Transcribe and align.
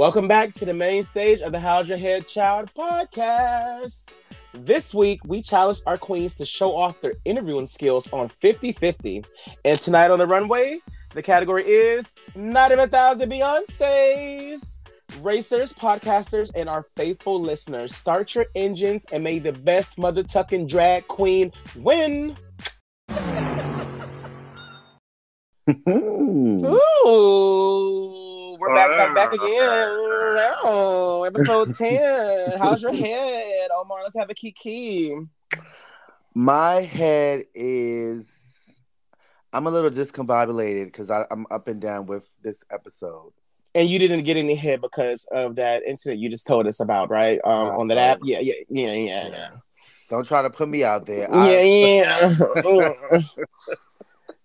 Welcome 0.00 0.28
back 0.28 0.54
to 0.54 0.64
the 0.64 0.72
main 0.72 1.02
stage 1.02 1.42
of 1.42 1.52
the 1.52 1.60
How's 1.60 1.86
Your 1.86 1.98
Head 1.98 2.26
Child 2.26 2.70
podcast. 2.74 4.08
This 4.54 4.94
week, 4.94 5.20
we 5.26 5.42
challenged 5.42 5.82
our 5.84 5.98
queens 5.98 6.36
to 6.36 6.46
show 6.46 6.74
off 6.74 6.98
their 7.02 7.16
interviewing 7.26 7.66
skills 7.66 8.10
on 8.10 8.30
50 8.30 8.72
50. 8.72 9.26
And 9.66 9.78
tonight 9.78 10.10
on 10.10 10.18
the 10.18 10.26
runway, 10.26 10.80
the 11.12 11.20
category 11.20 11.64
is 11.64 12.14
Not 12.34 12.72
Even 12.72 12.86
a 12.86 12.88
Thousand 12.88 13.30
Beyonce's. 13.30 14.78
Racers, 15.20 15.74
podcasters, 15.74 16.50
and 16.54 16.66
our 16.66 16.86
faithful 16.96 17.38
listeners, 17.38 17.94
start 17.94 18.34
your 18.34 18.46
engines 18.54 19.04
and 19.12 19.22
may 19.22 19.38
the 19.38 19.52
best 19.52 19.98
mother 19.98 20.22
tucking 20.22 20.66
drag 20.66 21.08
queen 21.08 21.52
win. 21.76 22.38
Ooh, 25.86 28.19
we're 28.60 28.74
back, 28.74 28.90
back, 28.90 29.14
back 29.14 29.32
again. 29.32 29.88
Oh, 30.62 31.24
episode 31.24 31.74
10. 31.78 32.58
How's 32.58 32.82
your 32.82 32.92
head? 32.92 33.68
Omar, 33.74 34.02
let's 34.02 34.18
have 34.18 34.28
a 34.28 34.34
kiki. 34.34 35.16
My 36.34 36.82
head 36.82 37.44
is. 37.54 38.30
I'm 39.52 39.66
a 39.66 39.70
little 39.70 39.90
discombobulated 39.90 40.84
because 40.84 41.10
I'm 41.10 41.46
up 41.50 41.68
and 41.68 41.80
down 41.80 42.04
with 42.04 42.28
this 42.42 42.62
episode. 42.70 43.32
And 43.74 43.88
you 43.88 43.98
didn't 43.98 44.24
get 44.24 44.36
any 44.36 44.54
hit 44.54 44.82
because 44.82 45.26
of 45.32 45.56
that 45.56 45.82
incident 45.84 46.20
you 46.20 46.28
just 46.28 46.46
told 46.46 46.66
us 46.66 46.80
about, 46.80 47.08
right? 47.08 47.40
Um, 47.42 47.52
uh, 47.52 47.78
on 47.78 47.88
that 47.88 47.98
app. 47.98 48.18
Yeah, 48.22 48.40
yeah, 48.40 48.54
yeah, 48.68 48.92
yeah, 48.92 49.28
yeah. 49.28 49.48
Don't 50.10 50.26
try 50.26 50.42
to 50.42 50.50
put 50.50 50.68
me 50.68 50.84
out 50.84 51.06
there. 51.06 51.28
Yeah, 51.32 51.40
I... 51.40 52.36
yeah. 52.62 53.20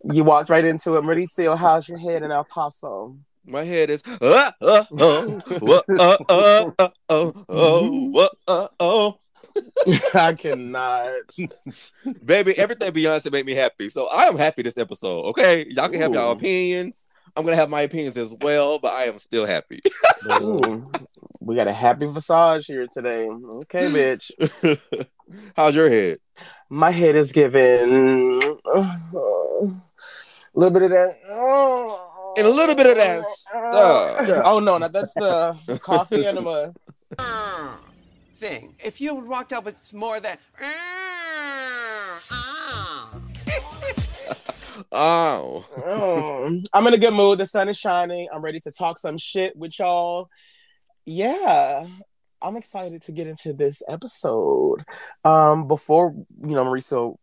you 0.13 0.23
walked 0.23 0.49
right 0.49 0.63
into 0.63 0.95
it. 0.95 1.03
Mauricio, 1.03 1.57
how's 1.57 1.89
your 1.89 1.97
head 1.97 2.23
in 2.23 2.31
El 2.31 2.45
Paso? 2.45 3.17
My 3.47 3.63
head 3.63 3.89
is 3.89 4.03
uh, 4.21 4.51
uh, 4.61 4.83
oh, 4.99 5.39
uh, 5.49 5.81
uh, 5.99 6.17
uh, 6.29 6.71
uh, 6.79 6.89
oh, 7.09 7.45
oh, 7.49 8.13
uh, 8.17 8.27
uh 8.47 8.67
oh. 8.79 9.19
I 10.13 10.33
cannot. 10.33 11.37
Baby, 12.25 12.57
everything 12.57 12.91
Beyonce 12.91 13.31
made 13.31 13.45
me 13.45 13.53
happy. 13.53 13.89
So 13.89 14.07
I 14.07 14.23
am 14.23 14.37
happy 14.37 14.63
this 14.63 14.77
episode. 14.77 15.25
Okay. 15.27 15.65
Y'all 15.69 15.89
can 15.89 16.01
have 16.01 16.13
y'all 16.13 16.31
opinions. 16.31 17.07
I'm 17.35 17.43
gonna 17.43 17.55
have 17.57 17.69
my 17.69 17.81
opinions 17.81 18.17
as 18.17 18.33
well, 18.41 18.79
but 18.79 18.93
I 18.93 19.03
am 19.03 19.19
still 19.19 19.45
happy. 19.45 19.81
we 21.39 21.55
got 21.55 21.67
a 21.67 21.73
happy 21.73 22.05
visage 22.05 22.65
here 22.65 22.87
today. 22.87 23.27
Okay, 23.27 23.87
bitch. 23.87 24.31
How's 25.55 25.75
your 25.75 25.89
head? 25.89 26.17
My 26.69 26.91
head 26.91 27.15
is 27.15 27.31
giving 27.31 28.39
a 28.65 28.99
little 30.53 30.71
bit 30.71 30.83
of 30.83 30.91
that. 30.91 31.19
Oh, 31.29 32.04
and 32.37 32.47
a 32.47 32.49
little 32.49 32.75
bit 32.75 32.87
of 32.87 32.95
that. 32.95 33.23
Uh, 33.53 34.41
oh 34.45 34.59
no, 34.59 34.77
no, 34.77 34.87
that's 34.87 35.13
the 35.13 35.79
coffee 35.83 36.25
enema 36.25 36.73
thing. 38.35 38.75
If 38.83 38.99
you 39.01 39.15
walked 39.15 39.53
out 39.53 39.65
with 39.65 39.93
more 39.93 40.19
than. 40.19 40.37
oh. 44.91 45.65
oh. 45.77 46.61
I'm 46.73 46.87
in 46.87 46.93
a 46.93 46.97
good 46.97 47.13
mood. 47.13 47.39
The 47.39 47.45
sun 47.45 47.69
is 47.69 47.77
shining. 47.77 48.27
I'm 48.33 48.41
ready 48.41 48.59
to 48.61 48.71
talk 48.71 48.97
some 48.99 49.17
shit 49.17 49.55
with 49.55 49.77
y'all. 49.79 50.29
Yeah. 51.05 51.87
I'm 52.41 52.57
excited 52.57 53.01
to 53.03 53.11
get 53.11 53.27
into 53.27 53.53
this 53.53 53.81
episode. 53.87 54.83
Um, 55.23 55.67
before 55.67 56.13
you 56.41 56.55
know, 56.55 56.65
Mauricio 56.65 57.15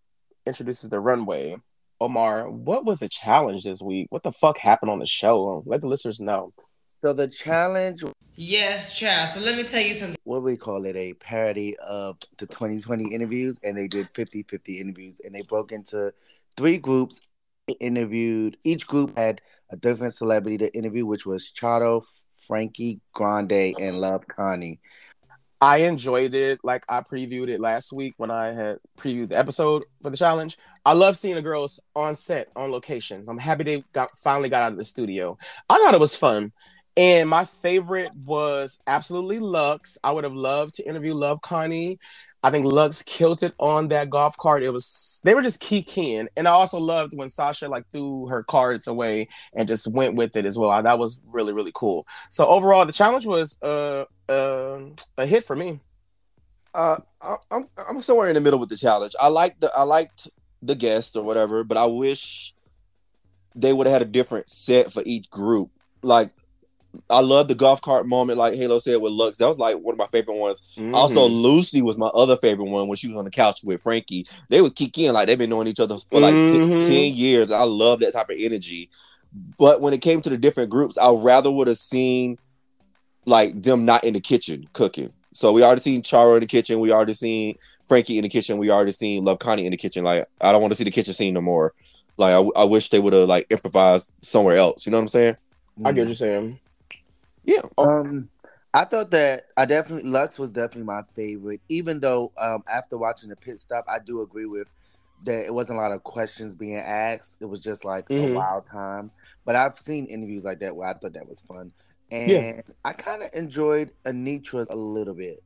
introduces 0.47 0.89
the 0.89 1.01
runway. 1.01 1.57
Omar, 2.03 2.51
what 2.51 2.85
was 2.85 2.99
the 2.99 3.09
challenge 3.09 3.63
this 3.63 3.81
week? 3.81 4.09
What 4.11 4.25
the 4.25 4.33
fuck 4.33 4.59
happened 4.59 4.91
on 4.91 4.99
the 4.99 5.07
show? 5.07 5.63
Let 5.67 5.83
the 5.83 5.87
listeners 5.87 6.21
know. 6.21 6.53
So 7.01 7.13
the 7.13 7.29
challenge. 7.29 8.03
Yes, 8.35 8.99
child. 8.99 9.29
So 9.29 9.39
let 9.39 9.57
me 9.57 9.63
tell 9.63 9.81
you 9.81 9.95
something. 9.95 10.17
What 10.25 10.43
we 10.43 10.57
call 10.57 10.85
it? 10.85 10.97
A 10.97 11.13
parody 11.15 11.77
of 11.77 12.19
the 12.39 12.47
2020 12.47 13.15
interviews, 13.15 13.57
and 13.63 13.79
they 13.79 13.87
did 13.87 14.09
50 14.17 14.43
50 14.43 14.81
interviews, 14.81 15.21
and 15.25 15.33
they 15.33 15.43
broke 15.43 15.71
into 15.71 16.13
three 16.57 16.77
groups. 16.77 17.21
Interviewed 17.79 18.57
each 18.65 18.89
group 18.89 19.17
had 19.17 19.41
a 19.71 19.77
different 19.77 20.15
celebrity 20.15 20.59
to 20.59 20.77
interview, 20.77 21.07
which 21.07 21.25
was 21.25 21.53
Charo, 21.53 22.03
Frankie 22.49 23.01
Grande, 23.13 23.75
and 23.79 24.01
Love 24.01 24.27
Connie. 24.27 24.81
I 25.63 25.77
enjoyed 25.79 26.35
it 26.35 26.59
like 26.65 26.85
I 26.89 27.03
previewed 27.03 27.49
it 27.49 27.61
last 27.61 27.93
week 27.93 28.15
when 28.17 28.33
I 28.33 28.53
had 28.53 28.79
previewed 28.99 29.29
the 29.29 29.39
episode 29.39 29.85
for 30.03 30.11
the 30.11 30.17
challenge. 30.17 30.59
I 30.85 30.93
love 30.93 31.17
seeing 31.17 31.37
the 31.37 31.43
girls 31.43 31.79
on 31.95 32.17
set, 32.17 32.49
on 32.57 32.73
location. 32.73 33.25
I'm 33.29 33.39
happy 33.39 33.63
they 33.63 33.85
got 33.93 34.11
finally 34.19 34.49
got 34.49 34.63
out 34.63 34.73
of 34.73 34.79
the 34.79 34.85
studio. 34.85 35.39
I 35.71 35.79
thought 35.79 35.95
it 35.95 36.01
was 36.01 36.17
fun. 36.17 36.51
And 36.97 37.31
my 37.31 37.45
favorite 37.45 38.11
was 38.17 38.81
absolutely 38.89 39.39
Luxx. 39.39 39.99
I 40.03 40.11
would 40.11 40.25
have 40.25 40.35
loved 40.35 40.75
to 40.75 40.87
interview 40.87 41.15
Love 41.15 41.41
Connie. 41.43 42.01
I 42.45 42.51
think 42.51 42.67
Luxx 42.67 43.05
killed 43.05 43.43
it 43.43 43.55
on 43.59 43.89
that 43.89 44.11
golf 44.11 44.37
cart. 44.37 44.65
It 44.65 44.71
was 44.71 45.21
they 45.23 45.35
were 45.35 45.43
just 45.43 45.61
keying, 45.61 46.29
and 46.37 46.49
I 46.49 46.51
also 46.51 46.79
loved 46.79 47.17
when 47.17 47.29
Sasha 47.29 47.69
like 47.69 47.85
threw 47.93 48.27
her 48.27 48.43
cards 48.43 48.89
away 48.89 49.29
and 49.55 49.69
just 49.69 49.87
went 49.87 50.17
with 50.17 50.35
it 50.35 50.45
as 50.45 50.59
well. 50.59 50.83
That 50.83 50.99
was 50.99 51.21
really 51.27 51.53
really 51.53 51.73
cool. 51.75 52.07
So 52.31 52.47
overall, 52.47 52.85
the 52.85 52.93
challenge 52.93 53.27
was 53.27 53.59
uh, 53.63 54.05
uh 54.29 54.81
a 55.19 55.27
hit 55.27 55.45
for 55.45 55.55
me. 55.55 55.81
Uh, 56.75 56.97
I'm 57.51 57.67
I'm 57.77 58.01
somewhere 58.01 58.29
in 58.29 58.35
the 58.35 58.41
middle 58.41 58.59
with 58.59 58.71
the 58.71 58.77
challenge. 58.77 59.13
I 59.21 59.29
liked 59.29 59.61
the 59.61 59.71
I 59.77 59.85
liked 59.85 60.29
the 60.63 60.75
guest 60.75 61.17
or 61.17 61.23
whatever, 61.23 61.63
but 61.63 61.77
I 61.77 61.87
wish 61.87 62.55
they 63.55 63.73
would 63.73 63.87
have 63.87 63.95
had 63.95 64.03
a 64.03 64.11
different 64.11 64.49
set 64.49 64.93
for 64.93 65.03
each 65.07 65.31
group. 65.31 65.71
Like 66.03 66.31
I 67.09 67.21
love 67.21 67.49
the 67.49 67.55
golf 67.55 67.81
cart 67.81 68.07
moment, 68.07 68.39
like 68.39 68.55
Halo 68.55 68.79
said 68.79 69.01
with 69.01 69.13
Luxx. 69.13 69.37
That 69.37 69.49
was 69.49 69.59
like 69.59 69.77
one 69.77 69.95
of 69.95 69.99
my 69.99 70.07
favorite 70.07 70.37
ones. 70.37 70.63
Mm-hmm. 70.77 70.95
Also, 70.95 71.29
Loosey 71.29 71.83
was 71.83 71.99
my 71.99 72.09
other 72.09 72.37
favorite 72.37 72.67
one 72.67 72.89
when 72.89 72.97
she 72.97 73.09
was 73.09 73.17
on 73.17 73.25
the 73.25 73.31
couch 73.31 73.61
with 73.65 73.83
Frankie. 73.83 74.27
They 74.49 74.61
would 74.61 74.77
kick 74.77 74.99
in 74.99 75.13
like 75.13 75.27
they've 75.27 75.39
been 75.39 75.51
knowing 75.51 75.69
each 75.69 75.81
other 75.81 75.97
for 76.11 76.21
like 76.21 76.35
mm-hmm. 76.35 76.79
t- 76.79 77.11
10 77.11 77.15
years. 77.15 77.51
I 77.51 77.63
love 77.63 78.01
that 78.01 78.13
type 78.13 78.31
of 78.31 78.37
energy. 78.39 78.91
But 79.59 79.81
when 79.81 79.95
it 79.95 80.03
came 80.03 80.21
to 80.23 80.31
the 80.31 80.37
different 80.37 80.71
groups, 80.71 80.99
I 80.99 81.11
rather 81.13 81.51
would 81.51 81.69
have 81.69 81.79
seen 81.79 82.39
like 83.25 83.61
them 83.61 83.85
not 83.85 84.05
in 84.05 84.15
the 84.15 84.21
kitchen 84.21 84.69
cooking. 84.73 85.13
So 85.33 85.53
we 85.53 85.63
already 85.63 85.81
seen 85.81 86.03
Charo 86.03 86.35
in 86.35 86.41
the 86.41 86.47
kitchen. 86.47 86.81
We 86.81 86.93
already 86.93 87.15
seen 87.15 87.57
Frankie 87.87 88.19
in 88.19 88.23
the 88.23 88.29
kitchen. 88.29 88.59
We 88.59 88.71
already 88.71 88.93
seen 88.93 89.25
Love 89.25 89.39
Connie 89.39 89.65
in 89.65 89.71
the 89.71 89.79
kitchen. 89.79 90.05
Like 90.05 90.27
I 90.41 90.53
don't 90.53 90.61
want 90.61 90.73
to 90.73 90.77
see 90.77 90.85
the 90.85 90.91
kitchen 90.91 91.15
scene 91.15 91.35
no 91.35 91.41
more. 91.41 91.73
Like 92.19 92.35
I, 92.35 92.61
I 92.61 92.65
wish 92.65 92.91
they 92.91 93.01
would 93.01 93.15
have 93.15 93.29
like 93.29 93.47
improvised 93.51 94.15
somewhere 94.21 94.59
else. 94.59 94.87
You 94.87 94.93
know 94.93 94.99
what 94.99 95.03
I'm 95.03 95.09
saying? 95.09 95.37
I 95.85 95.93
get 95.93 96.03
what 96.03 96.09
you're 96.09 96.15
saying. 96.17 96.59
Yeah. 97.45 97.63
Um, 97.79 98.29
I 98.75 98.85
thought 98.85 99.11
that 99.11 99.47
I 99.57 99.67
definitely 99.67 100.11
Luxx 100.11 100.39
was 100.39 100.51
definitely 100.51 100.85
my 100.85 101.03
favorite. 101.15 101.61
Even 101.69 102.01
though 102.01 102.33
um, 102.41 102.65
after 102.73 102.97
watching 102.97 103.29
the 103.29 103.37
pit 103.37 103.59
stop, 103.59 103.85
I 103.89 103.99
do 103.99 104.23
agree 104.23 104.47
with 104.47 104.69
that 105.25 105.47
it 105.47 105.55
wasn't 105.55 105.79
a 105.79 105.83
lot 105.83 105.93
of 105.93 106.03
questions 106.03 106.55
being 106.55 106.77
asked. 106.77 107.37
It 107.41 107.45
was 107.47 107.61
just 107.61 107.85
like 107.85 108.09
mm-hmm. 108.09 108.33
a 108.33 108.35
wild 108.35 108.67
time. 108.67 109.11
But 109.45 109.57
I've 109.57 109.79
seen 109.79 110.07
interviews 110.07 110.45
like 110.45 110.61
that 110.61 110.75
where 110.75 110.89
I 110.89 110.95
thought 110.95 111.13
that 111.13 111.29
was 111.29 111.41
fun, 111.41 111.73
and 112.11 112.31
yeah. 112.31 112.61
I 112.85 112.93
kind 112.93 113.23
of 113.23 113.31
enjoyed 113.35 113.93
Anetra 114.05 114.67
a 114.71 114.77
little 114.77 115.15
bit. 115.15 115.43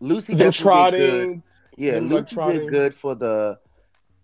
Loosey 0.00 0.38
the 0.38 0.50
trotting, 0.50 1.42
yeah, 1.76 1.98
Loosey 1.98 2.52
did 2.52 2.70
good 2.70 2.94
for 2.94 3.14
the 3.14 3.58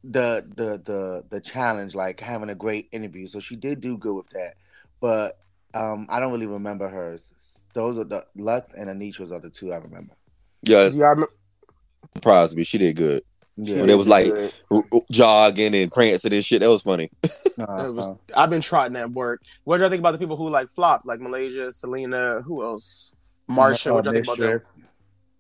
the 0.03 0.47
the 0.55 0.83
the 0.85 1.25
the 1.29 1.41
challenge, 1.41 1.95
like 1.95 2.21
having 2.21 2.49
a 2.49 2.55
great 2.55 2.89
interview. 2.93 3.27
So 3.27 3.41
she 3.41 3.57
did 3.57 3.81
do 3.81 3.99
good 3.99 4.15
with 4.15 4.31
that. 4.31 4.55
But 5.01 5.39
um, 5.77 6.07
I 6.09 6.21
don't 6.21 6.33
really 6.33 6.47
remember 6.47 6.89
hers. 6.89 7.69
Those 7.75 7.99
are 7.99 8.05
the 8.05 8.25
Luxx 8.37 8.75
and 8.75 8.89
Anetra's 8.89 9.33
are 9.33 9.41
the 9.41 9.51
two 9.51 9.73
I 9.73 9.77
remember. 9.77 10.15
Yeah, 10.63 10.89
yeah, 10.89 11.15
I 11.17 11.25
surprised 12.15 12.57
me. 12.57 12.65
She 12.65 12.79
did 12.79 12.97
good. 12.97 13.23
Yeah, 13.59 13.81
when 13.81 13.91
it 13.91 13.97
was 13.97 14.07
like 14.07 14.29
r- 14.71 14.85
r- 14.93 15.01
jogging 15.11 15.75
and 15.75 15.91
prancing 15.91 16.33
and 16.33 16.45
shit, 16.45 16.61
that 16.61 16.69
was 16.69 16.83
funny. 16.83 17.11
uh-huh. 17.25 17.93
was, 17.93 18.11
I've 18.35 18.51
been 18.51 18.61
trotting 18.61 18.97
at 18.97 19.11
work. 19.11 19.43
What 19.65 19.79
do 19.79 19.85
you 19.85 19.89
think 19.89 20.01
about 20.01 20.13
the 20.13 20.19
people 20.19 20.37
who 20.37 20.51
like 20.51 20.69
flopped, 20.69 21.07
like 21.07 21.21
Malaysia, 21.21 21.73
Salina, 21.73 22.43
who 22.43 22.63
else? 22.63 23.13
Marcia. 23.49 23.95
What 23.95 24.05
do 24.05 24.11
you 24.11 24.23
think 24.23 24.27
about 24.27 24.39
them? 24.39 24.63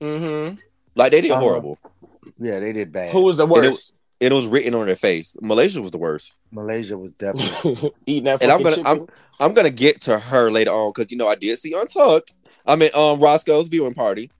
Mm-hmm. 0.00 0.60
Like 0.94 1.12
they 1.12 1.20
did 1.20 1.30
uh-huh. 1.30 1.40
horrible. 1.40 1.78
Yeah, 2.38 2.60
they 2.60 2.72
did 2.72 2.92
bad. 2.92 3.12
Who 3.12 3.22
was 3.22 3.36
the 3.36 3.46
worst? 3.46 4.00
It 4.18 4.32
was 4.32 4.46
written 4.46 4.74
on 4.74 4.86
their 4.86 4.96
face. 4.96 5.36
Malaysia 5.42 5.82
was 5.82 5.90
the 5.90 5.98
worst. 5.98 6.40
Malaysia 6.50 6.96
was 6.96 7.12
definitely 7.12 7.92
eating 8.06 8.24
that. 8.24 8.42
And 8.42 8.50
I'm 8.50 8.62
gonna 8.62 8.76
chicken. 8.76 9.00
I'm 9.00 9.06
I'm 9.40 9.54
gonna 9.54 9.70
get 9.70 10.00
to 10.02 10.18
her 10.18 10.50
later 10.50 10.70
on 10.70 10.92
because 10.94 11.10
you 11.12 11.18
know 11.18 11.28
I 11.28 11.34
did 11.34 11.58
see 11.58 11.74
Untucked. 11.74 12.34
I 12.66 12.76
mean 12.76 12.90
um 12.94 13.20
Roscoe's 13.20 13.68
viewing 13.68 13.94
party. 13.94 14.30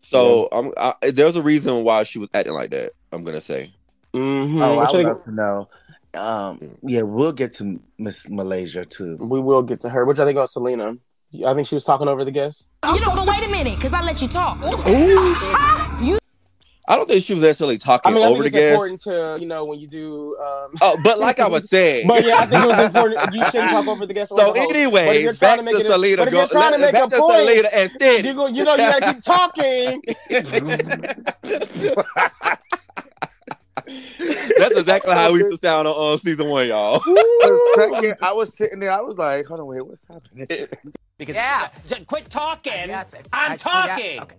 So 0.00 0.48
yeah. 0.52 0.58
I'm 0.58 0.72
I, 0.76 1.10
there's 1.10 1.36
a 1.36 1.42
reason 1.42 1.84
why 1.84 2.02
she 2.02 2.18
was 2.18 2.28
acting 2.34 2.54
like 2.54 2.70
that. 2.70 2.90
I'm 3.12 3.24
gonna 3.24 3.40
say. 3.40 3.72
Mm-hmm. 4.14 4.60
Oh, 4.60 4.78
I 4.78 4.92
would 4.92 5.04
love 5.06 5.24
to 5.24 5.32
know. 5.32 5.68
Um, 6.14 6.60
yeah, 6.82 7.00
we'll 7.02 7.32
get 7.32 7.54
to 7.54 7.80
Miss 7.98 8.28
Malaysia 8.28 8.84
too. 8.84 9.16
We 9.16 9.40
will 9.40 9.62
get 9.62 9.80
to 9.80 9.88
her. 9.88 10.04
Which 10.04 10.18
I 10.18 10.24
think 10.26 10.36
about 10.36 10.50
Salina. 10.50 10.96
I 11.46 11.54
think 11.54 11.66
she 11.66 11.74
was 11.74 11.84
talking 11.84 12.08
over 12.08 12.24
the 12.24 12.30
guest. 12.30 12.68
You 12.84 13.00
know, 13.00 13.14
but 13.14 13.26
wait 13.26 13.42
a 13.42 13.48
minute, 13.48 13.76
because 13.76 13.94
I 13.94 14.02
let 14.02 14.20
you 14.20 14.28
talk. 14.28 14.58
Ooh. 14.86 16.04
you 16.04 16.18
I 16.88 16.96
don't 16.96 17.08
think 17.08 17.22
she 17.22 17.34
was 17.34 17.42
necessarily 17.42 17.78
talking 17.78 18.10
I 18.10 18.14
mean, 18.14 18.24
I 18.24 18.28
over 18.28 18.42
think 18.42 18.54
the 18.54 18.72
it's 18.72 18.82
guest. 18.82 19.06
important 19.06 19.38
to 19.38 19.42
you 19.42 19.48
know 19.48 19.64
when 19.64 19.78
you 19.78 19.86
do. 19.86 20.36
Um, 20.38 20.72
Oh, 20.80 20.98
but 21.04 21.18
like 21.20 21.38
I 21.38 21.46
was 21.46 21.68
saying. 21.70 22.08
but 22.08 22.24
yeah, 22.24 22.38
I 22.38 22.46
think 22.46 22.64
it 22.64 22.66
was 22.66 22.78
important. 22.80 23.34
You 23.34 23.44
shouldn't 23.46 23.70
talk 23.70 23.86
over 23.86 24.04
the 24.06 24.14
guest. 24.14 24.30
So, 24.30 24.36
the 24.36 24.42
host. 24.42 24.54
But 24.54 24.70
if 24.70 24.76
you're 24.76 24.98
anyways, 24.98 25.38
back 25.40 25.52
to 25.52 25.56
to, 25.58 25.62
make 25.64 25.74
it 25.74 25.80
a- 25.80 25.84
Salina. 25.84 26.16
but 26.18 26.28
if 26.28 26.34
you're 26.34 26.46
trying 26.48 26.72
to 26.72 26.78
make 26.78 26.92
back 26.92 27.06
a 27.06 27.10
to 27.10 27.18
point, 27.18 27.46
Salina 27.46 27.68
and 27.72 27.90
Steady. 27.90 28.28
You, 28.28 28.34
go, 28.34 28.46
you 28.48 28.64
know, 28.64 28.72
you 28.72 28.78
gotta 28.78 29.14
keep 29.14 29.22
talking. 29.22 30.02
That's 34.58 34.78
exactly 34.78 35.12
how 35.14 35.32
we 35.32 35.38
used 35.38 35.50
to 35.50 35.56
sound 35.56 35.88
on 35.88 36.14
uh, 36.14 36.16
season 36.16 36.48
one, 36.48 36.68
y'all. 36.68 37.00
Second, 37.76 38.14
I 38.22 38.32
was 38.32 38.54
sitting 38.54 38.80
there. 38.80 38.92
I 38.92 39.00
was 39.00 39.18
like, 39.18 39.46
"Hold 39.46 39.60
on, 39.60 39.66
wait, 39.66 39.80
what's 39.86 40.04
happening?" 40.08 40.46
Because 41.18 41.34
Yeah. 41.34 41.68
Quit 42.06 42.30
talking. 42.30 42.72
Yes, 42.72 43.06
it- 43.12 43.28
I'm 43.32 43.52
I- 43.52 43.56
talking. 43.56 44.14
yeah, 44.16 44.22
okay. 44.22 44.36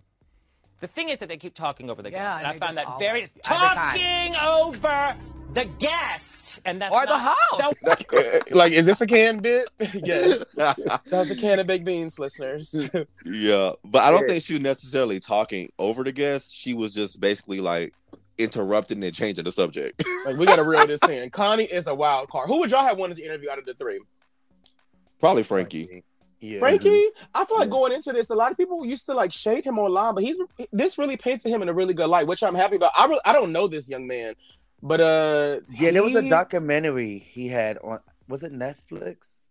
The 0.83 0.87
thing 0.89 1.07
is 1.07 1.19
that 1.19 1.29
they 1.29 1.37
keep 1.37 1.53
talking 1.53 1.89
over 1.89 2.01
the 2.01 2.11
guest, 2.11 2.19
Yeah, 2.19 2.37
and 2.39 2.45
and 2.45 2.47
I 2.47 2.53
they 2.53 2.59
found 2.59 2.75
just 2.75 2.87
that 2.89 2.99
very 2.99 3.19
always- 3.19 3.31
time. 3.41 3.75
talking 3.77 4.35
over 4.35 5.15
the 5.53 5.63
guest, 5.79 6.59
and 6.65 6.81
that's 6.81 6.93
Or 6.93 7.05
the 7.05 7.15
not- 7.17 7.35
host. 7.37 7.75
So- 7.85 8.17
eh, 8.17 8.19
eh, 8.19 8.39
like, 8.51 8.73
is 8.73 8.85
this 8.85 8.99
a 8.99 9.07
canned 9.07 9.41
bit? 9.43 9.69
yes, 9.93 10.43
that 10.57 11.01
was 11.09 11.31
a 11.31 11.37
can 11.37 11.59
of 11.59 11.67
baked 11.67 11.85
beans, 11.85 12.19
listeners. 12.19 12.75
yeah, 13.25 13.71
but 13.85 14.03
I 14.03 14.11
don't 14.11 14.27
think 14.27 14.43
she 14.43 14.55
was 14.55 14.61
necessarily 14.61 15.21
talking 15.21 15.69
over 15.79 16.03
the 16.03 16.11
guest. 16.11 16.53
She 16.53 16.73
was 16.73 16.93
just 16.93 17.21
basically 17.21 17.61
like 17.61 17.93
interrupting 18.37 19.01
and 19.05 19.15
changing 19.15 19.45
the 19.45 19.53
subject. 19.53 20.03
like, 20.25 20.35
we 20.35 20.45
gotta 20.45 20.65
reel 20.65 20.85
this 20.85 21.01
in. 21.07 21.29
Connie 21.29 21.63
is 21.63 21.87
a 21.87 21.95
wild 21.95 22.29
card. 22.29 22.49
Who 22.49 22.59
would 22.59 22.71
y'all 22.71 22.83
have 22.83 22.97
wanted 22.97 23.15
to 23.15 23.23
interview 23.23 23.49
out 23.49 23.57
of 23.57 23.63
the 23.65 23.73
three? 23.75 24.01
Probably 25.17 25.43
Frankie. 25.43 26.03
Yeah. 26.43 26.59
Frankie, 26.59 27.07
I 27.33 27.45
feel 27.45 27.57
like 27.57 27.69
going 27.69 27.93
into 27.93 28.11
this, 28.11 28.29
a 28.29 28.35
lot 28.35 28.51
of 28.51 28.57
people 28.57 28.85
used 28.85 29.05
to 29.05 29.13
like 29.13 29.31
shade 29.31 29.63
him 29.63 29.79
online, 29.79 30.13
but 30.13 30.23
he's 30.25 30.35
this 30.73 30.97
really 30.97 31.15
painted 31.15 31.47
him 31.49 31.61
in 31.61 31.69
a 31.69 31.73
really 31.73 31.93
good 31.93 32.07
light, 32.09 32.27
which 32.27 32.43
I'm 32.43 32.53
happy 32.53 32.75
about. 32.75 32.91
I 32.97 33.05
really, 33.05 33.21
I 33.23 33.31
don't 33.31 33.53
know 33.53 33.67
this 33.67 33.89
young 33.89 34.05
man, 34.07 34.33
but 34.81 34.99
uh, 34.99 35.61
Yeah, 35.69 35.91
there 35.91 36.03
was 36.03 36.17
a 36.17 36.27
documentary 36.29 37.19
he 37.19 37.47
had 37.47 37.77
on. 37.77 37.99
Was 38.27 38.43
it 38.43 38.51
Netflix? 38.51 39.45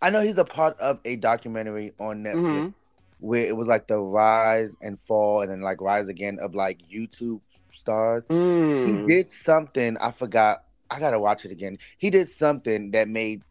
I 0.00 0.10
know 0.10 0.20
he's 0.20 0.38
a 0.38 0.44
part 0.44 0.78
of 0.78 1.00
a 1.04 1.16
documentary 1.16 1.92
on 1.98 2.22
Netflix 2.22 2.58
Mhm. 2.60 2.74
where 3.18 3.44
it 3.44 3.56
was 3.56 3.66
like 3.66 3.88
the 3.88 3.98
rise 3.98 4.76
and 4.82 5.00
fall, 5.00 5.42
and 5.42 5.50
then 5.50 5.62
like 5.62 5.80
rise 5.80 6.06
again 6.08 6.38
of 6.40 6.54
like 6.54 6.78
YouTube 6.88 7.40
stars. 7.72 8.26
Mm. 8.28 8.86
He 9.02 9.16
did 9.16 9.30
something. 9.32 9.96
I 9.98 10.12
forgot. 10.12 10.62
I 10.90 11.00
gotta 11.00 11.18
watch 11.18 11.44
it 11.44 11.50
again. 11.50 11.78
He 11.98 12.10
did 12.10 12.28
something 12.30 12.92
that 12.92 13.08
made 13.08 13.42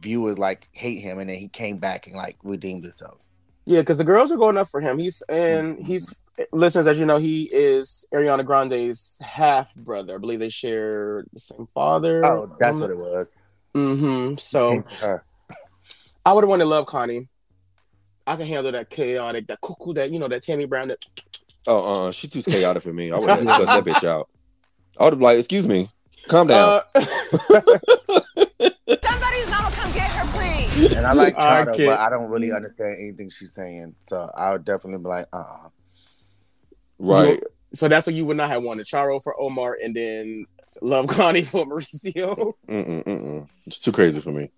viewers 0.00 0.38
like 0.38 0.68
hate 0.72 1.00
him, 1.00 1.18
and 1.18 1.28
then 1.28 1.38
he 1.38 1.48
came 1.48 1.78
back 1.78 2.06
and 2.06 2.16
like 2.16 2.36
redeemed 2.42 2.84
himself. 2.84 3.18
Yeah, 3.64 3.80
because 3.80 3.98
the 3.98 4.04
girls 4.04 4.32
are 4.32 4.36
going 4.36 4.56
up 4.56 4.68
for 4.68 4.80
him. 4.80 4.98
He's 4.98 5.22
and 5.22 5.78
he's 5.84 6.24
listeners, 6.52 6.86
as 6.86 6.98
you 6.98 7.06
know, 7.06 7.18
he 7.18 7.44
is 7.52 8.04
Ariana 8.12 8.44
Grande's 8.44 9.20
half 9.24 9.74
brother. 9.74 10.16
I 10.16 10.18
believe 10.18 10.40
they 10.40 10.48
share 10.48 11.24
the 11.32 11.40
same 11.40 11.66
father. 11.66 12.24
Oh, 12.24 12.54
that's 12.58 12.78
what 12.78 12.90
it 12.90 12.96
was. 12.96 13.26
Mm-hmm. 13.74 14.36
So 14.36 14.84
I 16.26 16.32
would 16.32 16.44
have 16.44 16.48
wanted 16.48 16.64
to 16.64 16.70
Love 16.70 16.86
Connie. 16.86 17.28
I 18.26 18.36
can 18.36 18.46
handle 18.46 18.70
that 18.72 18.90
chaotic, 18.90 19.48
that 19.48 19.60
cuckoo, 19.60 19.94
that 19.94 20.10
you 20.10 20.18
know, 20.18 20.28
that 20.28 20.42
Tammy 20.42 20.64
Brown. 20.64 20.88
That 20.88 21.04
Oh, 21.66 22.08
uh, 22.08 22.12
she 22.12 22.26
too 22.26 22.42
chaotic 22.42 22.82
for 22.82 22.92
me. 22.92 23.12
I 23.12 23.18
would 23.18 23.30
have 23.30 23.46
cussed 23.46 23.66
that 23.66 23.84
bitch 23.84 24.08
out. 24.08 24.28
I 24.98 25.04
would 25.04 25.12
have 25.14 25.22
like, 25.22 25.38
excuse 25.38 25.68
me, 25.68 25.88
calm 26.28 26.48
down. 26.48 26.80
uh, 26.94 28.20
Somebody's 29.02 29.50
mama 29.50 29.70
come 29.72 29.92
get 29.92 30.10
her, 30.10 30.26
please. 30.32 30.94
And 30.94 31.06
I 31.06 31.12
like 31.12 31.36
I 31.36 31.64
Charo, 31.64 31.86
but 31.86 32.00
I 32.00 32.10
don't 32.10 32.30
really 32.30 32.52
understand 32.52 32.96
anything 32.98 33.30
she's 33.30 33.52
saying. 33.52 33.94
So 34.02 34.30
I 34.36 34.52
would 34.52 34.64
definitely 34.64 35.02
be 35.02 35.08
like, 35.08 35.26
uh 35.32 35.42
uh 35.42 35.68
right. 36.98 37.42
so 37.74 37.88
that's 37.88 38.06
what 38.06 38.14
you 38.14 38.24
would 38.26 38.36
not 38.36 38.48
have 38.48 38.62
wanted. 38.62 38.86
Charo 38.86 39.22
for 39.22 39.38
Omar, 39.40 39.78
and 39.82 39.94
then 39.94 40.46
Love 40.80 41.06
Connie 41.06 41.42
for 41.42 41.64
Mauricio. 41.66 42.54
Mm-mm, 42.68 43.04
mm-mm. 43.04 43.48
It's 43.66 43.78
too 43.78 43.92
crazy 43.92 44.20
for 44.20 44.32
me. 44.32 44.50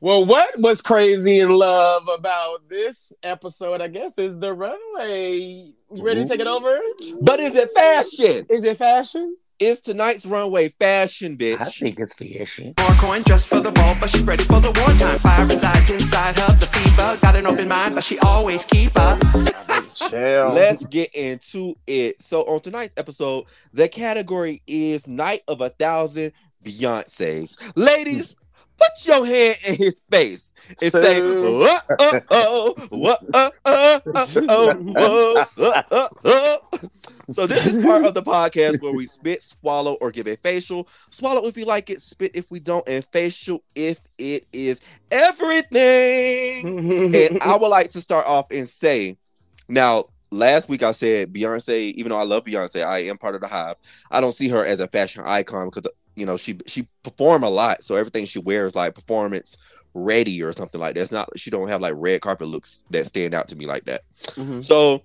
Well, 0.00 0.26
what 0.26 0.58
was 0.58 0.82
crazy 0.82 1.38
in 1.38 1.50
love 1.50 2.08
about 2.08 2.68
this 2.68 3.12
episode? 3.22 3.80
I 3.80 3.86
guess 3.86 4.18
is 4.18 4.40
the 4.40 4.52
runway. 4.52 5.72
You 5.92 6.02
ready 6.02 6.22
to 6.22 6.28
take 6.28 6.40
it 6.40 6.48
over? 6.48 6.76
But 7.20 7.38
is 7.38 7.54
it 7.54 7.70
fashion? 7.70 8.46
Is 8.50 8.64
it 8.64 8.78
fashion? 8.78 9.36
Is 9.62 9.80
tonight's 9.80 10.26
runway 10.26 10.70
fashion, 10.70 11.36
bitch? 11.36 11.60
I 11.60 11.64
think 11.66 12.00
it's 12.00 12.14
fishy. 12.14 12.74
More 12.80 12.90
coin 12.94 13.22
just 13.22 13.46
for 13.46 13.60
the 13.60 13.70
ball, 13.70 13.94
but 14.00 14.10
she 14.10 14.20
ready 14.24 14.42
for 14.42 14.58
the 14.58 14.72
wartime. 14.72 15.20
Fire 15.20 15.46
resides 15.46 15.88
inside 15.88 16.36
her, 16.36 16.56
the 16.56 16.66
fever. 16.66 17.16
Got 17.22 17.36
an 17.36 17.46
open 17.46 17.68
mind, 17.68 17.94
but 17.94 18.02
she 18.02 18.18
always 18.18 18.64
keep 18.64 18.90
up. 18.98 19.22
Let's 20.10 20.84
get 20.86 21.14
into 21.14 21.76
it. 21.86 22.20
So 22.20 22.40
on 22.42 22.58
tonight's 22.58 22.94
episode, 22.96 23.44
the 23.72 23.86
category 23.86 24.62
is 24.66 25.06
Night 25.06 25.42
of 25.46 25.60
a 25.60 25.68
Thousand 25.68 26.32
Beyonces. 26.64 27.56
Ladies, 27.76 28.34
put 28.82 29.06
your 29.06 29.26
hand 29.26 29.56
in 29.68 29.74
his 29.76 30.02
face 30.10 30.52
and 30.80 30.92
say, 30.92 31.18
So- 31.18 31.58
"Whoa, 31.58 31.78
oh, 31.98 32.20
oh, 32.30 32.74
oh, 32.92 33.50
oh, 33.64 33.64
oh, 33.64 34.02
oh, 34.96 35.46
oh, 35.58 35.82
oh, 35.90 36.08
oh." 36.24 36.58
So 37.30 37.46
this 37.46 37.66
is 37.66 37.84
part 37.84 38.04
of 38.04 38.14
the 38.14 38.22
podcast 38.22 38.82
where 38.82 38.94
we 38.94 39.06
spit, 39.06 39.42
swallow, 39.42 39.94
or 40.00 40.10
give 40.10 40.26
a 40.26 40.36
facial. 40.36 40.88
Swallow 41.10 41.46
if 41.46 41.56
you 41.56 41.64
like 41.64 41.90
it, 41.90 42.00
spit 42.00 42.32
if 42.34 42.50
we 42.50 42.60
don't, 42.60 42.86
and 42.88 43.04
facial 43.06 43.62
if 43.74 44.00
it 44.18 44.46
is 44.52 44.80
everything. 45.10 47.14
And 47.14 47.42
I 47.42 47.56
would 47.56 47.68
like 47.68 47.90
to 47.90 48.00
start 48.00 48.26
off 48.26 48.46
and 48.50 48.68
say, 48.68 49.16
now, 49.68 50.04
last 50.30 50.68
week 50.68 50.82
I 50.82 50.90
said 50.92 51.32
Beyonce, 51.32 51.92
even 51.92 52.10
though 52.10 52.18
I 52.18 52.24
love 52.24 52.44
Beyonce, 52.44 52.84
I 52.84 53.00
am 53.00 53.18
part 53.18 53.34
of 53.34 53.40
the 53.40 53.48
hive. 53.48 53.76
I 54.10 54.20
don't 54.20 54.32
see 54.32 54.48
her 54.48 54.64
as 54.64 54.80
a 54.80 54.88
fashion 54.88 55.22
icon 55.26 55.68
because 55.70 55.90
you 56.16 56.26
know 56.26 56.36
she 56.36 56.58
she 56.66 56.86
perform 57.02 57.42
a 57.42 57.50
lot, 57.50 57.84
so 57.84 57.96
everything 57.96 58.24
she 58.26 58.38
wears 58.38 58.74
like 58.74 58.94
performance 58.94 59.56
ready 59.94 60.42
or 60.42 60.52
something 60.52 60.80
like 60.80 60.94
that. 60.94 61.00
It's 61.02 61.12
not 61.12 61.28
she 61.38 61.50
don't 61.50 61.68
have 61.68 61.80
like 61.80 61.94
red 61.96 62.20
carpet 62.22 62.48
looks 62.48 62.84
that 62.90 63.06
stand 63.06 63.34
out 63.34 63.48
to 63.48 63.56
me 63.56 63.66
like 63.66 63.84
that. 63.84 64.02
Mhm. 64.36 64.64
So 64.64 65.02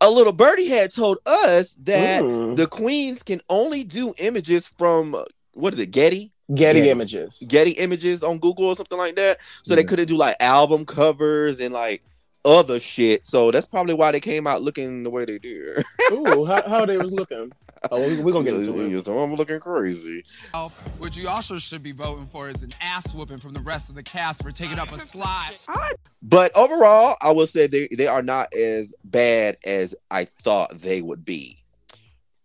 a 0.00 0.10
little 0.10 0.32
birdie 0.32 0.68
had 0.68 0.90
told 0.94 1.18
us 1.24 1.72
that 1.84 2.22
Mm. 2.22 2.56
the 2.56 2.66
queens 2.66 3.22
can 3.22 3.40
only 3.48 3.82
do 3.84 4.12
images 4.18 4.68
from 4.68 5.14
uh, 5.14 5.24
what 5.52 5.72
is 5.72 5.80
it, 5.80 5.90
Getty? 5.90 6.32
Getty 6.54 6.80
Yeah. 6.80 6.92
images. 6.92 7.42
Getty 7.48 7.72
images 7.72 8.22
on 8.22 8.38
Google 8.38 8.66
or 8.66 8.76
something 8.76 8.98
like 8.98 9.16
that. 9.16 9.38
So 9.62 9.74
they 9.74 9.84
couldn't 9.84 10.06
do 10.08 10.16
like 10.16 10.36
album 10.38 10.84
covers 10.84 11.60
and 11.60 11.72
like 11.72 12.02
other 12.44 12.78
shit. 12.78 13.24
So 13.24 13.50
that's 13.50 13.66
probably 13.66 13.94
why 13.94 14.12
they 14.12 14.20
came 14.20 14.46
out 14.46 14.62
looking 14.62 15.02
the 15.02 15.10
way 15.10 15.24
they 15.24 15.38
did. 15.38 15.82
Ooh, 16.12 16.44
how, 16.44 16.62
how 16.68 16.86
they 16.86 16.98
was 16.98 17.12
looking. 17.12 17.50
Oh, 17.90 18.00
we, 18.08 18.20
we're 18.22 18.32
gonna 18.32 18.44
get 18.44 18.54
into 18.54 18.96
it. 18.96 19.04
So 19.04 19.18
I'm 19.18 19.34
looking 19.34 19.60
crazy. 19.60 20.24
Oh, 20.54 20.72
what 20.98 21.16
you 21.16 21.28
also 21.28 21.58
should 21.58 21.82
be 21.82 21.92
voting 21.92 22.26
for 22.26 22.48
is 22.48 22.62
an 22.62 22.70
ass 22.80 23.14
whooping 23.14 23.38
from 23.38 23.52
the 23.52 23.60
rest 23.60 23.88
of 23.90 23.94
the 23.94 24.02
cast 24.02 24.42
for 24.42 24.50
taking 24.50 24.78
up 24.78 24.92
a 24.92 24.98
slide. 24.98 25.52
But 26.22 26.50
overall, 26.56 27.16
I 27.22 27.30
will 27.30 27.46
say 27.46 27.68
they, 27.68 27.86
they 27.88 28.08
are 28.08 28.22
not 28.22 28.52
as 28.52 28.94
bad 29.04 29.58
as 29.64 29.94
I 30.10 30.24
thought 30.24 30.76
they 30.78 31.00
would 31.00 31.24
be. 31.24 31.58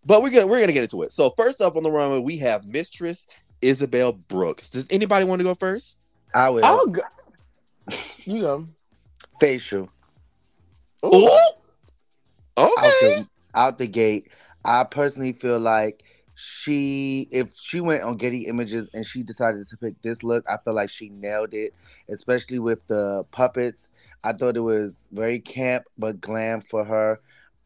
But 0.06 0.22
we're 0.22 0.30
gonna 0.30 0.46
we're 0.48 0.60
gonna 0.60 0.74
get 0.74 0.84
into 0.84 1.02
it. 1.04 1.12
So 1.14 1.32
first 1.38 1.62
up 1.62 1.76
on 1.76 1.84
the 1.84 1.90
runway, 1.92 2.20
we 2.20 2.38
have 2.38 2.68
Mistress 2.68 3.26
Isabelle 3.62 4.12
Brooks. 4.12 4.70
Does 4.70 4.86
anybody 4.92 5.26
want 5.26 5.40
to 5.40 5.44
go 5.44 5.56
first? 5.56 6.02
I 6.36 6.50
will. 6.50 6.64
I'll 6.66 6.86
go. 6.88 7.02
You 8.26 8.42
go. 8.42 8.68
Facial. 9.40 9.90
Ooh. 11.06 11.30
Out 12.58 12.72
Okay. 12.78 13.16
the, 13.16 13.28
out 13.56 13.78
the 13.80 13.88
gate. 13.88 14.28
I 14.66 14.84
personally 14.84 15.34
feel 15.34 15.60
like 15.60 16.04
she, 16.36 17.28
if 17.32 17.54
she 17.56 17.82
went 17.82 18.04
on 18.04 18.18
Getty 18.18 18.46
Images 18.48 18.90
and 18.94 19.06
she 19.06 19.24
decided 19.24 19.68
to 19.68 19.78
pick 19.78 20.02
this 20.02 20.24
look, 20.24 20.46
I 20.50 20.58
feel 20.58 20.74
like 20.74 20.90
she 20.90 21.10
nailed 21.10 21.54
it, 21.54 21.74
especially 22.10 22.60
with 22.60 22.86
the 22.88 23.24
puppets. 23.32 23.90
I 24.24 24.34
thought 24.34 24.56
it 24.58 24.62
was 24.62 25.08
very 25.12 25.40
camp 25.40 25.86
but 25.98 26.22
glam 26.22 26.62
for 26.62 26.84
her. 26.86 27.20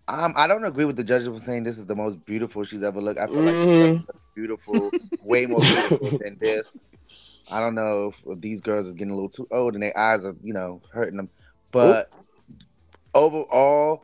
Um, 0.08 0.34
I 0.36 0.48
don't 0.48 0.66
agree 0.66 0.86
with 0.86 0.98
the 0.98 1.04
judges 1.04 1.28
for 1.28 1.40
saying 1.40 1.64
this 1.64 1.78
is 1.78 1.88
the 1.88 1.96
most 1.96 2.24
beautiful 2.26 2.64
she's 2.64 2.84
ever 2.84 3.02
looked. 3.02 3.20
I 3.20 3.28
feel 3.28 3.44
like 3.44 3.58
Mhm. 3.58 3.98
she's 4.00 4.22
beautiful, 4.36 4.92
way 5.24 5.46
more 5.46 5.64
beautiful 5.64 6.14
than 6.20 6.38
this. 6.40 6.88
I 7.52 7.60
don't 7.60 7.76
know 7.76 8.10
if, 8.10 8.22
if 8.26 8.42
these 8.42 8.62
girls 8.62 8.88
is 8.88 8.94
getting 8.94 9.12
a 9.12 9.16
little 9.16 9.30
too 9.30 9.48
old 9.52 9.74
and 9.74 9.84
their 9.84 9.98
eyes 9.98 10.26
are, 10.26 10.36
you 10.44 10.54
know, 10.54 10.82
hurting 10.92 11.18
them. 11.18 11.30
But 11.72 12.12
overall, 13.14 14.04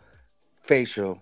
facial. 0.63 1.21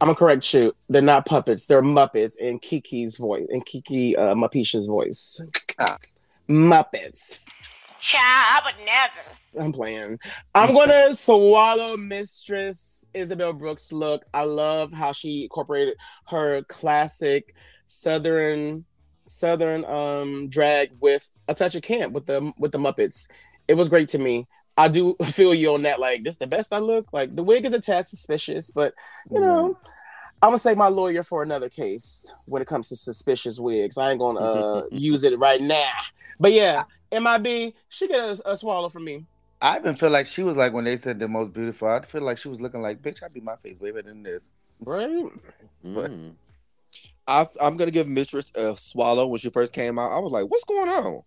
I'm 0.00 0.06
gonna 0.06 0.16
correct 0.16 0.52
you. 0.52 0.72
They're 0.88 1.02
not 1.02 1.26
puppets. 1.26 1.66
They're 1.66 1.82
Muppets 1.82 2.36
in 2.36 2.58
Kiki's 2.58 3.16
voice, 3.16 3.46
in 3.48 3.60
Kiki 3.62 4.16
uh, 4.16 4.34
Mapisha's 4.34 4.86
voice. 4.86 5.40
Ah. 5.78 5.96
Muppets. 6.48 7.40
Child, 8.00 8.22
I 8.22 8.60
would 8.64 8.84
never. 8.84 9.64
I'm 9.64 9.72
playing. 9.72 10.18
I'm 10.54 10.74
gonna 10.74 11.14
swallow 11.14 11.96
Mistress 11.96 13.06
Isabelle 13.14 13.52
Brooks 13.52 13.92
look. 13.92 14.26
I 14.34 14.44
love 14.44 14.92
how 14.92 15.12
she 15.12 15.44
incorporated 15.44 15.96
her 16.26 16.62
classic 16.64 17.54
Southern 17.86 18.84
Southern 19.26 19.84
um 19.86 20.48
drag 20.48 20.90
with 21.00 21.30
a 21.48 21.54
touch 21.54 21.76
of 21.76 21.82
camp 21.82 22.12
with 22.12 22.26
the 22.26 22.52
with 22.58 22.72
the 22.72 22.78
Muppets. 22.78 23.28
It 23.68 23.74
was 23.74 23.88
great 23.88 24.10
to 24.10 24.18
me. 24.18 24.46
I 24.76 24.88
do 24.88 25.16
feel 25.24 25.54
you 25.54 25.74
on 25.74 25.82
that. 25.82 26.00
Like, 26.00 26.24
this 26.24 26.36
the 26.36 26.46
best 26.46 26.72
I 26.72 26.78
look. 26.78 27.12
Like, 27.12 27.34
the 27.34 27.42
wig 27.42 27.64
is 27.64 27.72
a 27.72 27.80
tad 27.80 28.08
suspicious, 28.08 28.70
but 28.70 28.94
you 29.30 29.40
know, 29.40 29.78
I'm 30.42 30.50
gonna 30.50 30.58
say 30.58 30.74
my 30.74 30.88
lawyer 30.88 31.22
for 31.22 31.42
another 31.42 31.68
case 31.68 32.32
when 32.44 32.60
it 32.60 32.68
comes 32.68 32.88
to 32.90 32.96
suspicious 32.96 33.58
wigs. 33.58 33.96
I 33.96 34.10
ain't 34.10 34.20
gonna 34.20 34.40
uh, 34.40 34.82
use 34.92 35.24
it 35.24 35.38
right 35.38 35.60
now. 35.60 35.92
But 36.38 36.52
yeah, 36.52 36.82
MIB, 37.12 37.74
she 37.88 38.08
get 38.08 38.20
a, 38.20 38.50
a 38.50 38.56
swallow 38.56 38.88
from 38.88 39.04
me. 39.04 39.24
I 39.62 39.78
even 39.78 39.94
feel 39.96 40.10
like 40.10 40.26
she 40.26 40.42
was 40.42 40.58
like 40.58 40.74
when 40.74 40.84
they 40.84 40.98
said 40.98 41.18
the 41.18 41.28
most 41.28 41.54
beautiful. 41.54 41.88
I 41.88 42.02
feel 42.02 42.20
like 42.20 42.36
she 42.36 42.48
was 42.48 42.60
looking 42.60 42.82
like, 42.82 43.00
bitch, 43.00 43.22
I 43.22 43.28
be 43.28 43.40
my 43.40 43.56
face 43.56 43.80
way 43.80 43.92
better 43.92 44.08
than 44.08 44.22
this. 44.22 44.52
Right? 44.80 45.24
Mm. 45.82 46.34
I, 47.26 47.46
I'm 47.60 47.78
gonna 47.78 47.90
give 47.90 48.06
Mistress 48.06 48.52
a 48.54 48.76
swallow 48.76 49.26
when 49.26 49.38
she 49.38 49.48
first 49.48 49.72
came 49.72 49.98
out. 49.98 50.12
I 50.12 50.18
was 50.18 50.32
like, 50.32 50.44
"What's 50.44 50.64
going 50.64 50.90
on?" 50.90 51.22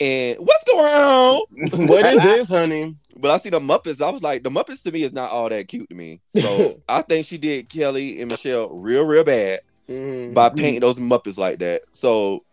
And 0.00 0.38
what's 0.38 0.64
going 0.64 0.92
on? 0.92 1.40
what 1.88 2.06
is 2.06 2.22
this, 2.22 2.48
honey? 2.50 2.94
But 3.16 3.30
I 3.32 3.38
see 3.38 3.50
the 3.50 3.58
Muppets. 3.58 4.00
I 4.00 4.10
was 4.10 4.22
like, 4.22 4.42
the 4.44 4.50
Muppets 4.50 4.82
to 4.84 4.92
me 4.92 5.02
is 5.02 5.12
not 5.12 5.30
all 5.30 5.48
that 5.48 5.66
cute 5.68 5.88
to 5.90 5.94
me. 5.96 6.20
So 6.30 6.80
I 6.88 7.02
think 7.02 7.26
she 7.26 7.36
did 7.38 7.68
Kelly 7.68 8.20
and 8.20 8.30
Michelle 8.30 8.70
real, 8.72 9.04
real 9.04 9.24
bad 9.24 9.60
Mhm. 9.88 10.34
by 10.34 10.50
painting 10.50 10.80
those 10.80 10.96
Muppets 10.96 11.38
like 11.38 11.58
that. 11.60 11.82
So, 11.92 12.44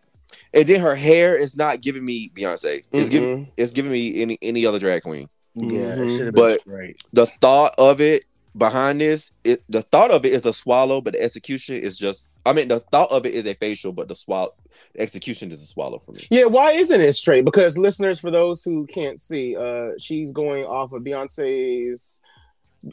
and 0.54 0.66
then 0.66 0.80
her 0.80 0.96
hair 0.96 1.36
is 1.36 1.54
not 1.56 1.82
giving 1.82 2.04
me 2.04 2.30
Beyonce. 2.34 2.82
It's 2.92 3.10
giving 3.10 3.44
Mhm. 3.44 3.48
it's 3.58 3.72
giving 3.72 3.92
me 3.92 4.22
any 4.22 4.38
any 4.42 4.64
other 4.66 4.78
drag 4.78 5.02
queen. 5.02 5.28
Yeah, 5.54 5.92
it 5.92 5.98
Mhm. 5.98 6.16
should 6.16 6.34
But- 6.34 6.60
straight. 6.60 6.96
The 7.12 7.26
thought 7.26 7.74
of 7.78 8.00
it 8.00 8.24
behind 8.56 9.00
this, 9.02 9.32
it 9.44 9.62
the 9.68 9.82
thought 9.82 10.10
of 10.10 10.24
it 10.24 10.32
is 10.32 10.46
a 10.46 10.52
swallow, 10.54 11.00
but 11.02 11.12
the 11.12 11.22
execution 11.22 11.76
is 11.76 11.98
just. 11.98 12.28
I 12.46 12.52
mean, 12.54 12.68
the 12.68 12.80
thought 12.80 13.10
of 13.12 13.26
it 13.26 13.34
is 13.34 13.46
a 13.46 13.54
facial, 13.54 13.92
but 13.92 14.08
the 14.08 14.14
swallow 14.14 14.54
the 14.64 14.65
execution 14.98 15.50
is 15.52 15.62
a 15.62 15.66
swallow 15.66 15.98
for 15.98 16.12
me. 16.12 16.26
Yeah, 16.30 16.44
why 16.44 16.72
isn't 16.72 17.00
it 17.00 17.12
straight? 17.14 17.44
Because 17.44 17.76
listeners, 17.78 18.18
for 18.20 18.30
those 18.30 18.62
who 18.64 18.86
can't 18.86 19.20
see, 19.20 19.56
uh, 19.56 19.90
she's 19.98 20.32
going 20.32 20.64
off 20.64 20.92
of 20.92 21.02
Beyonce's 21.02 22.20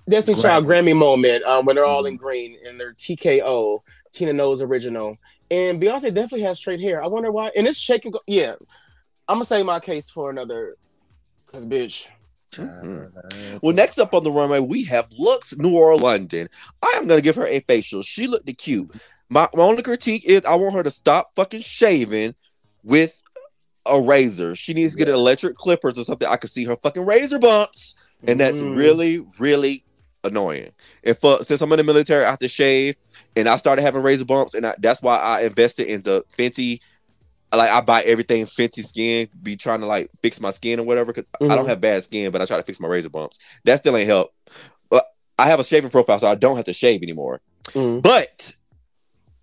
Destiny's 0.09 0.41
Child 0.41 0.65
Grammy 0.65 0.95
moment 0.95 1.43
um, 1.43 1.65
when 1.65 1.75
they're 1.75 1.85
all 1.85 2.05
in 2.05 2.17
green 2.17 2.57
in 2.67 2.77
their 2.77 2.93
TKO, 2.93 3.79
Tina 4.11 4.33
Knowles 4.33 4.61
original. 4.61 5.17
And 5.51 5.79
Beyonce 5.81 6.13
definitely 6.13 6.41
has 6.41 6.57
straight 6.59 6.79
hair. 6.81 7.03
I 7.03 7.07
wonder 7.07 7.31
why. 7.31 7.51
And 7.55 7.67
it's 7.67 7.77
shaking. 7.77 8.11
Go- 8.11 8.21
yeah, 8.25 8.53
I'm 9.27 9.35
gonna 9.35 9.45
say 9.45 9.61
my 9.61 9.79
case 9.79 10.09
for 10.09 10.29
another. 10.29 10.77
Cause 11.51 11.67
bitch, 11.67 12.09
Mhm. 12.53 13.59
Well, 13.61 13.73
next 13.75 13.97
up 13.99 14.13
on 14.13 14.23
the 14.23 14.31
runway, 14.31 14.59
we 14.59 14.83
have 14.85 15.09
Luxx 15.11 15.57
Noir 15.57 15.95
London. 15.97 16.47
I 16.81 16.93
am 16.97 17.07
gonna 17.07 17.21
give 17.21 17.35
her 17.35 17.47
a 17.47 17.59
facial. 17.61 18.03
She 18.03 18.27
looked 18.27 18.45
the 18.45 18.53
cute. 18.53 18.91
My, 19.33 19.49
my 19.55 19.63
only 19.63 19.81
critique 19.81 20.23
is 20.25 20.45
I 20.45 20.53
want 20.55 20.75
her 20.75 20.83
to 20.83 20.91
stop 20.91 21.31
fucking 21.35 21.61
shaving 21.61 22.35
with 22.83 23.19
a 23.85 23.99
razor. 23.99 24.55
She 24.55 24.73
needs 24.73 24.93
to 24.93 24.99
get 24.99 25.07
electric 25.09 25.55
clippers 25.55 25.97
or 25.97 26.03
something. 26.03 26.27
I 26.27 26.37
can 26.37 26.49
see 26.49 26.65
her 26.65 26.75
fucking 26.77 27.05
razor 27.05 27.39
bumps, 27.39 27.95
and 28.27 28.39
that's 28.39 28.61
Mm. 28.61 28.77
really, 28.77 29.25
really 29.39 29.83
annoying. 30.23 30.69
And 31.03 31.17
for 31.17 31.43
since 31.43 31.61
I'm 31.61 31.71
in 31.73 31.79
the 31.79 31.83
military, 31.83 32.23
I 32.25 32.29
have 32.29 32.39
to 32.39 32.47
shave, 32.47 32.95
and 33.35 33.49
I 33.49 33.57
started 33.57 33.81
having 33.81 34.03
razor 34.03 34.25
bumps, 34.25 34.53
and 34.53 34.65
I, 34.67 34.75
that's 34.79 35.01
why 35.01 35.17
I 35.17 35.41
invested 35.41 35.87
into 35.87 36.23
Fenty. 36.37 36.79
Like 37.51 37.69
I 37.71 37.81
buy 37.81 38.01
everything 38.03 38.45
Fenty 38.45 38.83
skin, 38.85 39.27
be 39.41 39.55
trying 39.55 39.79
to 39.81 39.85
like 39.87 40.09
fix 40.21 40.39
my 40.39 40.49
skin 40.51 40.79
or 40.79 40.85
whatever. 40.85 41.11
Cause 41.11 41.25
I 41.41 41.47
don't 41.55 41.65
Mhm. 41.65 41.69
have 41.69 41.81
bad 41.81 42.03
skin, 42.03 42.31
but 42.31 42.41
I 42.41 42.45
try 42.45 42.57
to 42.57 42.63
fix 42.63 42.79
my 42.79 42.87
razor 42.87 43.09
bumps. 43.09 43.37
That 43.65 43.77
still 43.79 43.97
ain't 43.97 44.07
help. 44.07 44.31
But 44.89 45.05
I 45.39 45.47
have 45.47 45.59
a 45.59 45.63
shaving 45.63 45.89
profile, 45.89 46.19
so 46.19 46.27
I 46.27 46.35
don't 46.35 46.55
have 46.55 46.65
to 46.65 46.73
shave 46.73 47.01
anymore. 47.03 47.41
Mm. 47.71 48.01
But 48.01 48.53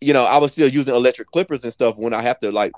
you 0.00 0.12
know, 0.12 0.24
I 0.24 0.38
was 0.38 0.52
still 0.52 0.68
using 0.68 0.94
electric 0.94 1.30
clippers 1.30 1.64
and 1.64 1.72
stuff 1.72 1.96
when 1.96 2.14
I 2.14 2.22
have 2.22 2.38
to 2.40 2.50
like, 2.50 2.72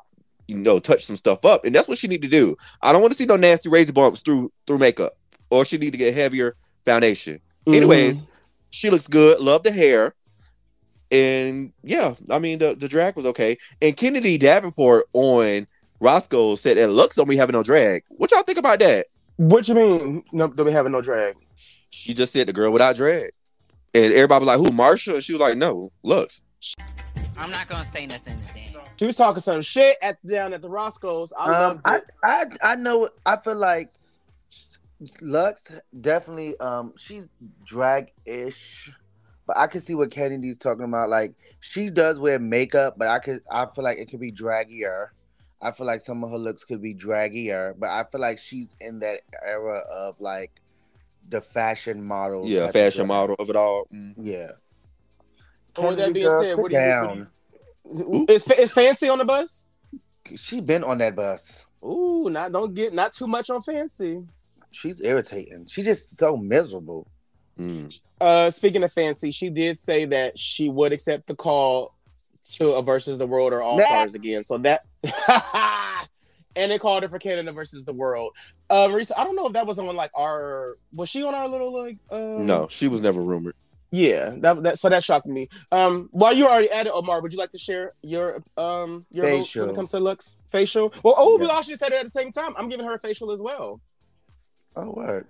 you 0.48 0.58
know, 0.58 0.78
touch 0.78 1.04
some 1.04 1.16
stuff 1.16 1.44
up, 1.44 1.64
and 1.64 1.74
that's 1.74 1.88
what 1.88 1.98
she 1.98 2.08
need 2.08 2.22
to 2.22 2.28
do. 2.28 2.56
I 2.82 2.92
don't 2.92 3.00
want 3.00 3.12
to 3.12 3.18
see 3.18 3.26
no 3.26 3.36
nasty 3.36 3.68
razor 3.68 3.92
bumps 3.92 4.20
through 4.20 4.52
through 4.66 4.78
makeup, 4.78 5.12
or 5.50 5.64
she 5.64 5.78
need 5.78 5.92
to 5.92 5.98
get 5.98 6.14
heavier 6.14 6.56
foundation. 6.84 7.34
Mm-hmm. 7.66 7.74
Anyways, 7.74 8.22
she 8.70 8.90
looks 8.90 9.06
good. 9.06 9.40
Love 9.40 9.62
the 9.62 9.72
hair. 9.72 10.14
And 11.10 11.72
yeah, 11.82 12.14
I 12.30 12.38
mean 12.38 12.58
the, 12.58 12.74
the 12.74 12.88
drag 12.88 13.16
was 13.16 13.26
okay. 13.26 13.58
And 13.80 13.96
Kennedy 13.96 14.38
Davenport 14.38 15.04
on 15.12 15.66
Roscoe 16.00 16.56
said 16.56 16.76
Luxx 16.78 17.16
don't 17.16 17.28
be 17.28 17.36
having 17.36 17.52
no 17.52 17.62
drag. 17.62 18.02
What 18.08 18.30
y'all 18.32 18.42
think 18.42 18.58
about 18.58 18.78
that? 18.80 19.06
what 19.36 19.68
you 19.68 19.74
mean? 19.74 20.24
No, 20.32 20.48
do 20.48 20.64
we 20.64 20.72
having 20.72 20.92
no 20.92 21.00
drag? 21.00 21.36
She 21.90 22.14
just 22.14 22.32
said 22.32 22.46
the 22.46 22.52
girl 22.52 22.72
without 22.72 22.96
drag. 22.96 23.32
And 23.94 24.12
everybody 24.12 24.44
was 24.44 24.56
like, 24.56 24.66
who, 24.66 24.74
Marcia? 24.74 25.14
And 25.14 25.24
she 25.24 25.34
was 25.34 25.40
like, 25.40 25.56
no, 25.56 25.92
Luxx. 26.04 26.40
I'm 27.38 27.50
not 27.50 27.68
gonna 27.68 27.84
say 27.84 28.06
nothing 28.06 28.36
to 28.36 28.46
today. 28.46 28.76
She 28.98 29.06
was 29.06 29.16
talking 29.16 29.40
some 29.40 29.62
shit 29.62 29.96
at 30.02 30.24
down 30.26 30.52
at 30.52 30.62
the 30.62 30.68
Roscoe's. 30.68 31.32
I 31.36 31.50
Um, 31.50 31.80
I. 31.84 32.00
I 32.24 32.44
I 32.62 32.76
know. 32.76 33.08
I 33.26 33.36
feel 33.36 33.56
like 33.56 33.92
Luxx 35.20 35.80
definitely. 36.00 36.58
Um, 36.60 36.94
she's 36.96 37.30
drag-ish, 37.64 38.92
but 39.46 39.56
I 39.56 39.66
can 39.66 39.80
see 39.80 39.94
what 39.94 40.10
Kennedy's 40.10 40.58
talking 40.58 40.84
about. 40.84 41.08
Like 41.08 41.34
she 41.60 41.90
does 41.90 42.20
wear 42.20 42.38
makeup, 42.38 42.94
but 42.98 43.08
I 43.08 43.18
could. 43.18 43.40
I 43.50 43.66
feel 43.66 43.84
like 43.84 43.98
it 43.98 44.08
could 44.10 44.20
be 44.20 44.32
draggier. 44.32 45.08
I 45.60 45.70
feel 45.70 45.86
like 45.86 46.00
some 46.00 46.22
of 46.24 46.30
her 46.30 46.38
looks 46.38 46.64
could 46.64 46.82
be 46.82 46.94
draggier, 46.94 47.74
but 47.78 47.88
I 47.88 48.04
feel 48.04 48.20
like 48.20 48.38
she's 48.38 48.74
in 48.80 48.98
that 49.00 49.20
era 49.44 49.78
of 49.90 50.20
like 50.20 50.50
the 51.28 51.40
fashion 51.40 52.04
model. 52.04 52.46
Yeah, 52.46 52.70
fashion 52.70 53.06
model 53.06 53.36
of 53.38 53.48
it 53.48 53.56
all. 53.56 53.86
Mm. 53.92 54.14
Yeah. 54.20 54.50
Well, 55.76 55.88
with 55.88 55.98
that 55.98 56.12
being 56.12 56.26
girl, 56.26 56.42
said, 56.42 56.56
what 56.58 56.70
do 56.70 56.76
you 56.76 56.80
down? 56.80 57.28
Is, 58.28 58.48
is 58.50 58.72
fancy 58.72 59.08
on 59.08 59.18
the 59.18 59.24
bus? 59.24 59.66
She 60.36 60.60
been 60.60 60.84
on 60.84 60.98
that 60.98 61.16
bus. 61.16 61.66
Ooh, 61.84 62.28
not 62.30 62.52
don't 62.52 62.74
get 62.74 62.92
not 62.94 63.12
too 63.12 63.26
much 63.26 63.50
on 63.50 63.60
fancy. 63.62 64.22
She's 64.70 65.00
irritating. 65.02 65.66
She's 65.66 65.84
just 65.84 66.16
so 66.16 66.36
miserable. 66.36 67.06
Mm. 67.58 68.00
Uh, 68.20 68.50
speaking 68.50 68.82
of 68.82 68.92
fancy, 68.92 69.30
she 69.30 69.50
did 69.50 69.78
say 69.78 70.04
that 70.06 70.38
she 70.38 70.68
would 70.68 70.92
accept 70.92 71.26
the 71.26 71.34
call 71.34 71.94
to 72.54 72.70
a 72.72 72.82
versus 72.82 73.18
the 73.18 73.26
world 73.26 73.52
or 73.52 73.62
all 73.62 73.78
Nah. 73.78 73.84
stars 73.84 74.14
again. 74.14 74.42
So 74.44 74.58
that, 74.58 74.84
and 76.56 76.70
they 76.70 76.78
called 76.78 77.02
her 77.02 77.08
for 77.08 77.18
Canada 77.18 77.52
versus 77.52 77.84
the 77.84 77.92
world. 77.92 78.32
Uh, 78.70 78.88
Marisa, 78.88 79.12
I 79.16 79.24
don't 79.24 79.36
know 79.36 79.46
if 79.46 79.52
that 79.52 79.66
was 79.66 79.78
on 79.78 79.94
like 79.94 80.10
our 80.14 80.76
was 80.94 81.08
she 81.08 81.22
on 81.22 81.34
our 81.34 81.48
little 81.48 81.72
like 81.72 81.98
uh 82.10 82.16
No, 82.38 82.68
she 82.70 82.88
was 82.88 83.02
never 83.02 83.20
rumored. 83.22 83.54
Yeah 83.94 84.34
that 84.38 84.62
that 84.62 84.78
so 84.78 84.88
that 84.88 85.04
shocked 85.04 85.26
me. 85.26 85.48
Um, 85.70 86.08
while 86.12 86.32
you 86.32 86.46
already 86.48 86.70
at 86.70 86.86
it, 86.86 86.92
Omar, 86.94 87.20
would 87.20 87.30
you 87.32 87.38
like 87.38 87.50
to 87.50 87.58
share 87.58 87.92
your 88.02 88.42
um 88.56 89.04
your 89.12 89.26
vote 89.26 89.30
when 89.32 89.42
Facial. 89.42 89.68
it 89.70 89.74
comes 89.74 89.90
to 89.90 90.00
looks 90.00 90.36
facial? 90.48 90.92
Well, 91.04 91.14
oh, 91.16 91.36
we 91.36 91.44
Yeah. 91.46 91.52
all 91.52 91.62
should 91.62 91.78
say 91.78 91.90
that 91.90 91.98
at 91.98 92.04
the 92.04 92.10
same 92.10 92.30
time. 92.32 92.54
I'm 92.56 92.68
giving 92.70 92.86
her 92.86 92.94
a 92.94 92.98
facial 92.98 93.30
as 93.30 93.40
well. 93.40 93.80
Oh, 94.74 94.90
word. 94.90 95.26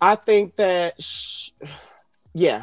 I 0.00 0.14
think 0.14 0.56
that, 0.56 1.00
sh- 1.02 1.50
yeah, 2.32 2.62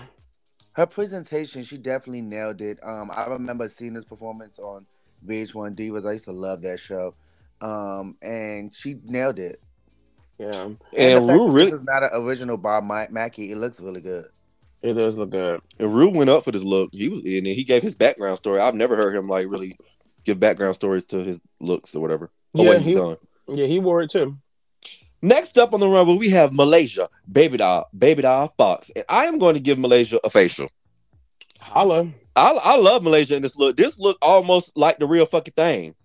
Her 0.72 0.88
presentation, 0.88 1.62
she 1.62 1.78
definitely 1.78 2.22
nailed 2.24 2.62
it. 2.62 2.80
Um, 2.84 3.12
I 3.14 3.26
remember 3.28 3.70
seeing 3.70 3.94
this 3.94 4.06
performance 4.06 4.58
on 4.58 4.88
VH1 5.28 5.76
Divas. 5.76 6.08
I 6.10 6.14
used 6.14 6.26
to 6.26 6.32
love 6.32 6.62
that 6.64 6.80
show. 6.80 7.14
Um, 7.62 8.16
and 8.24 8.74
she 8.76 8.98
nailed 9.06 9.38
it. 9.38 9.60
yeah, 10.40 10.64
And, 10.64 10.78
And 10.98 11.24
the 11.24 11.28
fact 11.28 11.40
Ru 11.40 11.52
really 11.52 11.72
is 11.74 11.84
not 11.84 12.02
an 12.04 12.10
original 12.14 12.58
Bob 12.58 12.84
Ma- 12.86 13.06
Mackie. 13.12 13.52
It 13.52 13.58
looks 13.58 13.80
really 13.80 14.02
good. 14.02 14.26
It 14.88 14.94
does 14.94 15.18
look 15.18 15.32
good. 15.32 15.60
and 15.80 15.94
Ru 15.94 16.10
went 16.10 16.30
up 16.30 16.44
for 16.44 16.52
this 16.52 16.64
look. 16.64 16.90
He 16.94 17.10
was 17.10 17.20
and 17.20 17.46
he 17.46 17.64
gave 17.64 17.82
his 17.84 17.96
background 17.96 18.38
story. 18.38 18.60
I've 18.60 18.76
never 18.76 18.96
heard 18.96 19.16
him 19.16 19.28
like 19.28 19.48
really 19.50 19.78
give 20.24 20.40
background 20.40 20.76
stories 20.76 21.06
to 21.06 21.18
his 21.24 21.42
looks 21.60 21.94
or 21.96 22.02
whatever. 22.02 22.32
Or 22.54 22.64
Yeah, 22.64 22.70
what 22.72 22.78
he's 22.82 22.88
he- 22.90 22.96
done. 22.96 23.18
Yeah, 23.50 23.66
he 23.66 23.80
wore 23.80 24.02
it 24.02 24.10
too. 24.10 24.38
Next 25.22 25.58
up 25.58 25.74
on 25.74 25.80
the 25.80 25.88
runway, 25.88 26.16
we 26.16 26.30
have 26.30 26.54
Malaysia, 26.54 27.10
Baby 27.32 27.58
Doll, 27.58 27.90
Babydoll 27.98 28.52
Foxx. 28.58 28.92
And 28.96 29.04
I 29.10 29.26
am 29.26 29.40
going 29.40 29.56
to 29.56 29.60
give 29.60 29.80
Malaysia 29.80 30.20
a 30.24 30.30
facial. 30.30 30.70
Holla. 31.60 32.08
I, 32.36 32.58
I 32.64 32.78
love 32.78 33.04
Malaysia 33.04 33.36
in 33.36 33.42
this 33.42 33.58
look. 33.58 33.76
This 33.78 33.98
look 33.98 34.18
almost 34.22 34.78
like 34.78 35.00
the 35.00 35.08
real 35.08 35.26
fucking 35.26 35.54
thing. 35.56 35.96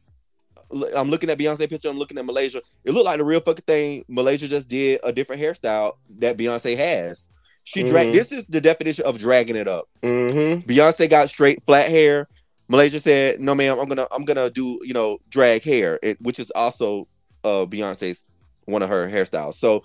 I'm 0.97 1.11
looking 1.11 1.29
at 1.29 1.37
Beyonce 1.39 1.69
picture. 1.69 1.91
I'm 1.91 1.99
looking 1.99 2.17
at 2.17 2.25
Malaysia. 2.25 2.63
It 2.85 2.93
looked 2.93 3.05
like 3.05 3.19
the 3.19 3.25
real 3.25 3.41
fucking 3.41 3.65
thing. 3.67 4.05
Malaysia 4.09 4.49
just 4.49 4.69
did 4.69 5.01
a 5.05 5.13
different 5.13 5.43
hairstyle 5.43 5.93
that 6.19 6.39
Beyonce 6.39 6.75
has. 6.77 7.29
She 7.65 7.83
drag. 7.85 8.09
Mhm. 8.09 8.15
This 8.15 8.33
is 8.33 8.45
the 8.47 8.61
definition 8.61 9.05
of 9.05 9.19
dragging 9.19 9.57
it 9.57 9.69
up. 9.69 9.89
Mm-hmm. 10.03 10.69
Beyonce 10.69 11.09
got 11.09 11.29
straight 11.29 11.63
flat 11.63 11.89
hair. 11.89 12.29
Malaysia 12.69 12.99
said, 12.99 13.41
"No, 13.41 13.55
ma'am. 13.55 13.79
I'm 13.79 13.89
gonna 13.89 14.07
I'm 14.11 14.25
gonna 14.25 14.51
do 14.51 14.81
you 14.83 14.95
know 14.95 15.19
drag 15.29 15.63
hair, 15.63 15.99
it, 16.03 16.21
which 16.21 16.39
is 16.39 16.51
also 16.53 17.07
uh 17.45 17.67
Beyonce's 17.67 18.25
one 18.65 18.83
of 18.83 18.89
her 18.89 19.09
hairstyles. 19.09 19.55
So 19.55 19.85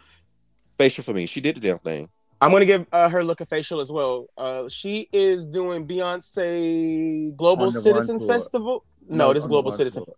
facial 0.77 1.03
for 1.03 1.13
me. 1.13 1.25
She 1.25 1.41
did 1.41 1.55
the 1.55 1.60
damn 1.60 1.79
thing. 1.79 2.10
I'm 2.39 2.51
gonna 2.51 2.65
give 2.65 2.86
uh, 2.91 3.10
her 3.10 3.24
look 3.24 3.41
a 3.41 3.46
facial 3.46 3.79
as 3.79 3.91
well. 3.91 4.27
Uh, 4.38 4.69
she 4.69 5.10
is 5.12 5.46
doing 5.46 5.88
Beyonce 5.88 7.36
Global 7.36 7.65
On 7.65 7.72
Citizens 7.72 8.25
Festival. 8.25 8.86
No, 9.10 9.34
this 9.34 9.43
is 9.43 9.50
Global 9.50 9.72
Run 9.72 9.77
Citizen. 9.77 10.05
Tour. 10.05 10.15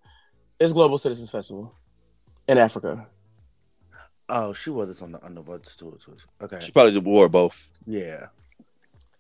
It's 0.60 0.74
Global 0.74 0.98
Citizens 0.98 1.32
Festival 1.32 1.74
in 2.48 2.58
Africa. 2.58 3.08
Oh, 4.30 4.54
she 4.54 4.70
was 4.70 4.88
this 4.90 5.02
on 5.02 5.12
the 5.12 5.24
Underwood 5.26 5.64
tour 5.64 5.98
too. 6.04 6.16
Okay. 6.42 6.60
She 6.60 6.72
probably 6.72 6.98
wore 7.00 7.28
both. 7.30 7.68
Yeah. 7.86 8.28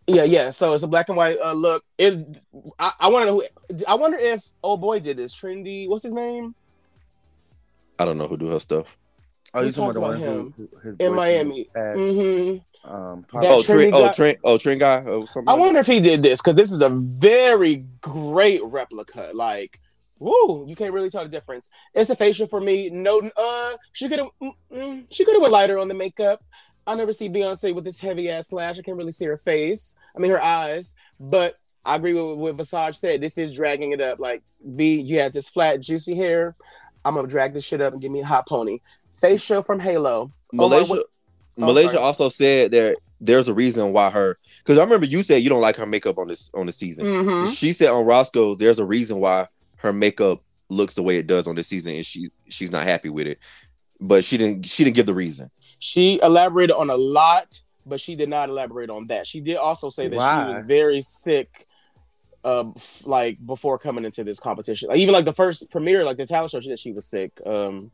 Yeah, 0.07 0.23
yeah. 0.23 0.51
So 0.51 0.73
it's 0.73 0.83
a 0.83 0.87
black 0.87 1.09
and 1.09 1.17
white 1.17 1.37
uh, 1.39 1.53
look. 1.53 1.83
It. 1.97 2.39
I, 2.79 2.91
I 2.99 3.07
want 3.09 3.23
to 3.23 3.25
know. 3.27 3.43
Who, 3.69 3.85
I 3.87 3.95
wonder 3.95 4.17
if 4.17 4.43
oh 4.63 4.77
boy 4.77 4.99
did 4.99 5.17
this. 5.17 5.35
Trendy. 5.35 5.87
What's 5.87 6.03
his 6.03 6.13
name? 6.13 6.55
I 7.99 8.05
don't 8.05 8.17
know 8.17 8.27
who 8.27 8.37
do 8.37 8.47
her 8.47 8.59
stuff. 8.59 8.97
Oh, 9.53 9.61
you 9.61 9.71
talking 9.71 9.97
about 9.97 10.15
about 10.15 10.19
him 10.19 10.53
who, 10.55 10.69
who- 10.81 10.89
in 10.91 10.95
boyfriend 10.97 11.15
Miami. 11.15 11.69
had, 11.75 11.93
hmm 11.95 12.57
um, 12.89 13.25
Oh, 13.33 13.61
trendy 13.61 13.65
Trent. 13.65 13.93
Oh, 13.93 14.05
guy- 14.05 14.11
Trent. 14.13 14.37
Oh, 14.43 14.57
Trent 14.57 14.79
guy. 14.79 15.01
or 15.03 15.27
something. 15.27 15.49
I 15.49 15.51
like 15.53 15.59
wonder 15.59 15.79
if 15.79 15.87
he 15.87 15.99
did 15.99 16.23
this 16.23 16.39
because 16.39 16.55
this 16.55 16.71
is 16.71 16.81
a 16.81 16.89
very 16.89 17.85
great 18.01 18.63
replica. 18.63 19.31
Like, 19.33 19.79
woo, 20.19 20.65
you 20.67 20.75
can't 20.75 20.93
really 20.93 21.09
tell 21.09 21.23
the 21.23 21.29
difference. 21.29 21.69
It's 21.93 22.09
a 22.09 22.15
facial 22.15 22.47
for 22.47 22.61
me. 22.61 22.89
No, 22.89 23.29
uh, 23.35 23.73
she 23.93 24.07
could 24.07 24.19
have, 24.19 24.29
mm, 24.41 25.05
she 25.11 25.25
could 25.25 25.33
have 25.33 25.41
went 25.41 25.53
lighter 25.53 25.79
on 25.79 25.87
the 25.87 25.93
makeup. 25.93 26.43
I 26.85 26.95
never 26.95 27.13
see 27.13 27.29
Beyonce 27.29 27.73
with 27.73 27.83
this 27.83 27.99
heavy 27.99 28.29
ass 28.29 28.51
lash. 28.51 28.79
I 28.79 28.81
can't 28.81 28.97
really 28.97 29.11
see 29.11 29.25
her 29.25 29.37
face. 29.37 29.95
I 30.15 30.19
mean, 30.19 30.31
her 30.31 30.41
eyes. 30.41 30.95
But 31.19 31.55
I 31.85 31.95
agree 31.95 32.13
with 32.13 32.37
what 32.37 32.55
Visage 32.55 32.97
said. 32.97 33.21
This 33.21 33.37
is 33.37 33.53
dragging 33.53 33.91
it 33.91 34.01
up. 34.01 34.19
Like, 34.19 34.41
B, 34.75 34.99
you 34.99 35.19
had 35.19 35.33
this 35.33 35.49
flat, 35.49 35.81
juicy 35.81 36.15
hair. 36.15 36.55
I'm 37.05 37.15
gonna 37.15 37.27
drag 37.27 37.53
this 37.53 37.63
shit 37.63 37.81
up 37.81 37.93
and 37.93 38.01
give 38.01 38.11
me 38.11 38.21
a 38.21 38.25
hot 38.25 38.47
pony. 38.47 38.79
Facial 39.11 39.61
from 39.61 39.79
Halo. 39.79 40.31
Malaysia. 40.51 40.93
Oh, 40.93 41.03
oh, 41.59 41.65
Malaysia 41.65 41.91
sorry. 41.91 42.03
also 42.03 42.29
said 42.29 42.71
that 42.71 42.97
there's 43.21 43.47
a 43.47 43.53
reason 43.53 43.93
why 43.93 44.09
her 44.09 44.37
because 44.59 44.77
I 44.77 44.83
remember 44.83 45.05
you 45.05 45.23
said 45.23 45.43
you 45.43 45.49
don't 45.49 45.61
like 45.61 45.75
her 45.75 45.85
makeup 45.85 46.17
on 46.17 46.27
this 46.27 46.49
on 46.53 46.65
the 46.65 46.71
season. 46.71 47.05
Mhm. 47.05 47.57
She 47.57 47.73
said 47.73 47.89
on 47.89 48.05
Roscoe's 48.05 48.57
there's 48.57 48.79
a 48.79 48.85
reason 48.85 49.19
why 49.19 49.47
her 49.79 49.91
makeup 49.93 50.41
looks 50.69 50.93
the 50.93 51.03
way 51.03 51.17
it 51.17 51.27
does 51.27 51.47
on 51.47 51.55
this 51.55 51.67
season, 51.67 51.95
and 51.95 52.05
she 52.05 52.29
she's 52.49 52.71
not 52.71 52.83
happy 52.85 53.09
with 53.09 53.27
it. 53.27 53.39
But 53.99 54.23
she 54.23 54.37
didn't 54.37 54.65
she 54.65 54.83
didn't 54.83 54.95
give 54.95 55.05
the 55.05 55.13
reason. 55.13 55.49
She 55.79 56.19
elaborated 56.21 56.75
on 56.75 56.89
a 56.89 56.95
lot, 56.95 57.61
but 57.85 57.99
she 57.99 58.15
did 58.15 58.29
not 58.29 58.49
elaborate 58.49 58.89
on 58.89 59.07
that. 59.07 59.27
She 59.27 59.41
did 59.41 59.57
also 59.57 59.89
say 59.89 60.07
that 60.07 60.15
she 60.15 60.53
was 60.53 60.65
very 60.65 61.01
sick, 61.01 61.67
uh, 62.43 62.69
f- 62.75 63.01
like 63.05 63.43
before 63.45 63.77
coming 63.79 64.05
into 64.05 64.23
this 64.23 64.39
competition. 64.39 64.89
Like 64.89 64.99
even 64.99 65.13
like 65.13 65.25
the 65.25 65.33
first 65.33 65.69
premiere, 65.71 66.05
like 66.05 66.17
the 66.17 66.25
talent 66.25 66.51
show, 66.51 66.59
she 66.59 66.69
said 66.69 66.79
she 66.79 66.91
was 66.91 67.05
sick. 67.05 67.39
Um, 67.45 67.91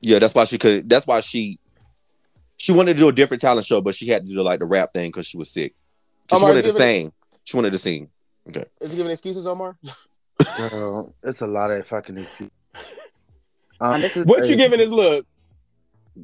Yeah, 0.00 0.18
that's 0.18 0.34
why 0.34 0.44
she 0.44 0.58
could. 0.58 0.88
That's 0.88 1.06
why 1.06 1.20
she 1.20 1.58
she 2.56 2.72
wanted 2.72 2.94
to 2.94 2.98
do 3.00 3.08
a 3.08 3.12
different 3.12 3.40
talent 3.40 3.66
show, 3.66 3.80
but 3.80 3.94
she 3.94 4.08
had 4.08 4.28
to 4.28 4.34
do 4.34 4.42
like 4.42 4.60
the 4.60 4.66
rap 4.66 4.92
thing 4.92 5.08
because 5.08 5.26
she 5.26 5.38
was 5.38 5.50
sick 5.50 5.74
she 6.30 6.44
wanted 6.44 6.62
to 6.62 6.68
you 6.70 6.74
it- 6.74 6.78
sing. 6.78 7.12
She 7.44 7.56
wanted 7.56 7.72
to 7.72 7.78
sing. 7.78 8.10
Okay 8.48 8.64
is 8.80 8.92
he 8.92 8.96
giving 8.96 9.12
excuses, 9.12 9.46
Omar? 9.46 9.76
Girl, 10.56 11.14
it's 11.22 11.40
a 11.40 11.46
lot 11.46 11.70
of 11.70 11.86
fucking 11.86 12.18
excuses. 12.18 12.50
Um, 13.82 14.02
What 14.24 14.46
you 14.46 14.56
giving 14.56 14.78
his 14.78 14.92
look? 14.92 15.24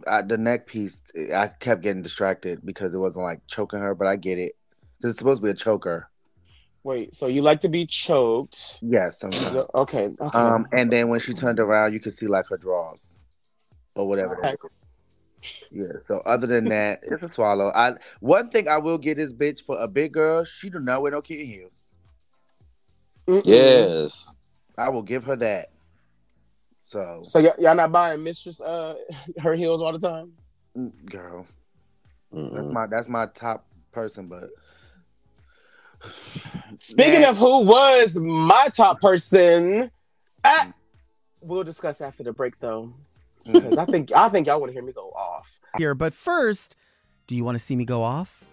uh, 0.06 0.22
the 0.22 0.36
neck 0.36 0.66
piece, 0.66 1.02
I 1.34 1.48
kept 1.48 1.82
getting 1.82 2.02
distracted 2.02 2.60
because 2.64 2.94
it 2.94 2.98
wasn't 2.98 3.24
like 3.24 3.40
choking 3.46 3.80
her, 3.80 3.94
but 3.94 4.06
I 4.06 4.16
get 4.16 4.38
it 4.38 4.52
because 4.96 5.12
it's 5.12 5.18
supposed 5.18 5.40
to 5.40 5.44
be 5.44 5.50
a 5.50 5.54
choker. 5.54 6.10
Wait, 6.82 7.14
so 7.14 7.26
you 7.26 7.42
like 7.42 7.60
to 7.62 7.68
be 7.68 7.84
choked? 7.86 8.78
Yes, 8.80 9.18
sometimes. 9.18 9.56
Okay, 9.74 10.10
okay. 10.20 10.38
Um, 10.38 10.66
and 10.72 10.90
then 10.90 11.08
when 11.08 11.18
she 11.18 11.34
turned 11.34 11.58
around, 11.58 11.92
you 11.92 12.00
could 12.00 12.12
see 12.12 12.26
like 12.26 12.46
her 12.48 12.56
drawers 12.56 13.22
or 13.94 14.06
whatever. 14.08 14.38
that 14.42 14.58
Yeah. 15.72 15.86
So 16.06 16.22
other 16.26 16.46
than 16.46 16.66
that, 16.66 17.00
it's 17.02 17.22
a 17.24 17.32
swallow. 17.32 17.72
I 17.74 17.94
one 18.20 18.50
thing 18.50 18.68
I 18.68 18.78
will 18.78 18.98
get 18.98 19.16
this 19.16 19.32
bitch 19.32 19.64
for 19.64 19.76
a 19.80 19.88
big 19.88 20.12
girl. 20.12 20.44
She 20.44 20.70
do 20.70 20.78
not 20.78 21.02
wear 21.02 21.12
no 21.12 21.22
kitten 21.22 21.46
heels. 21.46 21.85
Mm-mm. 23.28 23.44
Yes. 23.44 24.32
I 24.78 24.88
will 24.90 25.02
give 25.02 25.24
her 25.24 25.36
that. 25.36 25.66
So, 26.82 27.22
So 27.24 27.40
y- 27.40 27.50
y'all 27.58 27.74
not 27.74 27.90
buying 27.92 28.22
Mistress 28.22 28.60
uh 28.60 28.94
her 29.38 29.54
heels 29.54 29.82
all 29.82 29.92
the 29.92 29.98
time? 29.98 30.32
mm, 30.76 30.92
girl, 31.10 31.46
that's 32.30 32.68
Mm-mm. 32.68 32.72
my 32.72 32.86
that's 32.86 33.08
my 33.08 33.26
top 33.26 33.66
person. 33.92 34.28
But 34.28 34.44
Speaking 36.78 37.22
Nah. 37.22 37.30
of 37.30 37.36
who 37.38 37.64
was 37.66 38.16
my 38.16 38.68
top 38.76 39.00
person, 39.00 39.90
ah, 40.44 40.72
we'll 41.40 41.64
discuss 41.64 42.00
after 42.00 42.22
the 42.22 42.32
break 42.32 42.58
though. 42.60 42.92
Mm. 43.46 43.52
Because 43.60 43.76
I 43.76 43.86
think 43.86 44.12
I 44.12 44.28
think 44.28 44.46
y'all 44.46 44.60
want 44.60 44.70
to 44.70 44.74
hear 44.74 44.84
me 44.84 44.92
go 44.92 45.10
off. 45.10 45.60
here. 45.78 45.94
But 45.94 46.14
first, 46.14 46.76
do 47.26 47.34
you 47.34 47.44
want 47.44 47.56
to 47.56 47.64
see 47.64 47.74
me 47.76 47.84
go 47.84 48.02
off? 48.02 48.44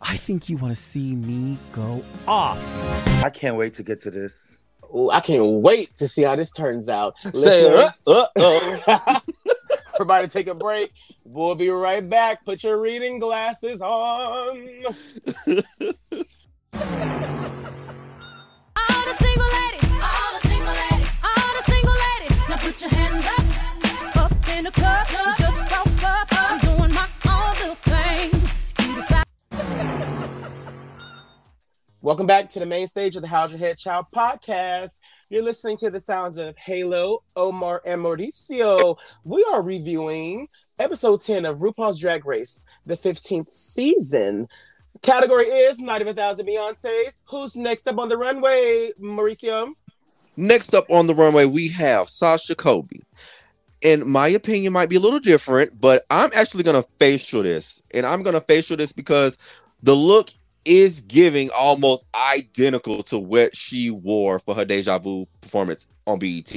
I 0.00 0.16
think 0.16 0.48
you 0.48 0.56
want 0.56 0.74
to 0.74 0.80
see 0.80 1.14
me 1.14 1.58
go 1.72 2.02
off. 2.26 2.58
I 3.24 3.30
can't 3.30 3.56
wait 3.56 3.74
to 3.74 3.82
get 3.82 3.98
to 4.00 4.10
this. 4.10 4.58
Ooh, 4.94 5.10
I 5.10 5.20
can't 5.20 5.62
wait 5.62 5.96
to 5.98 6.08
see 6.08 6.22
how 6.22 6.36
this 6.36 6.52
turns 6.52 6.88
out. 6.88 7.20
Say 7.20 7.70
Listeners, 7.70 8.04
uh, 8.06 8.26
uh, 8.36 8.78
uh. 8.86 9.20
Everybody 9.94 10.28
take 10.28 10.46
a 10.46 10.54
break. 10.54 10.92
We'll 11.24 11.56
be 11.56 11.70
right 11.70 12.08
back. 12.08 12.44
Put 12.44 12.62
your 12.62 12.80
reading 12.80 13.18
glasses 13.18 13.82
on. 13.82 14.84
Welcome 32.08 32.26
back 32.26 32.48
to 32.48 32.58
the 32.58 32.64
main 32.64 32.86
stage 32.86 33.16
of 33.16 33.22
the 33.22 33.28
How's 33.28 33.50
Your 33.50 33.58
Head 33.58 33.76
Child 33.76 34.06
podcast. 34.16 35.00
You're 35.28 35.42
listening 35.42 35.76
to 35.76 35.90
the 35.90 36.00
sounds 36.00 36.38
of 36.38 36.56
Halo, 36.56 37.22
Omar, 37.36 37.82
and 37.84 38.02
Mauricio. 38.02 38.96
We 39.24 39.46
are 39.52 39.60
reviewing 39.60 40.48
episode 40.78 41.20
10 41.20 41.44
of 41.44 41.58
RuPaul's 41.58 42.00
Drag 42.00 42.24
Race, 42.24 42.64
the 42.86 42.96
15th 42.96 43.52
season. 43.52 44.48
Category 45.02 45.48
is 45.48 45.80
Night 45.80 46.00
of 46.00 46.08
a 46.08 46.14
Thousand 46.14 46.46
Beyonces. 46.46 47.20
Who's 47.28 47.56
next 47.56 47.86
up 47.86 47.98
on 47.98 48.08
the 48.08 48.16
runway, 48.16 48.92
Mauricio? 48.98 49.74
Next 50.34 50.72
up 50.74 50.86
on 50.90 51.08
the 51.08 51.14
runway, 51.14 51.44
we 51.44 51.68
have 51.68 52.08
Sasha 52.08 52.54
Colby. 52.54 53.02
And 53.84 54.06
my 54.06 54.28
opinion, 54.28 54.72
might 54.72 54.88
be 54.88 54.96
a 54.96 55.00
little 55.00 55.20
different, 55.20 55.78
but 55.78 56.06
I'm 56.08 56.30
actually 56.34 56.62
gonna 56.62 56.84
facial 56.98 57.42
this, 57.42 57.82
and 57.92 58.06
I'm 58.06 58.22
gonna 58.22 58.40
facial 58.40 58.78
this 58.78 58.92
because 58.92 59.36
the 59.82 59.94
look 59.94 60.30
is 60.68 61.00
giving 61.00 61.48
almost 61.58 62.06
identical 62.14 63.02
to 63.02 63.18
what 63.18 63.56
she 63.56 63.90
wore 63.90 64.38
for 64.38 64.54
her 64.54 64.66
deja 64.66 64.98
vu 64.98 65.26
performance 65.40 65.86
on 66.06 66.18
BET. 66.18 66.54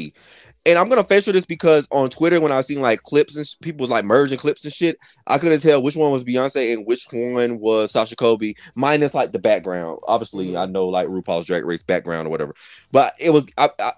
And 0.66 0.78
I'm 0.78 0.90
gonna 0.90 1.04
facial 1.04 1.34
this 1.34 1.46
because 1.46 1.88
on 1.92 2.10
Twitter, 2.10 2.40
when 2.42 2.52
I 2.52 2.58
was 2.58 2.68
seeing 2.68 2.82
like 2.82 3.02
clips 3.04 3.38
and 3.38 3.48
sh- 3.48 3.56
people 3.62 3.86
was 3.86 3.90
like 3.90 4.04
merging 4.04 4.38
clips 4.38 4.66
and 4.66 4.74
shit, 4.74 4.98
I 5.26 5.38
couldn't 5.38 5.62
tell 5.62 5.82
which 5.82 5.96
one 5.96 6.12
was 6.12 6.26
Beyonce 6.26 6.76
and 6.76 6.86
which 6.86 7.08
one 7.10 7.60
was 7.60 7.92
Sasha 7.92 8.16
Colby, 8.16 8.56
minus 8.76 9.14
like 9.14 9.32
the 9.32 9.40
background. 9.40 10.00
Obviously, 10.08 10.50
mm-hmm. 10.50 10.58
I 10.58 10.66
know 10.66 10.88
like 10.88 11.08
RuPaul's 11.08 11.48
Drag 11.48 11.66
Race 11.66 11.82
background 11.82 12.28
or 12.28 12.32
whatever, 12.32 12.54
but 12.92 13.14
it 13.20 13.32
was 13.32 13.48
I, 13.58 13.70
I, 13.80 13.94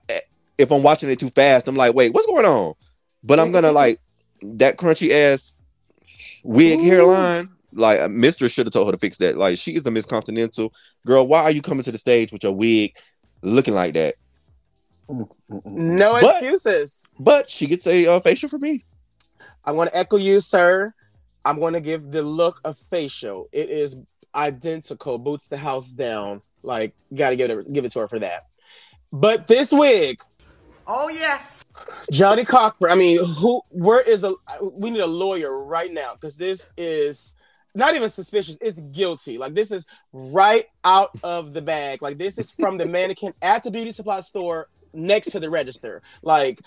if 0.57 0.71
I'm 0.71 0.83
watching 0.83 1.09
it 1.09 1.19
too 1.19 1.29
fast, 1.29 1.67
I'm 1.67 1.75
like, 1.75 1.95
wait, 1.95 2.13
what's 2.13 2.27
going 2.27 2.45
on? 2.45 2.75
But 3.23 3.39
I'm 3.39 3.47
mm-hmm. 3.47 3.55
gonna 3.55 3.71
like 3.71 3.99
that 4.43 4.77
crunchy 4.77 5.11
ass 5.11 5.55
wig 6.43 6.79
hairline. 6.79 7.49
Like 7.75 7.99
uh, 8.01 8.07
Mistress 8.09 8.51
should 8.51 8.65
have 8.65 8.73
told 8.73 8.87
her 8.87 8.91
to 8.93 8.97
fix 8.97 9.17
that. 9.17 9.37
Like 9.37 9.57
she 9.57 9.75
is 9.75 9.85
a 9.85 9.91
Miss 9.91 10.05
Continental 10.05 10.73
girl. 11.05 11.27
Why 11.27 11.43
are 11.43 11.51
you 11.51 11.61
coming 11.61 11.83
to 11.83 11.91
the 11.91 11.97
stage 11.97 12.31
with 12.31 12.43
your 12.43 12.53
wig 12.53 12.97
looking 13.41 13.73
like 13.73 13.93
that? 13.95 14.15
No 15.65 16.13
But- 16.13 16.23
excuses. 16.41 17.05
But 17.19 17.49
she 17.49 17.67
gets 17.67 17.85
a 17.87 18.07
uh, 18.07 18.19
facial 18.19 18.49
for 18.49 18.59
me. 18.59 18.85
I'm 19.65 19.75
going 19.75 19.89
to 19.89 19.97
echo 19.97 20.17
you, 20.17 20.41
sir. 20.41 20.93
I'm 21.45 21.59
going 21.59 21.73
to 21.73 21.81
give 21.81 22.11
the 22.11 22.21
look 22.23 22.61
a 22.63 22.73
facial. 22.73 23.47
It 23.51 23.69
is 23.69 23.97
identical, 24.33 25.17
boots 25.17 25.47
the 25.47 25.57
house 25.57 25.89
down. 25.91 26.41
Like, 26.63 26.93
got 27.13 27.31
to 27.31 27.35
give 27.35 27.49
it, 27.51 27.71
give 27.73 27.83
it 27.85 27.91
to 27.93 27.99
her 27.99 28.07
for 28.07 28.19
that. 28.19 28.47
But 29.11 29.47
this 29.47 29.71
wig, 29.71 30.19
Oh, 30.87 31.07
yes. 31.09 31.63
Johnnie 32.11 32.43
Cochran. 32.45 32.91
I 32.91 32.95
mean, 32.95 33.23
who? 33.23 33.61
Where 33.69 34.01
is 34.01 34.23
a? 34.25 34.33
We 34.61 34.91
need 34.91 34.99
a 34.99 35.05
lawyer 35.07 35.63
right 35.63 35.91
now 35.93 36.13
because 36.13 36.35
this 36.35 36.73
is 36.77 37.35
not 37.75 37.95
even 37.95 38.09
suspicious. 38.09 38.57
It's 38.61 38.79
guilty. 38.79 39.37
Like 39.37 39.55
this 39.55 39.71
is 39.71 39.87
right 40.11 40.65
out 40.83 41.11
of 41.23 41.53
the 41.53 41.61
bag. 41.61 42.01
Like 42.01 42.17
this 42.17 42.37
is 42.37 42.51
from 42.51 42.77
the 42.77 42.85
mannequin 42.85 43.33
at 43.41 43.63
the 43.63 43.71
beauty 43.71 43.91
supply 43.91 44.21
store 44.21 44.67
next 44.93 45.31
to 45.31 45.39
the 45.39 45.49
register. 45.49 46.01
Like, 46.21 46.59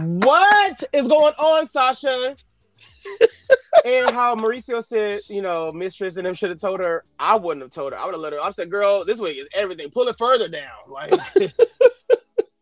what 0.00 0.82
is 0.92 1.08
going 1.08 1.34
on, 1.34 1.66
Sasha? 1.66 2.36
and 3.84 4.10
how 4.10 4.36
Mauricio 4.36 4.84
said, 4.84 5.20
you 5.28 5.42
know, 5.42 5.72
mistress 5.72 6.16
and 6.16 6.26
them 6.26 6.34
should 6.34 6.50
have 6.50 6.60
told 6.60 6.80
her. 6.80 7.04
I 7.18 7.36
wouldn't 7.36 7.62
have 7.62 7.72
told 7.72 7.92
her. 7.92 7.98
I 7.98 8.04
would 8.04 8.14
have 8.14 8.20
let 8.20 8.32
her. 8.32 8.40
I 8.40 8.50
said, 8.50 8.70
girl, 8.70 9.04
this 9.04 9.18
wig 9.18 9.38
is 9.38 9.48
everything. 9.52 9.90
Pull 9.90 10.08
it 10.08 10.16
further 10.16 10.48
down. 10.48 10.78
Like. 10.88 11.12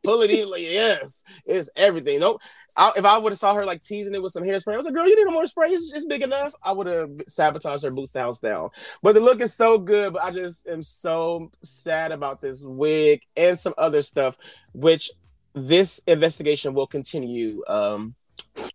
pull 0.07 0.23
it 0.23 0.31
in. 0.31 0.49
Like, 0.49 0.63
yes, 0.63 1.25
it's 1.45 1.69
everything. 1.77 2.21
Nope. 2.21 2.41
I, 2.77 2.93
if 2.97 3.05
I 3.05 3.19
would 3.19 3.33
have 3.33 3.39
saw 3.39 3.55
her 3.55 3.65
like 3.65 3.83
teasing 3.83 4.15
it 4.15 4.23
with 4.23 4.33
some 4.33 4.45
hairspray, 4.45 4.75
I 4.75 4.77
was 4.77 4.87
like, 4.87 4.95
girl, 4.95 5.09
you 5.09 5.17
need 5.17 5.33
more 5.33 5.47
spray. 5.47 5.69
It's 5.71 5.91
just 5.91 6.09
big 6.09 6.23
enough. 6.23 6.55
I 6.63 6.73
would 6.73 6.87
have 6.87 7.11
sabotaged 7.27 7.85
her 7.85 7.91
boots 7.91 8.15
house 8.15 8.41
down. 8.41 8.71
But 9.03 9.15
the 9.15 9.21
look 9.21 9.41
is 9.41 9.55
so 9.55 9.79
good. 9.79 10.13
But 10.13 10.25
I 10.25 10.31
just 10.31 10.69
am 10.69 10.83
so 10.83 11.51
sad 11.63 12.13
about 12.13 12.41
this 12.41 12.63
wig 12.63 13.23
and 13.37 13.59
some 13.59 13.75
other 13.77 14.03
stuff, 14.03 14.37
which 14.73 15.11
this 15.55 16.01
investigation 16.07 16.75
will 16.75 16.87
continue 16.87 17.65
um, 17.67 18.15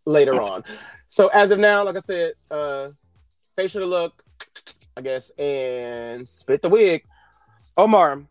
later 0.06 0.42
on. 0.42 0.64
So 1.10 1.28
as 1.28 1.52
of 1.52 1.60
now, 1.60 1.86
like 1.86 1.96
I 1.96 2.00
said, 2.00 2.34
uh, 2.50 2.90
facial 3.56 3.88
look, 3.88 4.24
I 4.98 5.02
guess, 5.02 5.30
and 5.32 6.28
spit 6.28 6.62
the 6.62 6.70
wig. 6.70 7.06
Omar, 7.78 8.24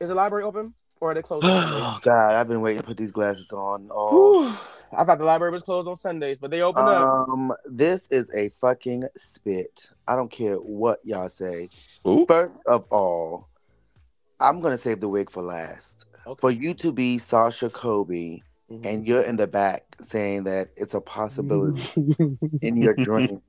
is 0.00 0.08
the 0.08 0.14
library 0.14 0.44
open? 0.44 0.74
or 1.00 1.12
are 1.12 1.14
they 1.14 1.22
closed 1.22 1.46
Oh 1.48 1.98
God, 2.02 2.34
I've 2.34 2.48
been 2.48 2.60
waiting 2.60 2.80
to 2.80 2.86
put 2.88 2.96
these 2.96 3.12
glasses 3.12 3.52
on. 3.52 3.88
Oh, 3.92 4.60
I 4.96 5.04
thought 5.04 5.18
the 5.18 5.24
library 5.24 5.52
was 5.52 5.62
closed 5.62 5.86
on 5.88 5.94
Sundays, 5.94 6.40
but 6.40 6.50
they 6.50 6.60
open 6.60 6.88
up. 6.88 7.28
um, 7.28 7.52
this 7.66 8.08
is 8.10 8.28
a 8.34 8.48
fucking 8.60 9.04
spit. 9.16 9.90
I 10.08 10.16
don't 10.16 10.30
care 10.30 10.56
what 10.56 10.98
y'all 11.04 11.28
say. 11.28 11.68
Ooh. 12.06 12.26
First 12.26 12.54
of 12.66 12.84
all, 12.90 13.46
I'm 14.40 14.60
gonna 14.60 14.76
save 14.78 14.98
the 14.98 15.08
wig 15.08 15.30
for 15.30 15.42
last. 15.42 16.04
Okay. 16.26 16.40
For 16.40 16.50
you 16.50 16.74
to 16.74 16.90
be 16.92 17.18
Sasha 17.18 17.70
Colby 17.70 18.42
Mhm. 18.70 18.84
and 18.84 19.06
you're 19.06 19.22
in 19.22 19.36
the 19.36 19.46
back 19.46 19.84
saying 20.02 20.44
that 20.44 20.68
it's 20.76 20.94
a 20.94 21.00
possibility 21.00 22.04
in 22.60 22.76
your 22.82 22.94
dreams 23.04 23.40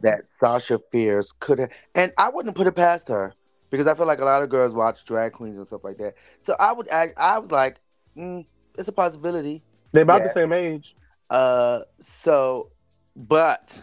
that 0.00 0.22
Sasha 0.40 0.80
Fierce 0.90 1.32
could 1.32 1.58
have, 1.58 1.70
and 1.94 2.12
I 2.16 2.30
wouldn't 2.30 2.56
put 2.56 2.66
it 2.66 2.74
past 2.76 3.08
her 3.08 3.34
because 3.70 3.86
I 3.86 3.94
feel 3.94 4.06
like 4.06 4.20
a 4.20 4.24
lot 4.24 4.42
of 4.42 4.48
girls 4.48 4.74
watch 4.74 5.04
drag 5.04 5.32
queens 5.32 5.58
and 5.58 5.66
stuff 5.66 5.84
like 5.84 5.98
that. 5.98 6.14
So 6.40 6.56
I 6.58 6.72
would, 6.72 6.90
I, 6.90 7.08
I 7.16 7.38
was 7.38 7.50
like, 7.50 7.80
mm, 8.16 8.44
it's 8.76 8.88
a 8.88 8.92
possibility. 8.92 9.62
They're 9.92 10.02
about 10.02 10.18
Yeah. 10.18 10.22
the 10.24 10.28
same 10.30 10.52
age. 10.52 10.96
Uh, 11.30 11.80
so, 12.00 12.70
but 13.16 13.80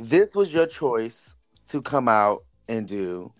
this 0.00 0.34
was 0.34 0.52
your 0.52 0.66
choice 0.66 1.34
to 1.68 1.80
come 1.82 2.08
out 2.08 2.44
and 2.68 2.86
do. 2.86 3.32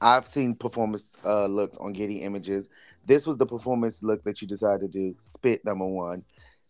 I've 0.00 0.26
seen 0.26 0.54
performance 0.54 1.16
uh, 1.24 1.46
looks 1.46 1.76
on 1.78 1.92
Getty 1.92 2.16
Images. 2.22 2.68
This 3.06 3.26
was 3.26 3.36
the 3.36 3.46
performance 3.46 4.02
look 4.02 4.24
that 4.24 4.40
you 4.42 4.48
decided 4.48 4.80
to 4.80 4.98
do. 4.98 5.14
Spit 5.20 5.64
number 5.64 5.86
one. 5.86 6.24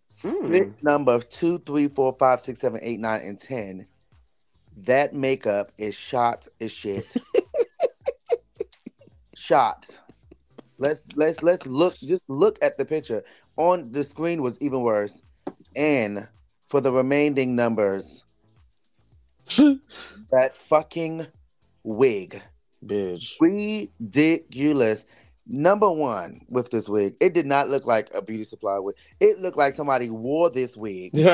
Spit 0.07 0.83
number 0.83 1.20
two, 1.20 1.59
three, 1.61 1.88
four, 1.88 2.14
five, 2.18 2.40
six, 2.40 2.61
seven, 2.61 2.80
eight, 2.83 3.00
nine, 3.00 3.22
and 3.22 3.38
ten. 3.38 3.87
That 4.76 5.14
makeup 5.14 5.72
is 5.78 5.94
shot 5.94 6.46
as 6.61 6.72
shit. 6.72 7.04
shot. 9.44 9.87
Let's 10.78 11.07
let's 11.14 11.42
let's 11.42 11.66
look. 11.66 11.94
Just 11.96 12.22
look 12.28 12.59
at 12.62 12.78
the 12.78 12.85
picture 12.85 13.22
on 13.57 13.92
the 13.92 14.02
screen 14.02 14.42
was 14.42 14.59
even 14.61 14.80
worse. 14.80 15.22
And 15.76 16.28
for 16.66 16.80
the 16.80 16.90
remaining 16.90 17.54
numbers, 17.54 18.24
that 19.57 20.52
fucking 20.54 21.26
wig, 21.83 22.42
Bitch. 22.85 23.35
ridiculous. 23.40 25.07
Number 25.46 25.90
one 25.90 26.40
with 26.48 26.70
this 26.70 26.88
wig, 26.88 27.16
it 27.20 27.35
did 27.35 27.44
not 27.44 27.68
look 27.68 27.87
like 27.87 28.09
a 28.14 28.22
beauty 28.22 28.44
supply 28.44 28.78
wig. 28.78 28.96
It 29.20 29.40
looked 29.40 29.59
like 29.59 29.74
somebody 29.74 30.09
wore 30.09 30.48
this 30.48 30.74
wig, 30.74 31.12
took 31.14 31.26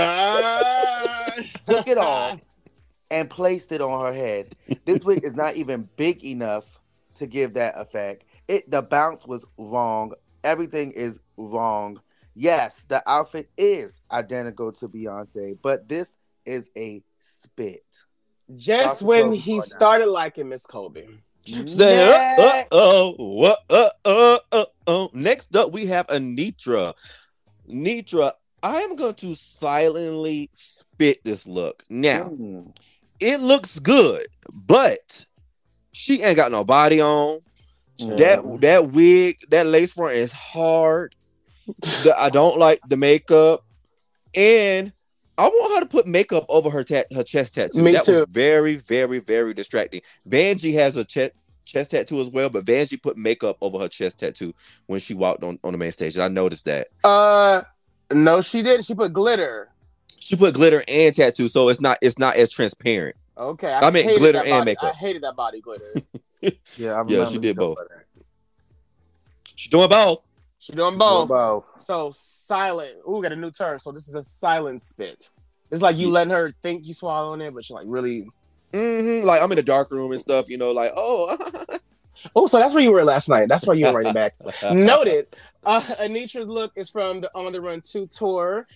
it 1.86 1.96
off, 1.96 2.40
and 3.12 3.30
placed 3.30 3.70
it 3.70 3.80
on 3.80 4.04
her 4.04 4.12
head. 4.12 4.56
This 4.84 4.98
wig 5.04 5.22
is 5.22 5.36
not 5.36 5.54
even 5.54 5.88
big 5.96 6.24
enough 6.24 6.79
to 7.20 7.26
give 7.26 7.54
that 7.54 7.74
effect. 7.76 8.24
It 8.48 8.70
the 8.70 8.82
bounce 8.82 9.26
was 9.26 9.44
wrong. 9.56 10.12
Everything 10.44 10.90
is 10.92 11.20
wrong. 11.36 12.00
Yes, 12.34 12.82
the 12.88 13.02
outfit 13.08 13.48
is 13.56 14.00
identical 14.10 14.72
to 14.72 14.88
Beyonce, 14.88 15.56
but 15.62 15.88
this 15.88 16.18
is 16.44 16.70
a 16.76 17.02
spit. 17.20 17.84
Just 18.56 19.00
Dr. 19.00 19.06
when 19.06 19.24
Kobe 19.26 19.36
he 19.36 19.50
going 19.52 19.60
down. 19.60 19.66
started 19.66 20.06
liking 20.06 20.48
Miss 20.48 20.66
Colby. 20.66 21.06
Say, 21.46 22.06
uh, 22.06 22.12
uh, 22.12 22.36
Next. 22.52 22.68
oh, 22.72 23.14
what, 23.18 23.58
uh, 23.70 23.88
uh, 24.04 24.38
uh, 24.52 24.64
uh. 24.86 25.08
Next 25.14 25.54
up, 25.56 25.72
we 25.72 25.86
have 25.86 26.06
Anetra. 26.08 26.94
Nitra, 27.68 28.32
I 28.62 28.80
am 28.80 28.96
going 28.96 29.14
to 29.14 29.34
silently 29.34 30.48
spit 30.52 31.22
this 31.24 31.46
look. 31.46 31.84
Now, 31.88 32.24
Mm. 32.30 32.76
it 33.20 33.40
looks 33.40 33.78
good, 33.78 34.26
but 34.52 35.24
she 35.92 36.22
ain't 36.22 36.36
got 36.36 36.52
no 36.52 36.64
body 36.64 37.00
on. 37.00 37.40
Yeah. 37.98 38.16
That 38.16 38.60
that 38.62 38.90
wig, 38.90 39.38
that 39.50 39.66
lace 39.66 39.92
front 39.92 40.16
is 40.16 40.32
hard. 40.32 41.14
The- 41.80 42.14
I 42.16 42.30
don't 42.30 42.58
like 42.58 42.80
the 42.88 42.96
makeup, 42.96 43.64
and 44.34 44.92
I 45.36 45.48
want 45.48 45.74
her 45.74 45.80
to 45.80 45.86
put 45.86 46.06
makeup 46.06 46.44
over 46.48 46.70
her 46.70 46.84
tat 46.84 47.06
her 47.14 47.22
chest 47.22 47.54
tattoo. 47.54 47.82
Me 47.82 47.92
that 47.92 48.06
was 48.06 48.06
too. 48.06 48.26
very, 48.30 48.76
very, 48.76 49.18
very 49.18 49.54
distracting. 49.54 50.00
Vanjie 50.28 50.74
has 50.74 50.96
a 50.96 51.04
chest 51.04 51.32
chest 51.64 51.92
tattoo 51.92 52.20
as 52.20 52.28
well, 52.28 52.50
but 52.50 52.64
Vanjie 52.64 53.00
put 53.00 53.16
makeup 53.16 53.56
over 53.60 53.78
her 53.78 53.88
chest 53.88 54.18
tattoo 54.18 54.52
when 54.86 55.00
she 55.00 55.14
walked 55.14 55.44
on, 55.44 55.58
on 55.62 55.72
the 55.72 55.78
main 55.78 55.92
stage. 55.92 56.14
And 56.14 56.22
I 56.24 56.28
noticed 56.28 56.64
that. 56.64 56.88
Uh, 57.04 57.62
no, 58.10 58.40
she 58.40 58.62
didn't. 58.62 58.84
She 58.84 58.94
put 58.94 59.12
glitter. 59.12 59.70
She 60.18 60.36
put 60.36 60.54
glitter 60.54 60.82
and 60.88 61.14
tattoo, 61.14 61.48
so 61.48 61.68
it's 61.68 61.80
not 61.80 61.98
it's 62.02 62.18
not 62.18 62.36
as 62.36 62.50
transparent. 62.50 63.16
Okay, 63.40 63.72
I 63.72 63.90
meant 63.90 64.04
hated 64.04 64.18
glitter 64.18 64.38
that 64.38 64.46
and 64.46 64.50
body- 64.52 64.64
makeup. 64.66 64.94
I 64.94 64.96
hated 64.96 65.22
that 65.22 65.34
body 65.36 65.60
glitter. 65.60 65.94
Yeah, 66.76 66.92
I 67.00 67.04
Yeah, 67.06 67.24
she 67.26 67.38
did 67.38 67.56
both. 67.56 67.76
She's 69.54 69.68
doing 69.70 69.88
both. 69.88 70.22
She's 70.58 70.74
doing 70.74 70.92
that. 70.94 70.98
both. 70.98 71.28
Both. 71.28 71.64
So 71.78 72.10
silent. 72.14 72.96
Ooh, 73.08 73.16
we 73.16 73.22
got 73.22 73.32
a 73.32 73.36
new 73.36 73.50
term. 73.50 73.78
So 73.78 73.92
this 73.92 74.08
is 74.08 74.14
a 74.14 74.22
silent 74.24 74.80
spit. 74.82 75.28
It's 75.70 75.82
like 75.82 75.96
you 75.96 76.06
Yeah. 76.06 76.12
letting 76.14 76.30
her 76.32 76.52
think 76.62 76.86
you 76.86 76.94
swallowing 76.94 77.40
it, 77.42 77.54
but 77.54 77.68
you're 77.68 77.78
like 77.78 77.86
really. 77.88 78.26
hmm 78.72 79.20
Like 79.26 79.42
I'm 79.42 79.52
in 79.52 79.56
the 79.56 79.62
dark 79.62 79.90
room 79.90 80.12
and 80.12 80.20
stuff, 80.20 80.48
you 80.48 80.56
know, 80.58 80.72
like 80.72 80.92
oh. 80.96 81.36
Oh, 82.36 82.46
so 82.46 82.58
that's 82.58 82.74
where 82.74 82.82
you 82.82 82.92
were 82.92 83.04
last 83.04 83.28
night. 83.30 83.48
That's 83.48 83.66
why 83.66 83.72
you 83.74 83.86
were 83.86 83.92
writing 83.94 84.12
back. 84.12 84.34
Noted. 84.72 85.26
Uh, 85.64 85.80
Anetra's 85.98 86.48
look 86.48 86.70
is 86.76 86.90
from 86.90 87.22
the 87.22 87.30
On 87.34 87.50
the 87.50 87.60
Run 87.60 87.80
2 87.80 88.06
tour. 88.08 88.66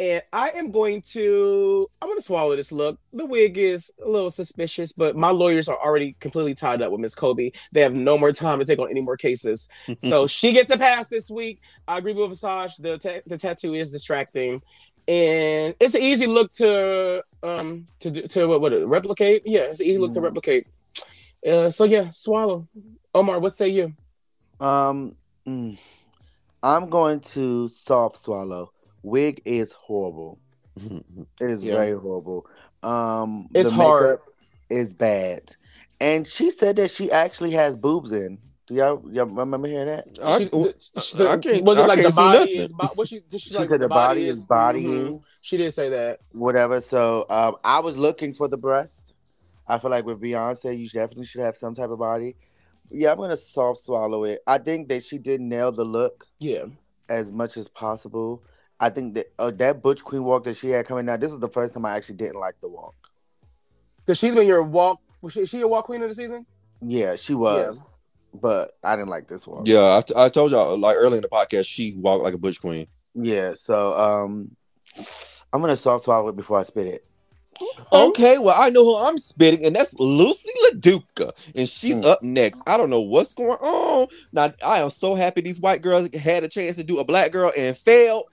And 0.00 0.22
I 0.32 0.50
am 0.50 0.72
going 0.72 1.02
to 1.12 1.88
I'm 2.02 2.08
gonna 2.08 2.20
swallow 2.20 2.56
this 2.56 2.72
look. 2.72 2.98
The 3.12 3.24
wig 3.26 3.56
is 3.58 3.92
a 4.04 4.08
little 4.08 4.30
suspicious, 4.30 4.92
but 4.92 5.14
my 5.16 5.30
lawyers 5.30 5.68
are 5.68 5.78
already 5.78 6.16
completely 6.18 6.54
tied 6.54 6.82
up 6.82 6.90
with 6.90 7.00
Miss 7.00 7.14
Colby. 7.14 7.52
They 7.70 7.80
have 7.82 7.94
no 7.94 8.18
more 8.18 8.32
time 8.32 8.58
to 8.58 8.64
take 8.64 8.80
on 8.80 8.90
any 8.90 9.00
more 9.00 9.16
cases. 9.16 9.68
So 9.98 10.26
she 10.26 10.52
gets 10.52 10.70
a 10.70 10.76
pass 10.78 11.08
this 11.08 11.30
week. 11.30 11.60
I 11.86 11.98
agree 11.98 12.12
with 12.12 12.30
Visage. 12.30 12.76
The 12.78 12.98
ta- 12.98 13.20
the 13.26 13.38
tattoo 13.38 13.74
is 13.74 13.92
distracting, 13.92 14.62
and 15.06 15.74
it's 15.78 15.94
an 15.94 16.02
easy 16.02 16.26
look 16.26 16.50
to 16.52 17.22
um 17.44 17.86
to 18.00 18.10
do 18.10 18.22
to 18.22 18.46
what, 18.46 18.60
what 18.60 18.72
replicate. 18.88 19.42
Yeah, 19.46 19.62
it's 19.70 19.80
an 19.80 19.86
easy 19.86 19.98
look 19.98 20.12
to 20.14 20.20
Mhm. 20.20 20.24
replicate. 20.24 20.66
Uh, 21.46 21.70
so 21.70 21.84
yeah, 21.84 22.10
swallow. 22.10 22.66
Omar, 23.14 23.38
what 23.38 23.54
say 23.54 23.68
you? 23.68 23.92
Um, 24.60 25.14
mm, 25.46 25.78
I'm 26.62 26.90
going 26.90 27.20
to 27.20 27.68
soft 27.68 28.16
swallow. 28.16 28.72
Wig 29.04 29.42
is 29.44 29.72
horrible. 29.72 30.40
It 31.40 31.50
is 31.50 31.62
Yeah. 31.62 31.74
very 31.74 31.96
horrible. 31.98 32.46
Um, 32.82 33.48
It's 33.54 33.68
the 33.70 33.74
hard. 33.76 34.02
makeup 34.02 34.22
Is 34.70 34.94
bad, 34.94 35.54
and 36.00 36.26
she 36.26 36.50
said 36.50 36.76
that 36.76 36.90
she 36.90 37.12
actually 37.12 37.50
has 37.52 37.76
boobs 37.76 38.12
in. 38.12 38.38
Do 38.66 38.74
y'all, 38.74 39.02
y'all 39.12 39.26
remember 39.26 39.68
hearing 39.68 39.86
that? 39.88 40.06
I, 40.24 40.38
She- 40.38 40.44
the- 40.46 41.28
I 41.30 41.36
can't. 41.36 41.62
was 41.64 41.78
it 41.78 41.82
I 41.82 41.86
like 41.86 41.98
can't 42.00 42.08
the 42.14 42.16
body 42.16 42.50
is? 42.56 42.72
bo- 42.72 42.86
What 42.94 43.08
she? 43.08 43.20
Did 43.20 43.40
she, 43.42 43.50
She 43.50 43.56
like, 43.58 43.68
said 43.68 43.80
the 43.80 43.88
body 43.88 44.26
is 44.26 44.42
bodying. 44.44 45.18
Mhm. 45.18 45.22
She 45.42 45.58
didn't 45.58 45.74
say 45.74 45.90
that. 45.90 46.20
Whatever. 46.32 46.80
So, 46.80 47.26
um, 47.28 47.56
I 47.62 47.80
was 47.80 47.98
looking 47.98 48.32
for 48.32 48.48
the 48.48 48.56
breast. 48.56 49.12
I 49.68 49.78
feel 49.78 49.90
like 49.90 50.06
with 50.06 50.18
Beyonce, 50.20 50.76
you 50.78 50.88
definitely 50.88 51.26
should 51.26 51.42
have 51.42 51.56
some 51.58 51.74
type 51.74 51.90
of 51.90 51.98
body. 51.98 52.36
Yeah, 52.90 53.12
I'm 53.12 53.18
gonna 53.18 53.36
soft 53.36 53.84
swallow 53.84 54.24
it. 54.24 54.40
I 54.46 54.56
think 54.58 54.88
that 54.88 55.04
she 55.04 55.18
did 55.18 55.42
nail 55.42 55.70
the 55.70 55.84
look. 55.84 56.26
Yeah. 56.38 56.64
as 57.10 57.30
much 57.32 57.58
as 57.58 57.68
possible. 57.68 58.42
I 58.80 58.90
think 58.90 59.14
that 59.14 59.32
uh, 59.38 59.50
that 59.52 59.82
Butch 59.82 60.02
Queen 60.02 60.24
walk 60.24 60.44
that 60.44 60.56
she 60.56 60.68
had 60.70 60.86
coming 60.86 61.08
out. 61.08 61.20
This 61.20 61.32
is 61.32 61.38
the 61.38 61.48
first 61.48 61.74
time 61.74 61.86
I 61.86 61.94
actually 61.96 62.16
didn't 62.16 62.40
like 62.40 62.60
the 62.60 62.68
walk. 62.68 62.94
Because 64.04 64.18
she's 64.18 64.34
been 64.34 64.46
your 64.46 64.62
walk. 64.62 65.00
Was 65.22 65.32
she, 65.32 65.40
is 65.40 65.48
she 65.50 65.58
your 65.58 65.68
walk 65.68 65.86
queen 65.86 66.02
of 66.02 66.08
the 66.08 66.14
season? 66.14 66.44
Yeah, 66.82 67.16
she 67.16 67.32
was, 67.34 67.82
but 68.34 68.76
I 68.84 68.96
didn't 68.96 69.08
like 69.08 69.26
this 69.28 69.46
walk. 69.46 69.62
Yeah, 69.66 70.02
I, 70.16 70.24
I 70.24 70.28
told 70.28 70.50
y'all 70.52 70.76
like 70.76 70.96
early 70.98 71.16
in 71.16 71.22
the 71.22 71.28
podcast, 71.28 71.66
she 71.66 71.92
walked 71.92 72.22
like 72.22 72.34
a 72.34 72.38
butch 72.38 72.60
queen. 72.60 72.86
yeah. 73.14 73.54
So 73.54 73.96
um, 73.98 74.54
I'm 75.52 75.60
gonna 75.62 75.76
soft 75.76 76.04
swallow 76.04 76.28
it 76.28 76.36
before 76.36 76.58
I 76.58 76.62
spit 76.64 76.86
it. 76.86 77.04
Okay, 77.92 78.38
well, 78.38 78.56
I 78.58 78.70
know 78.70 78.84
who 78.84 78.96
I'm 78.96 79.16
spitting, 79.18 79.64
and 79.64 79.76
that's 79.76 79.94
Loosey 79.94 80.48
LaDuca, 80.72 81.30
and 81.54 81.68
she's 81.68 82.00
Mm. 82.00 82.06
up 82.06 82.22
next. 82.24 82.60
I 82.66 82.76
don't 82.76 82.90
know 82.90 83.00
what's 83.00 83.32
going 83.32 83.50
on. 83.60 84.08
Now, 84.32 84.52
I 84.66 84.80
am 84.80 84.90
so 84.90 85.14
happy 85.14 85.40
these 85.40 85.60
white 85.60 85.80
girls 85.80 86.12
had 86.16 86.42
a 86.42 86.48
chance 86.48 86.76
to 86.78 86.84
do 86.84 86.98
a 86.98 87.04
black 87.04 87.30
girl 87.30 87.52
and 87.56 87.76
failed. 87.76 88.24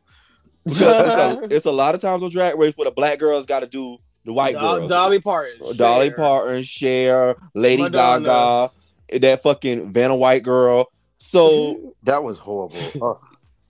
Because 0.66 0.80
it's, 0.80 1.16
a, 1.16 1.44
it's 1.58 1.66
a 1.66 1.72
lot 1.72 1.96
of 1.96 2.02
times 2.02 2.22
on 2.24 2.30
Drag 2.30 2.58
Race 2.58 2.74
where 2.76 2.86
the 2.86 2.92
black 2.92 3.20
girls 3.20 3.46
got 3.46 3.62
to 3.62 3.68
do 3.68 3.98
the 4.26 4.34
white 4.34 4.54
Doll- 4.54 4.78
girls. 4.78 4.90
Dolly 4.90 5.20
Parton. 5.20 5.76
Dolly 5.78 6.08
Cher. 6.10 6.16
Parton, 6.16 6.64
Cher, 6.64 7.36
Lady 7.56 7.84
Madonna. 7.84 8.26
Gaga, 8.26 9.20
that 9.20 9.42
fucking 9.42 9.92
Vanna 9.92 10.16
White 10.16 10.44
girl. 10.44 10.92
So 11.18 11.94
That 12.04 12.24
was 12.24 12.38
horrible. 12.38 12.78
Ugh. 13.02 13.18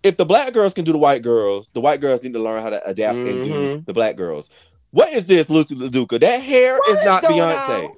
if 0.04 0.18
the 0.18 0.26
black 0.26 0.54
girls 0.54 0.74
can 0.74 0.84
do 0.86 0.92
the 0.92 0.98
white 0.98 1.22
girls, 1.22 1.70
the 1.74 1.82
white 1.82 2.02
girls 2.02 2.22
need 2.24 2.34
to 2.34 2.40
learn 2.40 2.62
how 2.62 2.70
to 2.70 2.86
adapt 2.88 3.16
and 3.18 3.44
do 3.44 3.50
Mhm. 3.54 3.86
the 3.86 3.94
black 3.94 4.16
girls. 4.18 4.50
What 4.92 5.14
is 5.14 5.26
this, 5.28 5.46
Loosey 5.46 5.78
LaDuca? 5.78 6.20
That 6.20 6.42
hair 6.42 6.74
What 6.78 6.90
is 6.92 6.98
is 7.00 7.06
not 7.06 7.24
Beyonce. 7.24 7.86
on? 7.86 7.96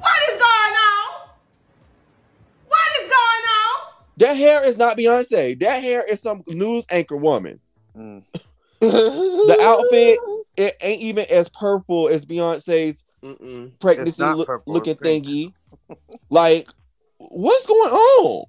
What 0.00 0.22
is 0.28 0.38
going 0.38 0.42
on? 0.42 1.28
What 2.68 2.90
is 3.00 3.08
going 3.08 3.14
on? 3.14 3.92
That 4.18 4.36
hair 4.36 4.64
is 4.66 4.76
not 4.76 4.98
Beyonce. 4.98 5.58
That 5.60 5.82
hair 5.82 6.04
is 6.04 6.20
some 6.20 6.42
news 6.46 6.84
anchor 6.90 7.16
woman. 7.16 7.58
Mm. 7.98 8.24
The 8.80 9.58
outfit, 9.60 10.18
it 10.56 10.74
ain't 10.82 11.00
even 11.02 11.24
as 11.32 11.48
purple 11.48 12.08
as 12.08 12.24
Beyonce's 12.24 13.06
Mm-mm. 13.22 13.72
pregnancy 13.80 14.22
not 14.22 14.36
look- 14.38 14.46
purple, 14.46 14.72
looking 14.72 14.94
thingy. 14.96 15.52
like, 16.30 16.68
what's 17.18 17.66
going 17.66 17.90
on? 17.90 18.44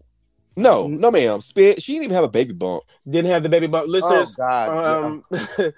No, 0.57 0.87
no, 0.87 1.09
ma'am. 1.09 1.41
Spit. 1.41 1.81
She 1.81 1.93
didn't 1.93 2.05
even 2.05 2.15
have 2.15 2.23
a 2.25 2.29
baby 2.29 2.53
bump. 2.53 2.83
Didn't 3.09 3.31
have 3.31 3.43
the 3.43 3.49
baby 3.49 3.67
bump. 3.67 3.87
Listeners, 3.89 4.35
Oh, 4.39 4.43
God, 4.45 5.05
um, 5.05 5.23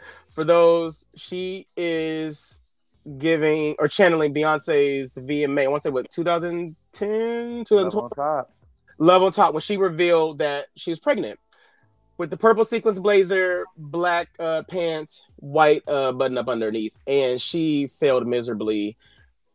for 0.34 0.44
those, 0.44 1.08
she 1.16 1.68
is 1.78 2.62
giving 3.20 3.76
or 3.80 3.88
channeling 3.88 4.34
Beyonce's 4.34 5.16
VMA. 5.16 5.64
I 5.64 5.68
want 5.68 5.82
to 5.84 5.88
say 5.88 5.92
what 5.92 6.10
2010, 6.10 7.58
Love 7.58 7.66
2012. 7.68 8.04
on 8.04 8.10
top. 8.12 8.52
Love 8.98 9.24
on 9.24 9.32
top 9.32 9.54
when 9.54 9.62
she 9.62 9.78
revealed 9.78 10.40
that 10.40 10.66
she 10.76 10.90
was 10.92 11.00
pregnant 11.00 11.40
with 12.18 12.30
the 12.30 12.38
purple 12.38 12.64
sequins 12.66 13.00
blazer, 13.00 13.66
black 13.78 14.30
uh, 14.40 14.64
pants, 14.64 15.24
white 15.38 15.84
uh, 15.88 16.12
button 16.12 16.38
up 16.38 16.48
underneath, 16.48 16.98
and 17.08 17.42
she 17.42 17.88
failed 17.88 18.28
miserably. 18.28 18.98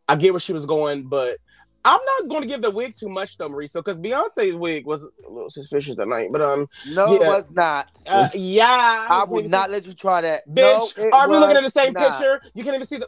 I 0.07 0.15
get 0.15 0.33
where 0.33 0.39
she 0.39 0.53
was 0.53 0.65
going, 0.65 1.03
but 1.07 1.37
I'm 1.85 1.99
not 2.03 2.27
going 2.27 2.41
to 2.41 2.47
give 2.47 2.61
the 2.61 2.71
wig 2.71 2.95
too 2.95 3.07
much 3.07 3.37
though, 3.37 3.49
Mauricio, 3.49 3.75
because 3.75 3.97
Beyonce's 3.97 4.55
wig 4.55 4.85
was 4.85 5.03
a 5.03 5.09
little 5.29 5.49
suspicious 5.49 5.95
that 5.95 6.07
night. 6.07 6.29
But 6.31 6.41
um, 6.41 6.67
No, 6.89 7.13
it 7.13 7.21
was 7.21 7.43
not. 7.51 7.89
uh, 8.05 8.27
yeah, 8.33 8.65
I 9.09 9.25
would 9.27 9.49
not 9.49 9.69
let 9.69 9.85
you 9.85 9.93
try 9.93 10.21
that. 10.21 10.47
Bitch, 10.49 10.97
No, 10.97 11.09
are 11.11 11.29
we 11.29 11.37
looking 11.37 11.57
at 11.57 11.63
the 11.63 11.69
same 11.71 11.93
not. 11.93 12.11
picture? 12.11 12.41
You 12.53 12.63
can't 12.63 12.75
even 12.75 12.87
see 12.87 12.97
the. 12.97 13.07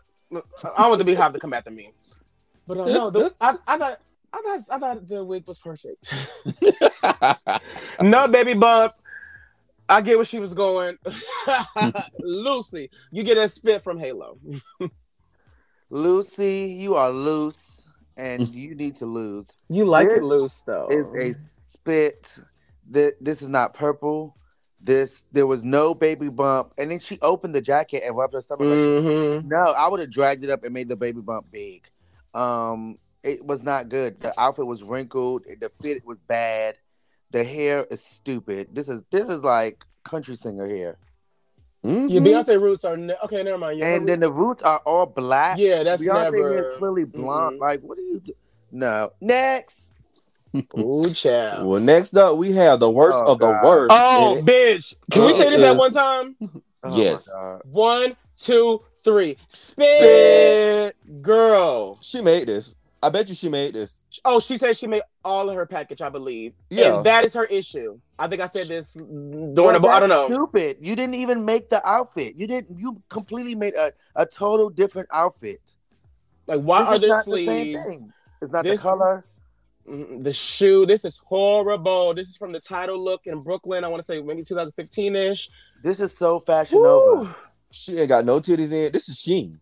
I 0.77 0.87
want 0.87 0.99
the 0.99 1.05
beehive 1.05 1.33
to 1.33 1.39
come 1.39 1.53
after 1.53 1.71
me. 1.71 1.91
But 2.67 2.77
uh, 2.77 2.85
no, 2.85 3.09
the, 3.09 3.33
I, 3.41 3.55
I 3.67 3.77
thought 3.77 3.99
I 4.31 4.41
thought 4.41 4.59
I 4.71 4.79
thought 4.79 5.07
the 5.07 5.23
wig 5.23 5.45
was 5.47 5.59
perfect. 5.59 6.13
no 8.01 8.27
baby 8.27 8.53
bump. 8.53 8.93
I 9.89 10.01
get 10.01 10.17
where 10.17 10.25
she 10.25 10.39
was 10.39 10.53
going. 10.53 10.97
Loosey, 12.21 12.89
you 13.11 13.23
get 13.23 13.37
a 13.37 13.49
spit 13.49 13.81
from 13.81 13.97
Halo. 13.97 14.37
Loosey, 15.91 16.77
you 16.77 16.95
are 16.95 17.09
loose, 17.09 17.85
and 18.15 18.47
you 18.49 18.75
need 18.75 18.95
to 18.97 19.05
lose. 19.05 19.49
You 19.67 19.85
like 19.85 20.09
This 20.09 20.19
it 20.19 20.23
loose 20.23 20.61
though. 20.61 20.87
Is 21.15 21.35
a 21.35 21.39
spit. 21.65 22.37
This, 22.87 23.13
this 23.19 23.41
is 23.41 23.49
not 23.49 23.73
purple. 23.73 24.35
This 24.81 25.23
there 25.31 25.47
was 25.47 25.63
no 25.63 25.93
baby 25.93 26.29
bump, 26.29 26.73
and 26.77 26.89
then 26.91 26.99
she 26.99 27.19
opened 27.21 27.53
the 27.53 27.61
jacket 27.61 28.03
and 28.05 28.15
rubbed 28.15 28.33
her 28.33 28.41
stomach. 28.41 28.67
Mhm. 28.67 29.45
No, 29.45 29.57
I 29.57 29.87
would 29.87 29.99
have 29.99 30.11
dragged 30.11 30.43
it 30.43 30.49
up 30.49 30.63
and 30.63 30.73
made 30.73 30.87
the 30.87 30.95
baby 30.95 31.19
bump 31.21 31.47
big. 31.51 31.83
Um, 32.33 32.97
it 33.23 33.43
was 33.43 33.63
not 33.63 33.89
good. 33.89 34.21
The 34.21 34.33
outfit 34.39 34.65
was 34.65 34.83
wrinkled. 34.83 35.43
The 35.59 35.71
fit 35.81 36.05
was 36.05 36.21
bad. 36.21 36.77
The 37.31 37.43
hair 37.43 37.85
is 37.91 38.01
stupid. 38.01 38.69
This 38.73 38.89
is 38.89 39.03
this 39.11 39.29
is 39.29 39.41
like 39.41 39.85
country 40.03 40.35
singer 40.35 40.67
hair. 40.67 40.97
Your 41.83 42.21
Beyonce 42.21 42.59
roots 42.61 42.83
are 42.83 42.97
ne- 42.97 43.15
okay. 43.23 43.41
Never 43.43 43.57
mind. 43.57 43.79
Your 43.79 43.87
And 43.87 44.07
then 44.09 44.19
the 44.19 44.31
roots 44.31 44.63
are 44.63 44.79
all 44.85 45.05
black. 45.05 45.57
Yeah, 45.57 45.83
that's 45.83 46.03
Beyonce 46.03 46.31
never- 46.33 46.55
is 46.73 46.77
clearly 46.77 47.05
blonde. 47.05 47.59
Like, 47.59 47.81
what 47.81 47.97
do 47.97 48.03
you 48.03 48.19
do? 48.19 48.33
No. 48.71 49.11
Next. 49.21 49.93
Ooh, 50.79 51.09
child. 51.11 51.65
Well, 51.67 51.79
next 51.79 52.17
up 52.17 52.37
we 52.37 52.51
have 52.53 52.79
the 52.79 52.89
worst 52.89 53.19
Oh, 53.25 53.33
of 53.33 53.39
the 53.39 53.49
worst. 53.63 53.91
Oh, 53.93 54.37
And 54.39 54.47
bitch! 54.47 54.95
Can 55.11 55.25
we 55.25 55.33
Uh, 55.33 55.37
say 55.37 55.49
this 55.51 55.61
at 55.61 55.75
one 55.77 55.91
time? 55.91 56.35
Oh, 56.81 56.95
yes. 56.97 57.29
my 57.35 57.57
One, 57.69 58.15
two, 58.37 58.81
three. 59.03 59.35
Spit, 59.49 59.85
Spit. 59.85 61.21
girl. 61.21 61.97
She 62.01 62.21
made 62.21 62.47
this. 62.47 62.73
I 63.01 63.09
bet 63.09 63.29
you 63.29 63.35
she 63.35 63.47
made 63.47 63.75
this. 63.75 64.03
Oh, 64.25 64.39
she 64.41 64.57
said 64.57 64.75
she 64.75 64.85
made 64.85 65.03
all 65.23 65.49
of 65.49 65.55
her 65.55 65.65
package, 65.65 66.01
I 66.01 66.09
believe. 66.09 66.53
Yeah. 66.69 66.97
And 66.97 67.05
that 67.05 67.23
is 67.23 67.33
her 67.33 67.45
issue. 67.45 67.97
I 68.17 68.27
think 68.27 68.41
I 68.41 68.47
said 68.47 68.67
this 68.67 68.91
during 68.91 69.55
Well, 69.55 69.79
the. 69.79 69.87
I 69.87 69.99
don't 70.01 70.09
know. 70.09 70.27
Stupid. 70.29 70.77
You 70.81 70.95
didn't 70.97 71.15
even 71.15 71.45
make 71.45 71.69
the 71.69 71.85
outfit. 71.87 72.35
You 72.35 72.45
didn't. 72.45 72.77
You 72.77 73.01
completely 73.07 73.55
made 73.55 73.75
a, 73.75 73.93
a 74.15 74.25
total 74.25 74.69
different 74.69 75.07
outfit. 75.13 75.61
Like, 76.45 76.59
why 76.61 76.79
This 76.79 76.87
are 76.89 76.99
there 76.99 77.09
the 77.09 77.21
sleeves? 77.21 77.87
thing. 77.99 78.13
It's 78.41 78.51
not 78.51 78.63
This- 78.65 78.81
the 78.81 78.89
color. 78.89 79.25
The 79.85 80.33
shoe. 80.33 80.85
This 80.85 81.03
is 81.03 81.19
horrible. 81.25 82.13
This 82.13 82.27
is 82.29 82.37
from 82.37 82.51
the 82.51 82.59
TIDAL 82.59 82.99
look 82.99 83.25
in 83.25 83.39
Brooklyn. 83.41 83.83
I 83.83 83.87
want 83.87 84.01
to 84.01 84.05
say 84.05 84.21
maybe 84.21 84.43
2015 84.43 85.15
ish. 85.15 85.49
This 85.81 85.99
is 85.99 86.15
so 86.15 86.39
fashion 86.39 86.79
over. 86.83 87.33
She 87.71 87.97
ain't 87.97 88.09
got 88.09 88.23
no 88.25 88.39
titties 88.39 88.71
in. 88.71 88.91
This 88.91 89.09
is 89.09 89.19
Sheen. 89.19 89.59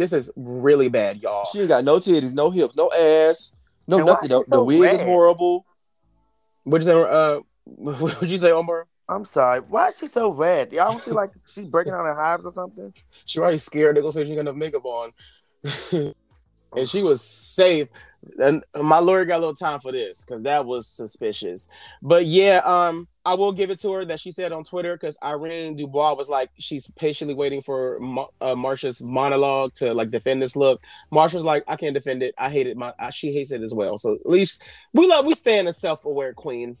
This 0.00 0.14
is 0.14 0.30
really 0.34 0.88
bad, 0.88 1.22
y'all. 1.22 1.44
She 1.52 1.60
ain't 1.60 1.68
got 1.68 1.84
no 1.84 1.98
titties, 1.98 2.32
no 2.32 2.48
hips, 2.50 2.74
no 2.74 2.90
ass, 2.98 3.52
no 3.86 3.98
And 3.98 4.06
nothing. 4.06 4.30
she 4.30 4.34
The, 4.34 4.44
the 4.48 4.56
so 4.56 4.64
wig 4.64 4.94
is 4.94 5.02
horrible. 5.02 5.66
What'd 6.64 6.86
you 6.86 6.90
say? 6.90 7.02
Uh, 7.02 7.40
what'd 7.64 8.30
you 8.30 8.38
say, 8.38 8.50
Omar? 8.50 8.86
I'm 9.10 9.26
sorry. 9.26 9.60
Why 9.60 9.88
is 9.88 9.98
she 9.98 10.06
so 10.06 10.32
red? 10.32 10.72
Y'all 10.72 10.92
don't 10.92 11.02
feel 11.02 11.14
like 11.16 11.28
she's 11.52 11.68
breaking 11.68 11.92
out 11.96 12.06
in 12.08 12.16
hives 12.16 12.46
or 12.46 12.52
something? 12.52 12.94
She 13.26 13.40
already 13.40 13.58
scared. 13.58 13.94
They're 13.94 14.02
gonna 14.02 14.12
say 14.12 14.24
she 14.24 14.34
gonna 14.34 14.48
have 14.48 14.56
makeup 14.56 14.86
on, 14.86 15.12
and 16.76 16.88
she 16.88 17.02
was 17.02 17.22
safe. 17.22 17.88
And 18.38 18.62
my 18.80 18.98
lawyer 18.98 19.24
got 19.24 19.38
a 19.38 19.38
little 19.38 19.54
time 19.54 19.80
for 19.80 19.92
this 19.92 20.24
because 20.24 20.42
that 20.42 20.66
was 20.66 20.86
suspicious. 20.86 21.68
But 22.02 22.26
yeah, 22.26 22.58
um, 22.64 23.08
I 23.24 23.34
will 23.34 23.52
give 23.52 23.70
it 23.70 23.80
to 23.80 23.92
her 23.92 24.04
that 24.04 24.20
she 24.20 24.30
said 24.30 24.52
on 24.52 24.62
Twitter 24.62 24.94
because 24.94 25.16
Irene 25.22 25.74
Dubois 25.74 26.14
was 26.14 26.28
like 26.28 26.50
she's 26.58 26.90
patiently 26.92 27.34
waiting 27.34 27.62
for 27.62 27.98
uh, 28.40 28.54
Marcia's 28.54 29.00
monologue 29.00 29.72
to 29.74 29.94
like 29.94 30.10
defend 30.10 30.42
this 30.42 30.54
look. 30.54 30.82
Marcia's 31.10 31.42
like, 31.42 31.64
I 31.66 31.76
can't 31.76 31.94
defend 31.94 32.22
it. 32.22 32.34
I 32.36 32.50
hate 32.50 32.66
it. 32.66 32.76
My 32.76 32.92
I, 32.98 33.10
she 33.10 33.32
hates 33.32 33.52
it 33.52 33.62
as 33.62 33.74
well. 33.74 33.96
So 33.96 34.14
at 34.14 34.26
least 34.26 34.62
we 34.92 35.08
love 35.08 35.24
we 35.24 35.34
stand 35.34 35.68
a 35.68 35.72
self 35.72 36.04
aware 36.04 36.34
queen. 36.34 36.76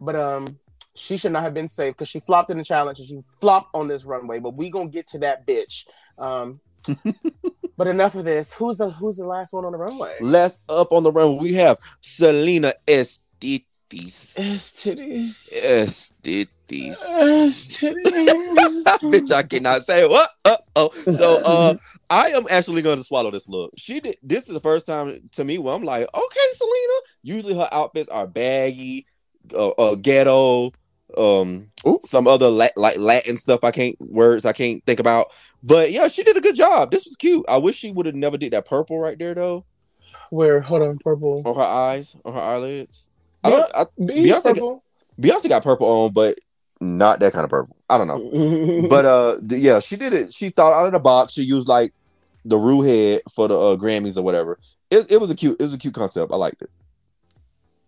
But 0.00 0.16
um, 0.16 0.58
she 0.94 1.16
should 1.16 1.32
not 1.32 1.42
have 1.42 1.54
been 1.54 1.68
safe 1.68 1.94
because 1.94 2.08
she 2.08 2.20
flopped 2.20 2.50
in 2.50 2.58
the 2.58 2.64
challenge 2.64 2.98
and 2.98 3.08
she 3.08 3.20
flopped 3.40 3.74
on 3.74 3.88
this 3.88 4.04
runway. 4.04 4.40
But 4.40 4.54
we 4.54 4.70
gonna 4.70 4.88
get 4.88 5.06
to 5.08 5.18
that 5.18 5.46
bitch. 5.46 5.86
Um, 6.18 6.60
but 7.78 7.86
enough 7.86 8.16
of 8.16 8.24
this. 8.24 8.52
Who's 8.52 8.76
the 8.76 8.90
who's 8.90 9.16
the 9.16 9.24
last 9.24 9.54
one 9.54 9.64
on 9.64 9.72
the 9.72 9.78
runway? 9.78 10.16
Last 10.20 10.60
up 10.68 10.92
on 10.92 11.04
the 11.04 11.12
run, 11.12 11.38
we 11.38 11.54
have 11.54 11.78
Salina 12.00 12.74
EsTitties. 12.86 14.34
Estitis. 14.34 15.54
Estitis. 15.62 16.48
Estitis. 16.68 18.84
Bitch, 19.02 19.32
I 19.32 19.44
cannot 19.44 19.82
say 19.82 20.06
what. 20.08 20.28
Uh 20.44 20.56
oh. 20.74 20.90
So 20.90 21.36
uh 21.36 21.76
I 22.10 22.30
am 22.30 22.46
actually 22.50 22.82
going 22.82 22.98
to 22.98 23.04
swallow 23.04 23.30
this 23.30 23.48
look. 23.48 23.72
She 23.78 24.00
did 24.00 24.16
this 24.24 24.48
is 24.48 24.54
the 24.54 24.60
first 24.60 24.84
time 24.84 25.16
to 25.32 25.44
me 25.44 25.58
where 25.58 25.74
I'm 25.74 25.84
like, 25.84 26.02
okay, 26.02 26.40
Salina. 26.52 26.94
Usually 27.22 27.54
her 27.54 27.68
outfits 27.70 28.08
are 28.08 28.26
baggy, 28.26 29.06
uh, 29.54 29.70
uh 29.70 29.94
ghetto, 29.94 30.72
um 31.16 31.70
some 32.00 32.28
other 32.28 32.48
la- 32.48 32.68
like 32.76 32.98
Latin 32.98 33.36
stuff 33.36 33.60
I 33.62 33.70
can't 33.70 33.96
words 34.00 34.44
I 34.44 34.52
can't 34.52 34.84
think 34.84 35.00
about. 35.00 35.28
But 35.62 35.90
yeah, 35.90 36.08
she 36.08 36.22
did 36.22 36.36
a 36.36 36.40
good 36.40 36.54
job. 36.54 36.90
This 36.90 37.04
was 37.04 37.16
cute. 37.16 37.44
I 37.48 37.56
wish 37.56 37.76
she 37.76 37.90
would 37.92 38.06
have 38.06 38.14
never 38.14 38.36
did 38.36 38.52
that 38.52 38.66
purple 38.66 38.98
right 39.00 39.18
there 39.18 39.34
though 39.34 39.64
Where? 40.30 40.60
Hold 40.60 40.82
on, 40.82 40.98
purple. 40.98 41.42
on 41.44 41.54
her 41.54 41.62
eyes, 41.62 42.16
on 42.24 42.34
her 42.34 42.40
eyelids. 42.40 43.10
I 43.42 43.50
don't. 43.50 43.70
I, 43.74 43.84
Beyonce, 43.98 44.28
got, 44.28 44.42
purple. 44.44 44.84
Beyonce 45.20 45.48
got 45.48 45.62
purple 45.62 45.86
on, 45.86 46.12
but 46.12 46.38
not 46.80 47.20
that 47.20 47.32
kind 47.32 47.44
of 47.44 47.50
purple. 47.50 47.76
I 47.88 47.98
don't 47.98 48.06
know. 48.06 48.88
but 48.88 49.04
uh, 49.04 49.38
th- 49.48 49.62
yeah, 49.62 49.80
she 49.80 49.96
did 49.96 50.12
it. 50.12 50.32
She 50.32 50.50
thought 50.50 50.72
out 50.72 50.86
of 50.86 50.92
the 50.92 51.00
box. 51.00 51.32
She 51.32 51.42
used 51.42 51.68
like 51.68 51.92
the 52.44 52.58
Ru 52.58 52.82
head 52.82 53.22
for 53.34 53.48
the 53.48 53.58
uh, 53.58 53.76
Grammys 53.76 54.16
or 54.16 54.22
whatever. 54.22 54.58
It, 54.90 55.10
it 55.10 55.20
was 55.20 55.30
a 55.30 55.34
cute. 55.34 55.56
It 55.60 55.64
was 55.64 55.74
a 55.74 55.78
cute 55.78 55.94
concept. 55.94 56.32
I 56.32 56.36
liked 56.36 56.62
it. 56.62 56.70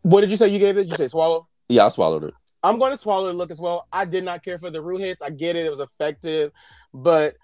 what 0.03 0.23
did 0.23 0.31
you 0.31 0.37
say? 0.37 0.49
You 0.49 0.59
gave 0.59 0.79
it? 0.79 0.87
You 0.87 0.97
say 0.97 1.09
swallow? 1.09 1.47
Yeah, 1.69 1.87
I 1.87 1.89
swallowed 1.91 2.25
it. 2.25 2.35
I'm 2.62 2.79
going 2.79 2.92
to 2.92 2.99
swallow 2.99 3.27
the 3.29 3.33
look 3.33 3.51
as 3.51 3.61
well. 3.61 3.87
I 3.92 4.05
did 4.05 4.25
not 4.25 4.44
care 4.44 4.59
for 4.59 4.70
the 4.70 4.81
root 4.83 5.01
hits. 5.01 5.23
I 5.23 5.31
get 5.31 5.57
it; 5.57 5.66
it 5.66 5.70
was 5.70 5.81
effective, 5.81 6.53
but 6.92 7.37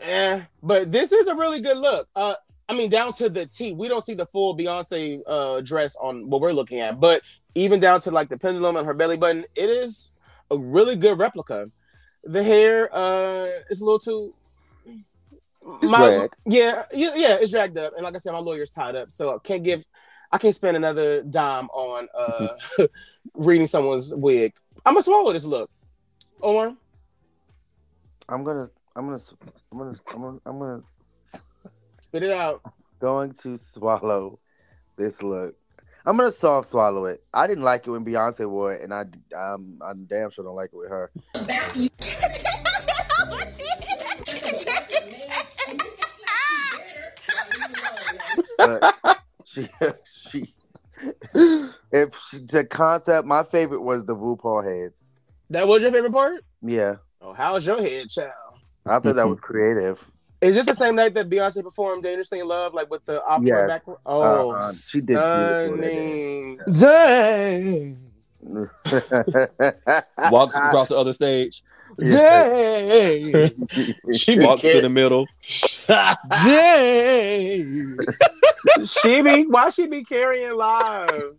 eh. 0.00 0.42
But 0.62 0.90
this 0.90 1.12
is 1.12 1.26
a 1.26 1.34
really 1.34 1.60
good 1.60 1.78
look. 1.78 2.08
Uh, 2.16 2.34
I 2.68 2.72
mean, 2.74 2.88
down 2.88 3.12
to 3.14 3.28
the 3.28 3.46
T. 3.46 3.72
We 3.72 3.88
don't 3.88 4.04
see 4.04 4.14
the 4.14 4.26
full 4.26 4.56
Beyonce 4.56 5.20
uh 5.26 5.60
dress 5.60 5.96
on 5.96 6.30
what 6.30 6.40
we're 6.40 6.52
looking 6.52 6.80
at, 6.80 7.00
but 7.00 7.22
even 7.54 7.80
down 7.80 8.00
to 8.02 8.10
like 8.10 8.28
the 8.28 8.38
pendulum 8.38 8.76
and 8.76 8.86
her 8.86 8.94
belly 8.94 9.16
button, 9.16 9.44
it 9.56 9.68
is 9.68 10.10
a 10.50 10.56
really 10.58 10.96
good 10.96 11.18
replica. 11.18 11.70
The 12.24 12.42
hair 12.42 12.88
uh 12.94 13.48
is 13.70 13.80
a 13.80 13.84
little 13.84 13.98
too. 13.98 14.34
It's 15.82 15.92
my- 15.92 15.98
drag. 15.98 16.32
Yeah, 16.46 16.84
yeah, 16.92 17.14
yeah, 17.16 17.36
it's 17.40 17.50
dragged 17.50 17.76
up, 17.76 17.92
and 17.94 18.02
like 18.04 18.14
I 18.14 18.18
said, 18.18 18.32
my 18.32 18.38
lawyer's 18.38 18.72
tied 18.72 18.96
up, 18.96 19.10
so 19.10 19.34
I 19.34 19.38
can't 19.42 19.62
give. 19.62 19.84
I 20.32 20.38
can't 20.38 20.54
spend 20.54 20.76
another 20.76 21.22
dime 21.22 21.68
on 21.70 22.08
uh 22.16 22.48
reading 23.34 23.66
someone's 23.66 24.14
wig. 24.14 24.54
I'm 24.86 24.94
gonna 24.94 25.02
swallow 25.02 25.32
this 25.32 25.44
look. 25.44 25.70
Omar, 26.42 26.74
I'm 28.28 28.44
gonna, 28.44 28.70
I'm 28.94 29.06
gonna, 29.06 29.18
I'm 29.72 29.78
gonna, 29.78 29.94
I'm 30.14 30.22
gonna, 30.22 30.38
I'm 30.46 30.58
gonna, 30.58 30.82
spit 32.00 32.22
it 32.22 32.30
out. 32.30 32.62
going 33.00 33.32
to 33.42 33.58
swallow 33.58 34.38
this 34.96 35.22
look. 35.22 35.56
I'm 36.06 36.16
gonna 36.16 36.30
soft 36.30 36.70
swallow 36.70 37.06
it. 37.06 37.22
I 37.34 37.46
didn't 37.46 37.64
like 37.64 37.86
it 37.86 37.90
when 37.90 38.04
Beyonce 38.04 38.48
wore 38.48 38.72
it, 38.72 38.82
and 38.82 38.94
I, 38.94 39.04
I'm, 39.36 39.78
I'm 39.82 40.04
damn 40.04 40.30
sure 40.30 40.44
don't 40.44 40.54
like 40.54 40.70
it 40.72 40.76
with 40.76 40.90
her. 40.90 41.10
But 48.58 48.94
she, 49.46 49.62
she, 49.62 50.19
if 51.34 52.12
the 52.32 52.66
concept, 52.68 53.26
my 53.26 53.42
favorite 53.44 53.80
was 53.80 54.04
the 54.04 54.14
RuPaul 54.14 54.64
heads. 54.64 55.18
That 55.50 55.66
was 55.66 55.82
your 55.82 55.90
favorite 55.92 56.12
part? 56.12 56.44
Yeah, 56.62 56.96
Oh, 57.22 57.32
how's 57.32 57.66
your 57.66 57.80
head, 57.80 58.08
child? 58.08 58.32
I 58.86 58.98
thought 58.98 59.16
that 59.16 59.26
was 59.28 59.38
creative. 59.42 60.02
Is 60.40 60.54
this 60.54 60.64
the 60.66 60.74
same 60.74 60.94
night 60.94 61.12
that 61.14 61.28
Beyonce 61.28 61.62
performed 61.62 62.02
"Dangerously 62.02 62.40
in 62.40 62.48
Love" 62.48 62.72
like 62.72 62.90
with 62.90 63.04
the 63.04 63.22
opera 63.24 63.46
Yes. 63.46 63.68
background? 63.68 63.98
Uh, 64.06 64.08
oh, 64.10 64.50
Uh-uh. 64.52 64.72
She 64.72 65.00
did 65.00 65.08
beautiful 65.08 65.76
that 65.76 65.76
stunning. 65.76 66.58
Dang. 66.80 68.06
Walks 70.30 70.56
across 70.56 70.88
the 70.88 70.96
other 70.96 71.12
stage. 71.12 71.62
Dang. 72.00 73.50
She 74.16 74.38
Walks 74.38 74.62
to 74.62 74.80
the 74.80 74.88
middle. 74.88 75.26
Dang. 76.44 77.98
she 78.86 79.22
be 79.22 79.46
why 79.46 79.70
she 79.70 79.86
be 79.86 80.04
carrying 80.04 80.56
live? 80.56 81.34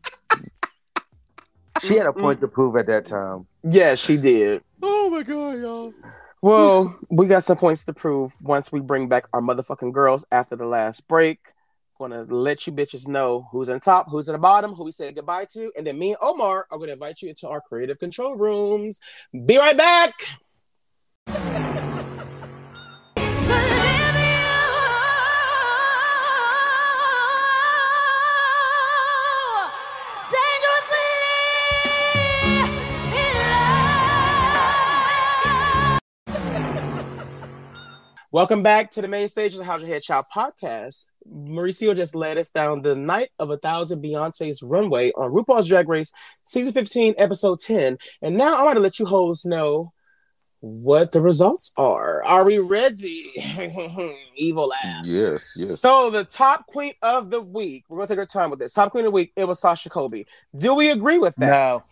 She 1.81 1.95
had 1.95 2.05
a 2.05 2.13
point 2.13 2.41
to 2.41 2.47
prove 2.47 2.75
at 2.75 2.87
that 2.87 3.05
time. 3.05 3.47
Yeah, 3.63 3.95
she 3.95 4.17
did. 4.17 4.61
Oh 4.81 5.09
my 5.09 5.23
god, 5.23 5.61
y'all. 5.61 5.93
Well, 6.43 6.99
we 7.09 7.27
got 7.27 7.43
some 7.43 7.57
points 7.57 7.85
to 7.85 7.93
prove 7.93 8.35
once 8.41 8.71
we 8.71 8.79
bring 8.79 9.07
back 9.07 9.27
our 9.33 9.41
motherfucking 9.41 9.93
girls 9.93 10.25
after 10.31 10.55
the 10.55 10.65
last 10.65 11.07
break. 11.07 11.39
Gonna 11.99 12.23
let 12.23 12.65
you 12.65 12.73
bitches 12.73 13.07
know 13.07 13.47
who's 13.51 13.69
in 13.69 13.75
the 13.75 13.79
top, 13.79 14.09
who's 14.09 14.27
in 14.27 14.33
the 14.33 14.39
bottom, 14.39 14.73
who 14.73 14.85
we 14.85 14.91
said 14.91 15.13
goodbye 15.13 15.45
to, 15.53 15.71
and 15.77 15.85
then 15.85 15.99
me 15.99 16.09
and 16.09 16.17
Omar 16.19 16.65
are 16.71 16.77
gonna 16.79 16.93
invite 16.93 17.21
you 17.21 17.29
into 17.29 17.47
our 17.47 17.61
creative 17.61 17.99
control 17.99 18.35
rooms. 18.35 18.99
Be 19.45 19.59
right 19.59 19.77
back. 19.77 20.13
Welcome 38.33 38.63
back 38.63 38.91
to 38.91 39.01
the 39.01 39.09
main 39.09 39.27
stage 39.27 39.53
of 39.53 39.59
the 39.59 39.65
How 39.65 39.77
to 39.77 39.85
Head 39.85 40.03
Child 40.03 40.25
podcast. 40.33 41.07
Mauricio 41.29 41.93
just 41.93 42.15
led 42.15 42.37
us 42.37 42.49
down 42.49 42.81
the 42.81 42.95
night 42.95 43.29
of 43.39 43.49
a 43.49 43.57
thousand 43.57 44.01
Beyonce's 44.01 44.63
runway 44.63 45.11
on 45.11 45.33
RuPaul's 45.33 45.67
Drag 45.67 45.89
Race, 45.89 46.13
season 46.45 46.71
15, 46.71 47.15
episode 47.17 47.59
10. 47.59 47.97
And 48.21 48.37
now 48.37 48.55
I 48.55 48.63
want 48.63 48.77
to 48.77 48.81
let 48.81 48.99
you 48.99 49.05
hoes 49.05 49.43
know 49.43 49.91
what 50.61 51.11
the 51.11 51.19
results 51.21 51.71
are. 51.75 52.23
Are 52.23 52.43
we 52.45 52.59
ready? 52.59 53.25
Evil 54.35 54.67
laugh. 54.67 55.03
Yes, 55.03 55.55
yes. 55.59 55.79
So 55.79 56.09
the 56.11 56.23
top 56.23 56.67
queen 56.67 56.93
of 57.01 57.29
the 57.31 57.41
week, 57.41 57.83
we're 57.89 57.97
gonna 57.97 58.07
take 58.07 58.19
our 58.19 58.25
time 58.27 58.51
with 58.51 58.59
this. 58.59 58.73
Top 58.73 58.91
queen 58.91 59.01
of 59.05 59.07
the 59.07 59.15
week, 59.15 59.33
it 59.35 59.45
was 59.45 59.59
Sasha 59.59 59.89
Colby. 59.89 60.27
Do 60.57 60.75
we 60.75 60.91
agree 60.91 61.17
with 61.17 61.35
that? 61.37 61.49
No. 61.49 61.83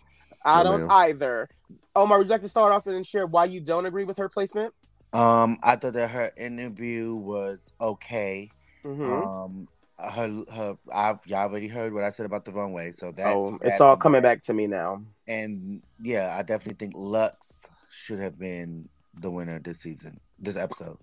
I 0.46 0.64
No, 0.64 0.70
don't 0.72 0.80
ma'am. 0.82 0.92
either. 0.92 1.50
Omar, 1.96 2.20
would 2.20 2.28
you 2.28 2.32
like 2.32 2.42
to 2.42 2.50
start 2.50 2.72
off 2.72 2.88
and 2.88 3.06
share 3.06 3.26
why 3.26 3.46
you 3.46 3.60
don't 3.60 3.86
agree 3.88 4.04
with 4.04 4.18
her 4.18 4.30
placement? 4.30 4.74
Um, 5.14 5.58
I 5.64 5.76
thought 5.76 5.94
that 5.94 6.10
her 6.10 6.32
interview 6.38 7.16
was 7.16 7.72
okay. 7.82 8.52
Mhm. 8.86 9.10
Um, 9.10 9.68
her 9.98 10.44
her 10.54 10.78
I've 10.94 11.26
y'all 11.26 11.50
already 11.50 11.68
heard 11.68 11.94
what 11.94 12.04
I 12.04 12.10
said 12.10 12.26
about 12.28 12.46
the 12.46 12.52
runway, 12.52 12.92
so 12.92 13.12
that's 13.12 13.36
oh, 13.36 13.56
it's 13.56 13.64
that's 13.64 13.82
all 13.82 13.98
coming 13.98 14.22
back 14.22 14.42
to 14.44 14.54
me 14.54 14.68
now. 14.68 15.02
And 15.28 15.82
yeah, 16.02 16.36
I 16.38 16.44
definitely 16.44 16.76
think 16.76 16.96
Luxx 16.96 17.66
should 17.90 18.20
have 18.20 18.38
been 18.38 18.88
the 19.16 19.30
winner 19.30 19.60
this 19.60 19.82
season, 19.82 20.20
this 20.40 20.56
episode. 20.56 20.98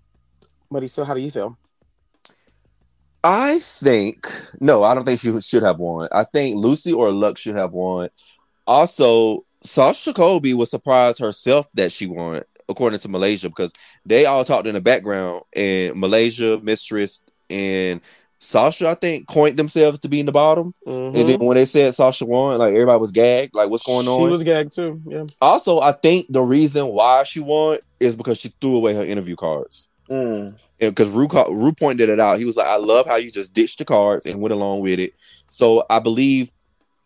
Buddy, 0.71 0.87
so 0.87 1.03
how 1.03 1.13
do 1.13 1.21
you 1.21 1.31
feel? 1.31 1.57
I 3.23 3.59
think 3.59 4.25
no, 4.61 4.83
I 4.83 4.95
don't 4.95 5.05
think 5.05 5.19
she 5.19 5.39
should 5.41 5.63
have 5.63 5.79
won. 5.79 6.07
I 6.11 6.23
think 6.23 6.55
Loosey 6.55 6.95
or 6.95 7.11
Luck 7.11 7.37
should 7.37 7.55
have 7.55 7.73
won. 7.73 8.09
Also, 8.65 9.45
Sasha 9.61 10.13
Colby 10.13 10.53
was 10.53 10.69
surprised 10.69 11.19
herself 11.19 11.69
that 11.73 11.91
she 11.91 12.05
won, 12.05 12.43
according 12.69 12.99
to 12.99 13.09
Malaysia, 13.09 13.49
because 13.49 13.73
they 14.05 14.25
all 14.25 14.43
talked 14.43 14.67
in 14.67 14.75
the 14.75 14.81
background, 14.81 15.41
and 15.55 15.99
Malaysia, 15.99 16.59
Mistress, 16.61 17.21
and 17.49 18.01
Sasha, 18.39 18.89
I 18.89 18.93
think, 18.93 19.27
coined 19.27 19.57
themselves 19.57 19.99
to 19.99 20.09
be 20.09 20.19
in 20.19 20.25
the 20.27 20.31
bottom. 20.31 20.73
And 20.85 21.13
then 21.13 21.39
when 21.39 21.57
they 21.57 21.65
said 21.65 21.93
Sasha 21.95 22.25
won, 22.25 22.59
like 22.59 22.73
everybody 22.73 22.99
was 22.99 23.11
gagged, 23.11 23.55
like 23.55 23.69
what's 23.69 23.85
going 23.85 24.07
on? 24.07 24.27
She 24.27 24.31
was 24.31 24.43
gagged 24.43 24.73
too. 24.73 25.01
Yeah. 25.07 25.25
Also, 25.41 25.79
I 25.79 25.91
think 25.91 26.27
the 26.29 26.41
reason 26.41 26.87
why 26.87 27.23
she 27.23 27.39
won 27.39 27.79
is 27.99 28.15
because 28.15 28.39
she 28.39 28.49
threw 28.61 28.75
away 28.75 28.93
her 28.93 29.03
interview 29.03 29.35
cards. 29.35 29.89
Because 30.07 31.09
Ru, 31.09 31.27
ca- 31.27 31.49
Ru 31.51 31.73
pointed 31.73 32.09
it 32.09 32.19
out. 32.19 32.39
He 32.39 32.45
was 32.45 32.55
like, 32.55 32.67
I 32.67 32.77
love 32.77 33.07
how 33.07 33.15
you 33.17 33.31
just 33.31 33.53
ditched 33.53 33.79
the 33.79 33.85
cards 33.85 34.25
and 34.25 34.39
went 34.39 34.53
along 34.53 34.81
with 34.81 34.99
it. 34.99 35.13
So 35.49 35.83
I 35.89 35.99
believe 35.99 36.51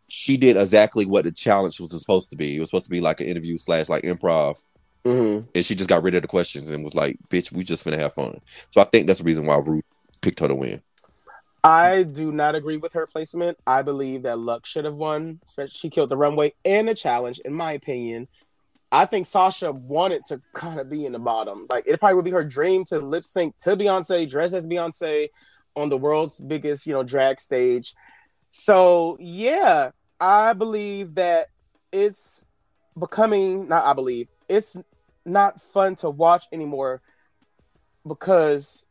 she 0.07 0.35
did 0.37 0.57
exactly 0.57 1.05
what 1.05 1.23
the 1.23 1.31
challenge 1.31 1.79
was 1.79 1.97
supposed 1.97 2.29
to 2.31 2.35
be. 2.35 2.57
It 2.57 2.59
was 2.59 2.69
supposed 2.69 2.85
to 2.85 2.91
be 2.91 3.01
like 3.01 3.21
an 3.21 3.27
interview 3.27 3.57
slash 3.57 3.87
like 3.87 4.03
improv. 4.03 4.57
Mm-hmm. 5.05 5.47
And 5.55 5.65
she 5.65 5.73
just 5.73 5.89
got 5.89 6.03
rid 6.03 6.13
of 6.13 6.21
the 6.21 6.27
questions 6.27 6.69
and 6.69 6.83
was 6.83 6.93
like, 6.93 7.17
bitch, 7.29 7.51
we 7.51 7.63
just 7.63 7.85
finna 7.85 7.97
have 7.97 8.13
fun. 8.13 8.39
So 8.69 8.81
I 8.81 8.83
think 8.83 9.07
that's 9.07 9.19
the 9.19 9.25
reason 9.25 9.45
why 9.47 9.57
Ru 9.57 9.81
picked 10.21 10.41
her 10.41 10.47
to 10.47 10.55
win. 10.55 10.81
I 11.63 12.03
do 12.03 12.31
not 12.31 12.55
agree 12.55 12.77
with 12.77 12.93
her 12.93 13.05
placement. 13.05 13.57
I 13.67 13.83
believe 13.83 14.23
that 14.23 14.37
Luxx 14.37 14.65
should 14.65 14.85
have 14.85 14.95
won. 14.95 15.39
She 15.67 15.89
killed 15.89 16.09
the 16.09 16.17
runway 16.17 16.53
and 16.65 16.87
the 16.87 16.95
challenge, 16.95 17.39
in 17.39 17.53
my 17.53 17.73
opinion. 17.73 18.27
I 18.91 19.05
think 19.05 19.25
Sasha 19.25 19.71
wanted 19.71 20.25
to 20.27 20.41
kind 20.53 20.79
of 20.79 20.89
be 20.89 21.05
in 21.05 21.13
the 21.13 21.19
bottom. 21.19 21.67
Like 21.69 21.87
it 21.87 21.99
probably 21.99 22.15
would 22.15 22.25
be 22.25 22.31
her 22.31 22.43
dream 22.43 22.83
to 22.85 22.99
lip 22.99 23.23
sync 23.23 23.57
to 23.59 23.77
Beyonce, 23.77 24.29
dress 24.29 24.53
as 24.53 24.67
Beyonce 24.67 25.29
on 25.75 25.89
the 25.89 25.97
world's 25.97 26.39
biggest, 26.39 26.85
you 26.85 26.93
know, 26.93 27.03
drag 27.03 27.39
stage. 27.39 27.93
So 28.49 29.17
yeah, 29.19 29.91
I 30.19 30.53
believe 30.53 31.15
that 31.15 31.47
it's 31.91 32.43
becoming 32.99 33.69
not 33.69 33.85
I 33.85 33.93
believe 33.93 34.27
it's 34.49 34.75
not 35.25 35.61
fun 35.61 35.95
to 35.97 36.09
watch 36.09 36.45
anymore 36.51 37.01
because 38.05 38.85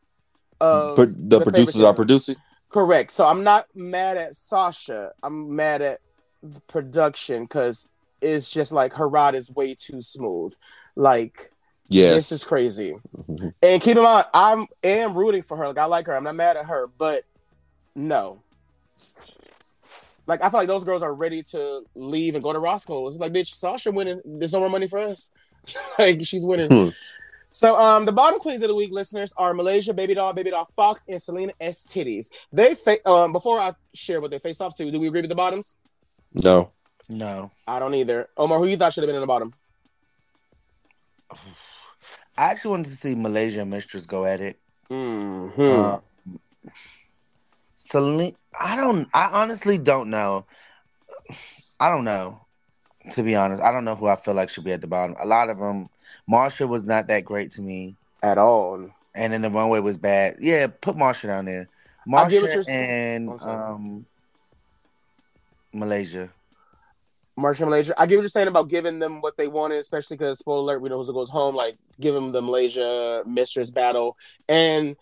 of 0.59 0.95
But 0.95 1.29
the, 1.29 1.41
producers 1.41 1.83
are 1.83 1.93
producing. 1.93 2.37
Correct. 2.71 3.11
So 3.11 3.25
I'm 3.25 3.43
not 3.43 3.67
mad 3.75 4.17
at 4.17 4.35
Sasha. 4.35 5.11
I'm 5.21 5.55
mad 5.55 5.81
at 5.81 5.99
the 6.41 6.59
production 6.61 7.43
because 7.43 7.87
it's 8.21 8.49
just 8.49 8.71
like 8.71 8.93
her 8.93 9.07
ride 9.07 9.35
is 9.35 9.49
way 9.49 9.75
too 9.75 10.01
smooth. 10.01 10.55
Like 10.95 11.51
Yes. 11.87 12.15
this 12.15 12.31
is 12.31 12.43
crazy. 12.45 12.95
Mm-hmm. 13.17 13.49
And 13.61 13.81
keep 13.81 13.97
in 13.97 14.03
mind, 14.03 14.25
I'm 14.33 14.67
am 14.83 15.13
rooting 15.13 15.41
for 15.41 15.57
her. 15.57 15.67
Like 15.67 15.77
I 15.77 15.85
like 15.85 16.07
her. 16.07 16.15
I'm 16.15 16.23
not 16.23 16.35
mad 16.35 16.55
at 16.55 16.65
her, 16.67 16.87
but 16.97 17.25
no. 17.93 18.41
Like 20.25 20.41
I 20.41 20.49
feel 20.49 20.59
like 20.61 20.69
those 20.69 20.85
girls 20.85 21.01
are 21.01 21.13
ready 21.13 21.43
to 21.43 21.83
leave 21.93 22.35
and 22.35 22.43
go 22.43 22.53
to 22.53 22.59
Roscoe. 22.59 23.07
It's 23.09 23.17
like, 23.17 23.33
bitch, 23.33 23.53
Sasha 23.53 23.91
winning. 23.91 24.21
There's 24.23 24.53
no 24.53 24.59
more 24.59 24.69
money 24.69 24.87
for 24.87 24.99
us. 24.99 25.31
like 25.99 26.23
she's 26.23 26.45
winning. 26.45 26.69
Hmm. 26.69 26.89
So 27.51 27.75
um 27.75 28.05
the 28.05 28.11
bottom 28.11 28.39
queens 28.39 28.61
of 28.61 28.69
the 28.69 28.75
week 28.75 28.91
listeners 28.91 29.33
are 29.37 29.53
Malaysia, 29.53 29.93
Babydoll, 29.93 30.33
Baby 30.33 30.51
Doll 30.51 30.69
Fox, 30.75 31.03
and 31.07 31.21
Salina 31.21 31.53
EsTitties. 31.61 32.29
They 32.51 32.75
fa- 32.75 33.07
um 33.07 33.31
before 33.31 33.59
I 33.59 33.73
share 33.93 34.21
what 34.21 34.31
they 34.31 34.39
faced 34.39 34.61
off 34.61 34.75
to, 34.77 34.89
do 34.89 34.99
we 34.99 35.07
agree 35.07 35.21
with 35.21 35.29
the 35.29 35.35
bottoms? 35.35 35.75
No. 36.33 36.71
No. 37.09 37.51
I 37.67 37.79
don't 37.79 37.93
either. 37.93 38.29
Omar, 38.37 38.57
who 38.57 38.67
you 38.67 38.77
thought 38.77 38.93
should 38.93 39.03
have 39.03 39.09
been 39.09 39.15
in 39.15 39.21
the 39.21 39.27
bottom? 39.27 39.53
I 42.37 42.51
actually 42.51 42.71
wanted 42.71 42.89
to 42.89 42.95
see 42.95 43.15
Malaysia 43.15 43.65
Mistress 43.65 44.05
go 44.05 44.25
at 44.25 44.39
it. 44.39 44.59
Mm-hmm. 44.89 45.61
Uh, 45.61 45.99
Celine, 47.75 48.35
I 48.59 48.75
don't. 48.75 49.07
I 49.13 49.29
honestly 49.33 49.77
don't 49.77 50.09
know. 50.09 50.45
I 51.79 51.89
don't 51.89 52.05
know. 52.05 52.45
To 53.11 53.23
be 53.23 53.35
honest, 53.35 53.61
I 53.61 53.71
don't 53.71 53.83
know 53.83 53.95
who 53.95 54.07
I 54.07 54.15
feel 54.15 54.35
like 54.35 54.49
should 54.49 54.63
be 54.63 54.71
at 54.71 54.81
the 54.81 54.87
bottom. 54.87 55.15
A 55.19 55.25
lot 55.25 55.49
of 55.49 55.57
them. 55.57 55.89
Marcia 56.27 56.67
was 56.67 56.85
not 56.85 57.07
that 57.07 57.25
great 57.25 57.51
to 57.51 57.61
me 57.61 57.95
at 58.21 58.37
all, 58.37 58.89
and 59.15 59.33
then 59.33 59.41
the 59.41 59.49
runway 59.49 59.79
was 59.79 59.97
bad. 59.97 60.35
Yeah, 60.39 60.67
put 60.67 60.95
Marcia 60.95 61.27
down 61.27 61.45
there. 61.45 61.67
Marcia 62.05 62.63
and 62.69 63.29
um, 63.41 64.05
Malaysia. 65.73 66.29
Marcia 67.37 67.65
Malaysia. 67.65 67.99
I 67.99 68.05
get 68.05 68.17
what 68.17 68.21
you're 68.21 68.29
saying 68.29 68.47
about 68.47 68.69
giving 68.69 68.99
them 68.99 69.21
what 69.21 69.37
they 69.37 69.47
wanted, 69.47 69.79
especially 69.79 70.17
because 70.17 70.39
spoiler 70.39 70.61
alert, 70.61 70.81
we 70.81 70.89
know 70.89 71.01
who 71.01 71.13
goes 71.13 71.29
home. 71.29 71.55
Like 71.55 71.77
give 71.99 72.13
them 72.13 72.31
the 72.31 72.41
Malaysia 72.41 73.23
mistress 73.25 73.71
battle 73.71 74.17
and 74.47 74.95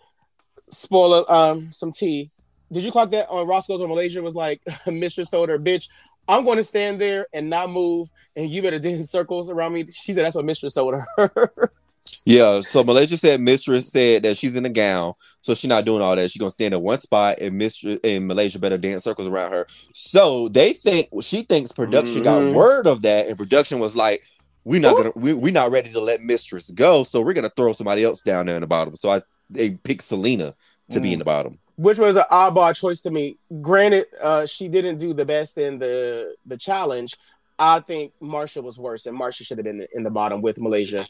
spoiler 0.70 1.30
um 1.30 1.72
some 1.72 1.92
tea. 1.92 2.30
Did 2.72 2.84
you 2.84 2.92
clock 2.92 3.10
that 3.10 3.28
on 3.28 3.46
Roscoe's 3.48 3.80
or 3.80 3.88
Malaysia 3.88 4.22
was 4.22 4.34
like 4.34 4.62
mistress 4.86 5.30
told 5.30 5.48
her, 5.48 5.58
bitch, 5.58 5.88
I'm 6.30 6.44
going 6.44 6.58
to 6.58 6.64
stand 6.64 7.00
there 7.00 7.26
and 7.32 7.50
not 7.50 7.70
move, 7.70 8.08
and 8.36 8.48
you 8.48 8.62
better 8.62 8.78
dance 8.78 9.10
circles 9.10 9.50
around 9.50 9.72
me. 9.72 9.86
She 9.90 10.14
said 10.14 10.24
that's 10.24 10.36
what 10.36 10.44
mistress 10.44 10.72
told 10.72 10.94
her. 11.16 11.72
Yeah, 12.24 12.60
so 12.62 12.82
Malaysia 12.82 13.16
said 13.18 13.40
Mistress 13.42 13.90
said 13.92 14.22
that 14.22 14.36
she's 14.36 14.56
in 14.56 14.64
a 14.64 14.70
gown, 14.70 15.12
so 15.42 15.54
she's 15.54 15.68
not 15.68 15.84
doing 15.84 16.00
all 16.00 16.16
that. 16.16 16.30
She's 16.30 16.40
gonna 16.40 16.50
stand 16.50 16.72
in 16.72 16.80
one 16.82 16.98
spot, 16.98 17.40
and 17.40 17.58
Mistress 17.58 17.98
and 18.02 18.26
Malaysia 18.26 18.58
better 18.58 18.78
dance 18.78 19.04
circles 19.04 19.28
around 19.28 19.52
her. 19.52 19.66
So 19.92 20.48
they 20.48 20.72
think 20.72 21.08
she 21.20 21.42
thinks 21.42 21.72
production 21.72 22.22
Mhm. 22.22 22.24
got 22.24 22.54
word 22.54 22.86
of 22.86 23.02
that, 23.02 23.28
and 23.28 23.36
production 23.36 23.80
was 23.80 23.96
like, 23.96 24.22
"We're 24.64 24.80
not 24.80 24.96
gonna, 24.96 25.12
we, 25.14 25.34
we're 25.34 25.52
not 25.52 25.70
ready 25.70 25.92
to 25.92 26.00
let 26.00 26.22
Mistress 26.22 26.70
go, 26.70 27.04
so 27.04 27.20
we're 27.20 27.34
gonna 27.34 27.52
throw 27.54 27.72
somebody 27.72 28.02
else 28.02 28.22
down 28.22 28.46
there 28.46 28.54
in 28.56 28.62
the 28.62 28.66
bottom." 28.66 28.96
So 28.96 29.10
I 29.10 29.20
they 29.50 29.72
picked 29.72 30.02
Salina 30.02 30.54
to 30.90 31.00
be 31.00 31.12
in 31.12 31.18
the 31.18 31.24
bottom. 31.26 31.58
Which 31.80 31.98
was 31.98 32.16
an 32.16 32.24
oddball 32.30 32.78
choice 32.78 33.00
to 33.02 33.10
me. 33.10 33.38
Granted, 33.62 34.04
uh, 34.20 34.44
she 34.44 34.68
didn't 34.68 34.98
do 34.98 35.14
the 35.14 35.24
best 35.24 35.56
in 35.56 35.78
the 35.78 36.34
the 36.44 36.58
challenge. 36.58 37.16
I 37.58 37.80
think 37.80 38.12
Marcia 38.20 38.60
was 38.60 38.78
worse, 38.78 39.06
and 39.06 39.16
Marcia 39.16 39.44
should 39.44 39.56
have 39.56 39.64
been 39.64 39.86
in 39.94 40.02
the 40.02 40.10
bottom 40.10 40.42
with 40.42 40.60
Malaysia. 40.60 41.06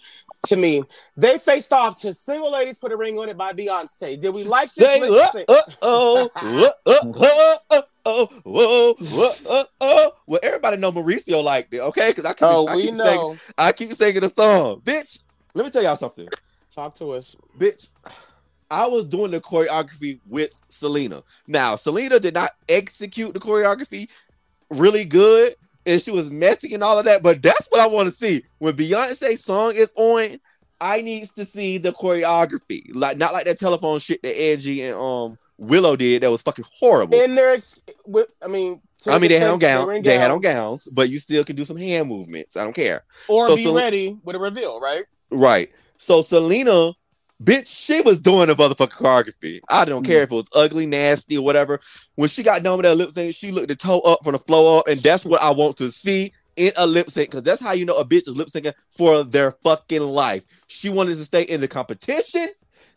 To 0.46 0.56
me, 0.56 0.84
they 1.16 1.38
faced 1.38 1.72
off 1.72 2.00
to 2.02 2.14
"Single 2.14 2.52
Ladies 2.52 2.78
Put 2.78 2.92
a 2.92 2.96
Ring 2.96 3.18
on 3.18 3.28
It" 3.28 3.36
by 3.36 3.52
Beyonce. 3.52 4.20
Did 4.20 4.30
we 4.30 4.44
like 4.44 4.72
this? 4.74 5.00
Say, 5.00 5.28
sync? 5.32 5.44
uh, 5.48 5.62
oh, 5.82 6.30
uh, 6.36 6.70
uh, 6.86 6.94
uh, 7.02 7.58
uh, 7.70 7.82
oh, 8.06 8.26
whoa, 8.44 8.94
whoa, 8.94 9.32
uh, 9.50 9.64
oh. 9.80 10.12
Well, 10.28 10.40
everybody 10.44 10.76
know 10.76 10.92
Mauricio 10.92 11.42
liked 11.42 11.74
it, 11.74 11.80
okay? 11.80 12.10
Because 12.10 12.24
I 12.24 12.32
keep, 12.32 12.42
Oh, 12.42 12.68
I 12.68 12.76
keep 12.76 12.94
know. 12.94 13.04
Singing, 13.04 13.40
I 13.58 13.72
keep 13.72 13.88
singing 13.90 14.20
the 14.20 14.28
song, 14.28 14.82
bitch. 14.82 15.20
Let 15.54 15.64
me 15.64 15.70
tell 15.72 15.82
y'all 15.82 15.96
something, 15.96 16.28
Talk 16.72 16.94
to 16.94 17.10
us. 17.12 17.34
bitch. 17.58 17.88
I 18.70 18.86
was 18.86 19.04
doing 19.04 19.30
the 19.32 19.40
choreography 19.40 20.20
with 20.26 20.54
Salina. 20.68 21.22
Now, 21.46 21.76
Salina 21.76 22.20
did 22.20 22.34
not 22.34 22.50
execute 22.68 23.34
the 23.34 23.40
choreography 23.40 24.08
really 24.70 25.04
good, 25.04 25.54
and 25.86 26.00
she 26.00 26.10
was 26.10 26.30
messy 26.30 26.74
and 26.74 26.82
all 26.82 26.98
of 26.98 27.04
that. 27.06 27.22
But 27.22 27.42
that's 27.42 27.66
what 27.68 27.80
I 27.80 27.86
want 27.86 28.08
to 28.08 28.14
see 28.14 28.42
when 28.58 28.76
Beyonce's 28.76 29.44
song 29.44 29.72
is 29.74 29.92
on. 29.96 30.38
I 30.82 31.02
needs 31.02 31.30
to 31.34 31.44
see 31.44 31.76
the 31.76 31.92
choreography, 31.92 32.84
like 32.94 33.18
not 33.18 33.34
like 33.34 33.44
that 33.44 33.58
telephone 33.58 33.98
shit 33.98 34.22
that 34.22 34.34
Angie 34.34 34.82
and 34.82 34.96
um 34.96 35.38
Willow 35.58 35.94
did 35.94 36.22
that 36.22 36.30
was 36.30 36.40
fucking 36.40 36.64
horrible. 36.78 37.20
In 37.20 37.34
their, 37.34 37.52
ex- 37.52 37.78
with, 38.06 38.28
I 38.42 38.46
mean, 38.48 38.80
I 39.06 39.18
mean, 39.18 39.28
they 39.28 39.38
had 39.38 39.50
on 39.50 39.58
gowns. 39.58 40.04
They 40.04 40.16
had 40.16 40.30
on 40.30 40.40
gowns. 40.40 40.54
gowns, 40.54 40.88
but 40.90 41.10
you 41.10 41.18
still 41.18 41.44
can 41.44 41.54
do 41.54 41.66
some 41.66 41.76
hand 41.76 42.08
movements. 42.08 42.56
I 42.56 42.64
don't 42.64 42.72
care. 42.72 43.04
or 43.28 43.46
So 43.48 43.56
be 43.56 43.64
Sel- 43.64 43.74
ready 43.74 44.16
with 44.24 44.36
a 44.36 44.38
reveal, 44.38 44.80
right? 44.80 45.04
Right. 45.30 45.70
So 45.98 46.22
Salina, 46.22 46.92
bitch, 47.42 47.68
she 47.68 48.00
was 48.02 48.20
doing 48.20 48.48
the 48.48 48.54
motherfucking 48.54 48.90
choreography. 48.90 49.60
I 49.68 49.84
don't 49.84 50.04
care 50.04 50.20
mm. 50.20 50.24
if 50.24 50.32
it 50.32 50.34
was 50.34 50.48
ugly, 50.54 50.86
nasty, 50.86 51.38
or 51.38 51.44
whatever. 51.44 51.80
When 52.16 52.28
she 52.28 52.42
got 52.42 52.62
done 52.62 52.76
with 52.76 52.84
that 52.84 52.96
lip 52.96 53.10
sync, 53.12 53.34
she 53.34 53.50
looked 53.50 53.68
the 53.68 53.76
toe 53.76 54.00
up 54.00 54.20
from 54.22 54.32
the 54.32 54.38
floor 54.38 54.80
up, 54.80 54.88
and 54.88 55.00
that's 55.00 55.24
what 55.24 55.40
I 55.42 55.50
want 55.50 55.76
to 55.78 55.90
see 55.90 56.32
in 56.56 56.72
a 56.76 56.86
lip 56.86 57.10
sync 57.10 57.30
because 57.30 57.42
that's 57.42 57.60
how 57.60 57.72
you 57.72 57.84
know 57.84 57.96
a 57.96 58.04
bitch 58.04 58.28
is 58.28 58.36
lip 58.36 58.48
syncing 58.48 58.74
for 58.96 59.24
their 59.24 59.52
fucking 59.64 60.02
life. 60.02 60.44
She 60.66 60.88
wanted 60.88 61.14
to 61.14 61.24
stay 61.24 61.42
in 61.42 61.60
the 61.60 61.68
competition. 61.68 62.48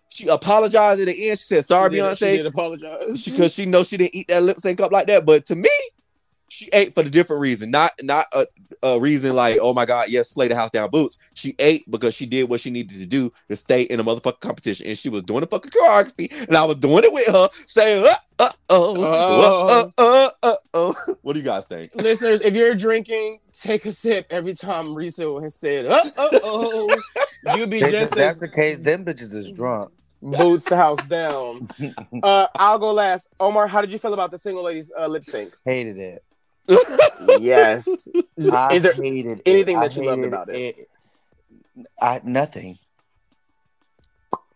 She 0.10 0.28
apologized 0.28 1.02
at 1.02 1.08
the 1.08 1.30
end. 1.30 1.40
She 1.40 1.46
said, 1.46 1.66
"Sorry, 1.66 1.92
She 1.92 1.96
did- 1.96 2.18
She 2.18 2.26
Beyonce," 2.26 2.38
did 2.38 2.46
apologize. 2.46 3.26
because 3.26 3.54
she 3.54 3.66
knows 3.66 3.88
she 3.88 3.98
didn't 3.98 4.16
eat 4.16 4.28
that 4.28 4.44
lip 4.44 4.60
sync 4.60 4.82
up 4.82 4.92
like 4.92 5.08
that. 5.08 5.26
But 5.26 5.46
to 5.48 5.56
me, 5.56 5.70
she 6.54 6.70
ate 6.72 6.94
for 6.94 7.02
the 7.02 7.10
different 7.10 7.42
reason, 7.42 7.72
not 7.72 7.92
not 8.04 8.28
a, 8.32 8.46
a 8.84 9.00
reason 9.00 9.36
like, 9.36 9.58
oh 9.60 9.74
my 9.74 9.86
god, 9.86 10.10
yes, 10.10 10.30
slay 10.30 10.48
the 10.48 10.56
house 10.56 10.70
down 10.70 10.88
boots. 10.92 11.18
She 11.34 11.56
ate 11.58 11.90
because 11.90 12.14
she 12.14 12.28
did 12.28 12.48
what 12.48 12.60
she 12.60 12.70
needed 12.70 12.96
to 13.00 13.08
do 13.08 13.32
to 13.50 13.56
stay 13.56 13.82
in 13.84 14.00
a 14.00 14.04
motherfucking 14.04 14.40
competition, 14.40 14.86
and 14.86 14.96
she 14.96 15.10
was 15.10 15.24
doing 15.24 15.40
the 15.42 15.48
fucking 15.48 15.72
choreography, 15.72 16.32
and 16.48 16.56
I 16.56 16.64
was 16.66 16.76
doing 16.76 17.04
it 17.06 17.12
with 17.12 17.26
her, 17.26 17.50
saying, 17.66 18.06
uh, 18.06 18.14
uh, 18.38 18.50
oh, 18.70 19.04
uh, 19.04 19.90
uh, 19.98 20.30
uh, 20.44 20.54
uh, 20.54 20.56
uh. 21.08 21.14
What 21.24 21.34
do 21.34 21.40
you 21.40 21.46
guys 21.46 21.66
think? 21.66 21.96
Listeners, 21.96 22.42
if 22.42 22.54
you're 22.54 22.76
drinking, 22.76 23.40
take 23.52 23.86
a 23.86 23.92
sip 23.92 24.28
every 24.30 24.54
time 24.54 24.94
Riso 24.94 25.40
has 25.40 25.56
said, 25.56 25.88
"Oh, 25.90 26.12
oh, 26.18 26.40
oh," 26.44 27.58
you'd 27.58 27.72
be 27.72 27.80
If 27.82 27.90
just 27.90 28.14
that's 28.14 28.38
the 28.38 28.48
case, 28.48 28.80
them 28.80 29.04
bitches 29.06 29.34
is 29.34 29.52
drunk. 29.54 29.92
boots 30.22 30.66
the 30.66 30.78
house 30.78 31.04
down. 31.06 31.68
Uh, 32.22 32.48
I'll 32.56 32.80
go 32.80 32.94
last. 32.94 33.30
Omar, 33.40 33.68
how 33.68 33.82
did 33.82 33.92
you 33.92 33.98
feel 34.00 34.14
about 34.14 34.30
the 34.32 34.38
single 34.38 34.64
ladies 34.64 34.92
uh, 34.98 35.08
lip 35.08 35.26
sync? 35.26 35.52
Hated 35.66 35.98
it. 35.98 36.24
Yes. 37.40 38.08
I 38.52 38.74
Is 38.76 38.84
there 38.84 38.94
hated 38.94 39.40
it. 39.40 39.42
anything 39.46 39.78
I 39.78 39.88
that 39.88 39.96
you 39.96 40.04
loved 40.04 40.24
about 40.24 40.50
it? 40.50 40.76
I 42.02 42.22
nothing. 42.24 42.78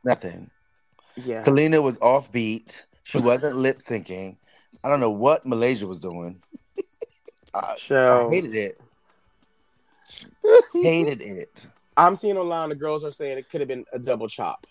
Nothing. 0.03 0.49
Yeah. 1.15 1.43
Salina 1.43 1.81
was 1.81 1.97
offbeat. 1.97 2.83
She 3.03 3.19
wasn't 3.19 3.55
lip 3.65 3.79
syncing. 3.79 4.37
I 4.83 4.89
don't 4.89 4.99
know 4.99 5.09
what 5.09 5.45
Malaysia 5.45 5.87
was 5.87 6.01
doing. 6.01 6.41
I, 7.53 7.73
So 7.75 8.29
I 8.29 8.33
hated 8.33 8.55
it. 8.55 8.81
hated 10.73 11.21
it. 11.21 11.67
I'm 11.97 12.15
seeing 12.15 12.37
online 12.37 12.69
the 12.69 12.75
girls 12.75 13.03
are 13.03 13.11
saying 13.11 13.37
it 13.37 13.49
could 13.49 13.61
have 13.61 13.67
been 13.67 13.85
a 13.91 13.99
double 13.99 14.27
chop. 14.27 14.67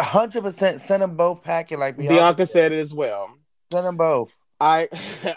hundred 0.00 0.42
percent. 0.42 0.80
Send 0.80 1.02
them 1.02 1.16
both 1.16 1.42
packing 1.42 1.78
like 1.78 1.96
Bianca. 1.96 2.14
Bianca 2.14 2.46
said 2.46 2.72
it 2.72 2.78
as 2.80 2.92
well. 2.92 3.30
Send 3.72 3.86
them 3.86 3.96
both. 3.96 4.36
I 4.60 4.88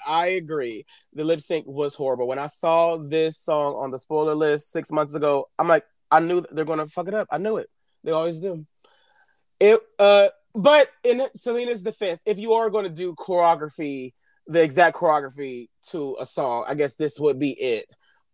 I 0.07 0.27
agree. 0.27 0.85
The 1.13 1.23
lip 1.23 1.41
sync 1.41 1.65
was 1.67 1.95
horrible. 1.95 2.27
When 2.27 2.39
I 2.39 2.47
saw 2.47 2.97
this 2.97 3.37
song 3.37 3.75
on 3.75 3.91
the 3.91 3.99
spoiler 3.99 4.35
list 4.35 4.71
six 4.71 4.91
months 4.91 5.15
ago, 5.15 5.49
I'm 5.57 5.67
like, 5.67 5.83
I 6.11 6.19
knew 6.19 6.43
they're 6.51 6.65
gonna 6.65 6.87
fuck 6.87 7.07
it 7.07 7.13
up. 7.13 7.27
I 7.31 7.37
knew 7.37 7.57
it. 7.57 7.69
They 8.03 8.11
always 8.11 8.39
do. 8.39 8.65
It 9.59 9.79
uh 9.97 10.29
but 10.55 10.89
in 11.03 11.21
Salina's 11.35 11.83
defense, 11.83 12.21
if 12.25 12.37
you 12.37 12.53
are 12.53 12.69
gonna 12.69 12.89
do 12.89 13.13
choreography, 13.15 14.13
the 14.47 14.61
exact 14.63 14.97
choreography 14.97 15.69
to 15.89 16.17
a 16.19 16.25
song, 16.25 16.65
I 16.67 16.75
guess 16.75 16.95
this 16.95 17.19
would 17.19 17.39
be 17.39 17.51
it. 17.51 17.85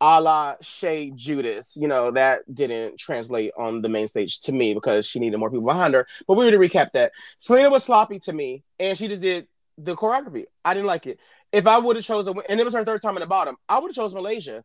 A 0.02 0.22
la 0.22 0.56
Shay 0.62 1.12
Judas, 1.16 1.78
you 1.78 1.88
know, 1.88 2.12
that 2.12 2.42
didn't 2.54 3.00
translate 3.00 3.52
on 3.58 3.82
the 3.82 3.88
main 3.88 4.08
stage 4.08 4.42
to 4.42 4.52
me 4.52 4.74
because 4.74 5.08
she 5.08 5.20
needed 5.20 5.38
more 5.38 5.50
people 5.50 5.66
behind 5.66 5.94
her. 5.94 6.06
But 6.28 6.36
we 6.36 6.44
were 6.44 6.52
to 6.52 6.58
recap 6.58 6.92
that. 6.92 7.14
Salina 7.38 7.70
was 7.70 7.86
sloppy 7.86 8.20
to 8.20 8.34
me, 8.34 8.64
and 8.78 8.98
she 8.98 9.08
just 9.08 9.22
did 9.22 9.48
the 9.78 9.96
choreography. 9.96 10.46
I 10.64 10.74
didn't 10.74 10.88
like 10.88 11.08
it. 11.08 11.20
If 11.52 11.68
I 11.68 11.78
would 11.78 11.96
have 11.96 12.06
chosen, 12.06 12.36
and 12.50 12.60
it 12.60 12.64
was 12.64 12.74
her 12.74 12.84
third 12.84 13.02
time 13.02 13.16
in 13.18 13.22
the 13.22 13.28
bottom, 13.28 13.56
I 13.68 13.80
would 13.80 13.90
have 13.90 13.96
chosen 13.96 14.18
Malaysia. 14.18 14.64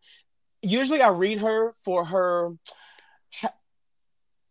Usually, 0.62 1.00
I 1.00 1.08
read 1.08 1.38
her 1.38 1.72
for 1.84 2.04
her 2.04 2.52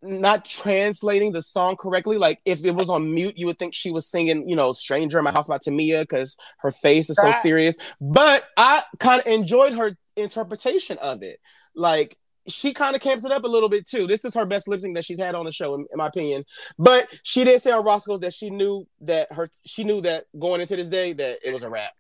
not 0.02 0.46
translating 0.46 1.32
the 1.32 1.42
song 1.42 1.76
correctly. 1.76 2.18
Like 2.18 2.40
if 2.46 2.64
it 2.64 2.72
was 2.72 2.90
on 2.90 3.14
mute, 3.14 3.38
you 3.38 3.46
would 3.48 3.60
think 3.60 3.74
she 3.74 3.92
was 3.92 4.08
singing, 4.08 4.48
you 4.48 4.56
know, 4.56 4.72
"Stranger 4.72 5.18
in 5.18 5.24
My 5.24 5.32
House" 5.32 5.48
by 5.48 5.58
Tamia 5.58 6.02
because 6.02 6.38
her 6.60 6.72
face 6.72 7.10
is 7.10 7.18
so 7.18 7.32
serious. 7.42 7.78
But 8.00 8.46
I 8.56 8.84
kind 9.00 9.22
of 9.22 9.28
enjoyed 9.28 9.74
her 9.74 9.98
interpretation 10.16 10.98
of 11.00 11.24
it. 11.24 11.40
Like 11.76 12.18
she 12.50 12.74
kind 12.74 12.96
of 12.96 13.02
camps 13.02 13.24
it 13.26 13.32
up 13.32 13.44
a 13.44 13.48
little 13.48 13.70
bit 13.70 13.88
too. 13.88 14.08
This 14.08 14.26
is 14.26 14.34
her 14.34 14.46
best 14.46 14.68
lip 14.68 14.80
sync 14.82 14.96
that 14.96 15.06
she's 15.06 15.20
had 15.20 15.36
on 15.36 15.46
the 15.46 15.52
show, 15.52 15.76
in, 15.76 15.82
in 15.92 15.98
my 15.98 16.08
opinion. 16.08 16.46
But 16.78 17.08
she 17.24 17.44
did 17.44 17.62
say 17.62 17.72
on 17.72 17.84
Roscoe's 17.86 18.20
that 18.22 18.34
she 18.34 18.50
knew 18.50 18.88
that 19.02 19.32
her 19.32 19.50
she 19.66 19.84
knew 19.84 20.02
that 20.02 20.26
going 20.38 20.62
into 20.62 20.76
this 20.76 20.90
day 20.90 21.14
that 21.14 21.40
it 21.44 21.54
was 21.54 21.64
a 21.64 21.70
wrap. 21.70 21.94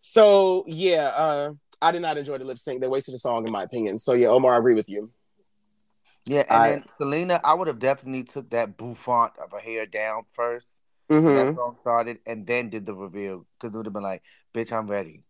So 0.00 0.64
yeah, 0.66 1.12
uh, 1.16 1.52
I 1.80 1.90
did 1.92 2.02
not 2.02 2.18
enjoy 2.18 2.38
the 2.38 2.44
lip 2.44 2.58
sync. 2.58 2.80
They 2.80 2.88
wasted 2.88 3.14
the 3.14 3.18
song, 3.18 3.46
in 3.46 3.52
my 3.52 3.62
opinion. 3.62 3.98
So 3.98 4.12
yeah, 4.12 4.28
Omar, 4.28 4.54
I 4.54 4.58
agree 4.58 4.74
with 4.74 4.88
you. 4.88 5.10
Yeah, 6.26 6.44
and 6.48 6.62
I- 6.62 6.68
then 6.70 6.88
Salina, 6.88 7.40
I 7.44 7.54
would 7.54 7.68
have 7.68 7.78
definitely 7.78 8.24
took 8.24 8.50
that 8.50 8.76
bouffant 8.76 9.32
of 9.42 9.52
her 9.52 9.58
hair 9.58 9.86
down 9.86 10.24
1st 10.30 10.80
when 11.06 11.22
Mhm. 11.22 11.34
that 11.34 11.54
song 11.54 11.76
started, 11.82 12.18
and 12.26 12.46
then 12.46 12.70
did 12.70 12.86
the 12.86 12.94
reveal 12.94 13.46
because 13.58 13.74
it 13.74 13.76
would 13.76 13.86
have 13.86 13.92
been 13.92 14.02
like, 14.02 14.22
"Bitch, 14.54 14.72
I'm 14.72 14.86
ready." 14.86 15.22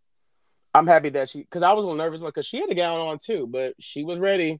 I'm 0.75 0.87
happy 0.87 1.09
that 1.09 1.29
she 1.29 1.39
because 1.39 1.63
I 1.63 1.71
was 1.71 1.85
a 1.85 1.87
little 1.87 2.03
nervous 2.03 2.19
because 2.19 2.45
she 2.45 2.59
had 2.59 2.69
a 2.69 2.75
gown 2.75 2.99
on 2.99 3.17
too, 3.17 3.47
but 3.47 3.75
she 3.79 4.03
was 4.03 4.19
ready. 4.19 4.59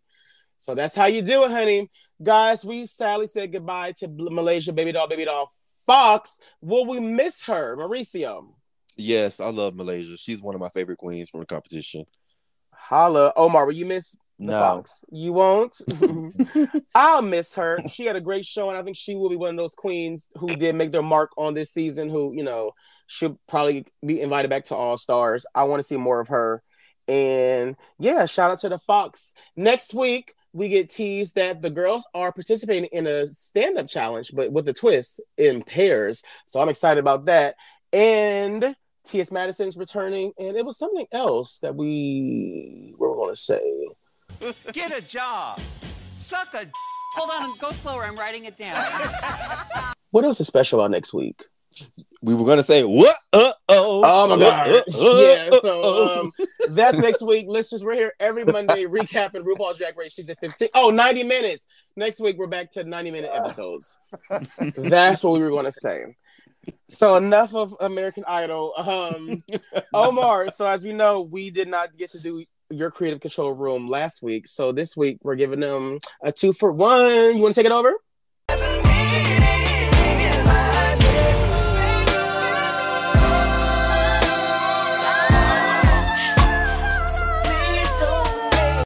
So 0.61 0.74
that's 0.74 0.95
how 0.95 1.07
you 1.07 1.22
do 1.22 1.43
it, 1.43 1.51
honey. 1.51 1.89
Guys, 2.24 2.63
we 2.63 2.86
sadly 2.86 3.28
said 3.28 3.51
goodbye 3.51 3.91
to 3.97 4.07
Malaysia 4.07 4.72
Babydoll, 4.72 5.09
baby 5.09 5.26
doll 5.26 5.49
Fox. 5.86 6.39
Will 6.61 6.86
we 6.86 7.01
miss 7.01 7.43
her, 7.43 7.76
Mauricio? 7.76 8.47
Yes, 8.95 9.41
I 9.41 9.49
love 9.49 9.76
Malaysia. 9.76 10.16
She's 10.16 10.41
one 10.41 10.55
of 10.55 10.61
my 10.61 10.70
favorite 10.70 10.97
queens 10.97 11.30
from 11.30 11.41
the 11.41 11.45
competition. 11.45 12.05
Holla, 12.72 13.34
Omar. 13.36 13.66
Will 13.66 13.74
you 13.74 13.86
miss 13.86 14.16
No. 14.38 14.60
Foxx? 14.60 15.06
You 15.12 15.34
won't. 15.34 15.76
I'll 16.96 17.22
miss 17.22 17.56
her. 17.56 17.80
She 17.90 18.06
had 18.06 18.16
a 18.16 18.22
great 18.22 18.46
show, 18.46 18.70
and 18.70 18.78
I 18.78 18.84
think 18.84 18.98
she 18.98 19.16
will 19.16 19.30
be 19.30 19.36
one 19.36 19.52
of 19.52 19.58
those 19.58 19.76
queens 19.76 20.30
who 20.38 20.56
did 20.56 20.76
make 20.76 20.92
their 20.92 21.02
mark 21.02 21.32
on 21.38 21.54
this 21.54 21.72
season. 21.72 22.10
Who 22.10 22.34
you 22.36 22.44
know 22.44 22.72
should 23.08 23.38
probably 23.48 23.86
be 24.06 24.22
invited 24.22 24.50
back 24.50 24.66
to 24.66 24.76
All 24.76 24.98
Stars. 24.98 25.46
I 25.56 25.64
want 25.66 25.82
to 25.82 25.88
see 25.88 25.98
more 25.98 26.20
of 26.20 26.30
her. 26.30 26.62
And 27.08 27.76
yeah, 28.00 28.26
shout 28.26 28.52
out 28.52 28.60
to 28.62 28.70
the 28.70 28.80
Foxx. 28.80 29.34
Next 29.56 29.94
week 29.94 30.34
we 30.54 30.70
get 30.70 30.90
teased 30.90 31.36
that 31.36 31.62
the 31.62 31.70
girls 31.70 32.08
are 32.14 32.32
participating 32.32 32.90
in 32.94 33.06
a 33.08 33.28
stand-up 33.28 33.90
challenge, 33.90 34.32
but 34.34 34.54
with 34.54 34.68
a 34.70 34.74
twist 34.74 35.20
in 35.38 35.62
pairs. 35.62 36.24
So 36.46 36.62
I'm 36.62 36.70
excited 36.70 37.00
about 37.00 37.26
that. 37.26 37.56
And 37.92 38.74
T.S. 39.06 39.32
Madison's 39.32 39.78
returning, 39.78 40.32
and 40.40 40.58
it 40.58 40.66
was 40.66 40.80
something 40.80 41.06
else 41.12 41.60
that 41.60 41.76
we 41.76 42.96
were 42.98 43.14
going 43.16 43.34
to 43.34 43.40
say. 43.40 43.88
Get 44.72 44.98
a 44.98 45.02
job. 45.02 45.60
Suck 46.14 46.54
a. 46.54 46.66
Hold 47.16 47.30
on, 47.32 47.58
go 47.58 47.70
slower. 47.72 48.04
I'm 48.04 48.16
writing 48.16 48.46
it 48.46 48.58
down. 48.58 48.84
What 50.12 50.24
else 50.24 50.40
is 50.40 50.48
special 50.48 50.80
about 50.80 50.92
next 50.92 51.14
week? 51.14 51.44
We 52.22 52.36
were 52.36 52.46
gonna 52.46 52.64
say 52.64 52.84
what? 52.86 53.18
Uh 53.34 53.52
oh. 53.68 54.02
Oh 54.06 54.28
my 54.30 54.38
god! 54.38 54.70
Uh, 54.70 54.76
uh, 54.76 55.20
yeah, 55.20 55.50
uh, 55.52 55.60
so 55.60 55.82
uh. 55.82 56.22
um, 56.22 56.32
that's 56.70 56.96
next 56.96 57.22
week. 57.22 57.48
Listeners, 57.50 57.84
we're 57.84 57.96
here 57.96 58.14
every 58.22 58.46
Monday 58.46 58.86
recapping 58.86 59.44
RuPaul's 59.44 59.78
Drag 59.78 59.98
Race 59.98 60.16
season 60.16 60.38
15. 60.40 60.70
Oh, 60.74 60.90
90 60.90 61.24
minutes. 61.24 61.68
Next 61.98 62.22
week 62.22 62.38
we're 62.38 62.48
back 62.48 62.72
to 62.72 62.86
90 62.86 63.12
minute 63.12 63.32
episodes. 63.34 64.00
that's 64.78 65.22
what 65.22 65.34
we 65.34 65.40
were 65.40 65.50
going 65.50 65.66
to 65.66 65.72
say. 65.74 66.16
So 66.90 67.16
enough 67.18 67.54
of 67.54 67.76
American 67.82 68.24
Idol. 68.26 68.74
Um, 68.78 69.44
Omar. 69.94 70.50
So 70.50 70.66
as 70.66 70.84
we 70.84 70.94
know, 70.94 71.22
we 71.22 71.50
did 71.50 71.68
not 71.68 71.96
get 71.96 72.12
to 72.12 72.20
do 72.20 72.44
your 72.70 72.91
creative 72.91 73.20
control 73.20 73.53
room 73.53 73.88
last 73.88 74.22
week. 74.22 74.47
So 74.47 74.72
this 74.72 74.97
week 74.97 75.20
we're 75.24 75.36
giving 75.36 75.59
them 75.59 75.99
a 76.22 76.32
two 76.32 76.53
for 76.53 76.72
one. 76.72 77.36
You 77.36 77.41
want 77.41 77.55
to 77.55 77.61
take 77.61 77.66
it 77.66 77.72
over? 77.72 77.93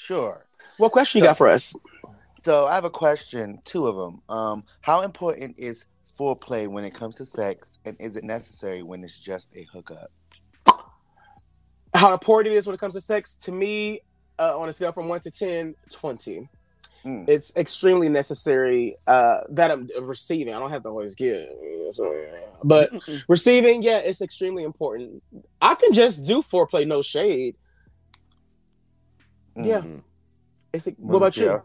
Sure. 0.01 0.43
What 0.77 0.91
question 0.91 1.19
you 1.19 1.25
got 1.25 1.37
for 1.37 1.47
us? 1.49 1.75
So 2.43 2.65
I 2.65 2.73
have 2.73 2.85
a 2.85 2.89
question, 2.89 3.59
two 3.65 3.85
of 3.85 3.95
them. 3.95 4.21
Um, 4.27 4.63
how 4.81 5.01
important 5.01 5.59
is 5.59 5.85
foreplay 6.17 6.67
when 6.67 6.83
it 6.83 6.93
comes 6.93 7.17
to 7.17 7.25
sex, 7.25 7.77
and 7.85 7.95
is 7.99 8.15
it 8.15 8.23
necessary 8.23 8.81
when 8.81 9.03
it's 9.03 9.19
just 9.19 9.49
a 9.55 9.67
hookup? 9.71 10.09
How 11.93 12.13
important 12.13 12.53
it 12.53 12.57
is 12.57 12.65
when 12.67 12.73
it 12.73 12.79
comes 12.79 12.93
to 12.93 13.01
sex 13.01 13.35
to 13.35 13.51
me 13.51 14.01
uh, 14.37 14.57
on 14.59 14.69
a 14.69 14.73
scale 14.73 14.91
from 14.91 15.07
1 15.07 15.19
to 15.21 15.31
10 15.31 15.75
20 15.91 16.49
Mm. 17.05 17.29
it's 17.29 17.55
extremely 17.55 18.09
necessary 18.09 18.93
uh, 19.07 19.39
that 19.51 19.71
i'm 19.71 19.87
receiving 20.01 20.53
i 20.53 20.59
don't 20.59 20.69
have 20.69 20.83
to 20.83 20.89
always 20.89 21.15
give 21.15 21.47
so, 21.91 22.13
but 22.61 22.89
receiving 23.29 23.81
yeah 23.81 23.99
it's 23.99 24.21
extremely 24.21 24.63
important 24.65 25.23
i 25.61 25.75
can 25.75 25.93
just 25.93 26.25
do 26.25 26.41
foreplay 26.41 26.85
no 26.85 27.01
shade 27.01 27.55
yeah 29.55 29.79
Mhm. 29.79 30.03
it's 30.73 30.89
what 30.97 31.17
about 31.17 31.37
you 31.37 31.45
Yeah. 31.45 31.59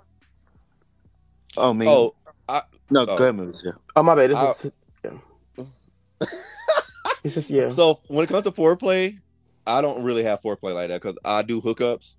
Oh 1.56 1.74
me. 1.74 1.86
Oh, 1.88 2.14
I, 2.48 2.62
no, 2.90 3.00
oh. 3.02 3.06
go 3.06 3.16
ahead, 3.16 3.34
Moose. 3.34 3.60
Yeah. 3.64 3.72
oh 3.96 4.02
my 4.04 4.14
bad 4.14 4.30
this 4.30 4.38
I- 4.38 4.50
is 4.50 4.70
yeah. 5.04 5.64
it's 7.24 7.34
just 7.34 7.50
yeah 7.50 7.70
So 7.70 8.00
when 8.06 8.22
it 8.24 8.28
comes 8.28 8.44
to 8.44 8.52
foreplay, 8.52 9.18
I 9.66 9.80
don't 9.80 10.04
really 10.04 10.24
have 10.24 10.40
foreplay 10.40 10.74
like 10.74 10.88
that 10.88 11.00
because 11.02 11.16
I 11.24 11.42
do 11.42 11.60
hookups. 11.60 12.16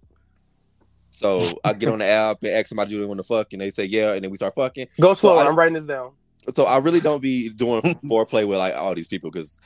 So 1.11 1.57
I 1.63 1.73
get 1.73 1.89
on 1.89 1.99
the 1.99 2.05
app 2.23 2.37
and 2.43 2.51
ask 2.51 2.67
somebody 2.67 2.91
do 2.91 2.99
they 2.99 3.05
want 3.07 3.19
to 3.19 3.23
fuck, 3.23 3.53
and 3.53 3.61
they 3.61 3.69
say 3.69 3.85
yeah, 3.85 4.13
and 4.13 4.23
then 4.23 4.31
we 4.31 4.37
start 4.37 4.53
fucking. 4.55 4.87
go 4.99 5.13
So 5.13 5.33
I- 5.37 5.45
i'm 5.47 5.55
writing 5.57 5.73
this 5.73 5.85
down 5.85 6.11
So 6.55 6.65
I 6.65 6.77
really 6.77 6.99
don't 6.99 7.21
be 7.21 7.49
doing 7.49 7.81
foreplay 8.05 8.47
with 8.47 8.57
like 8.59 8.75
all 8.75 8.93
these 8.95 9.07
people 9.07 9.31
because 9.31 9.57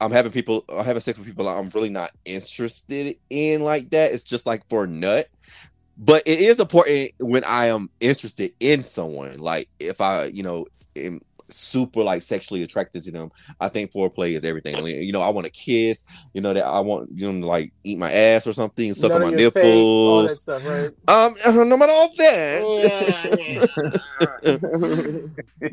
I'm 0.00 0.12
having 0.12 0.32
people, 0.32 0.64
I'm 0.68 0.84
having 0.84 1.00
sex 1.00 1.18
with 1.18 1.26
people 1.26 1.48
I'm 1.48 1.68
really 1.70 1.88
not 1.90 2.10
interested 2.24 3.16
in 3.28 3.62
like 3.62 3.90
that. 3.90 4.12
It's 4.12 4.22
just 4.24 4.46
like 4.46 4.62
for 4.68 4.86
nut. 4.86 5.26
But 5.98 6.22
it 6.26 6.38
is 6.40 6.58
important 6.58 7.10
when 7.20 7.44
I 7.44 7.66
am 7.66 7.90
interested 8.00 8.54
in 8.60 8.82
someone. 8.82 9.38
Like 9.38 9.68
if 9.78 10.00
I, 10.00 10.26
you 10.26 10.42
know, 10.42 10.64
am 10.96 11.20
super 11.52 12.02
like 12.02 12.22
sexually 12.22 12.62
attracted 12.62 13.02
to 13.04 13.10
them, 13.12 13.30
I 13.60 13.68
think 13.68 13.92
foreplay 13.92 14.32
is 14.32 14.44
everything. 14.44 14.76
I 14.76 14.80
mean, 14.80 15.02
you 15.02 15.12
know, 15.12 15.20
I 15.20 15.30
want 15.30 15.46
to 15.46 15.50
kiss, 15.50 16.04
you 16.34 16.40
know, 16.40 16.52
that 16.54 16.64
I 16.64 16.80
want 16.80 17.10
you 17.14 17.30
know 17.32 17.40
to 17.40 17.46
like 17.46 17.72
eat 17.84 17.98
my 17.98 18.10
ass 18.12 18.46
or 18.46 18.52
something, 18.52 18.94
suck 18.94 19.10
None 19.12 19.22
on 19.22 19.32
my 19.34 19.38
your 19.38 19.50
fake, 19.50 19.64
nipples. 19.64 20.42
stuff, 20.42 20.66
right? 20.66 20.90
Um, 21.08 21.34
no 21.68 21.76
matter 21.76 21.92
all 21.92 22.08
that. 22.16 22.60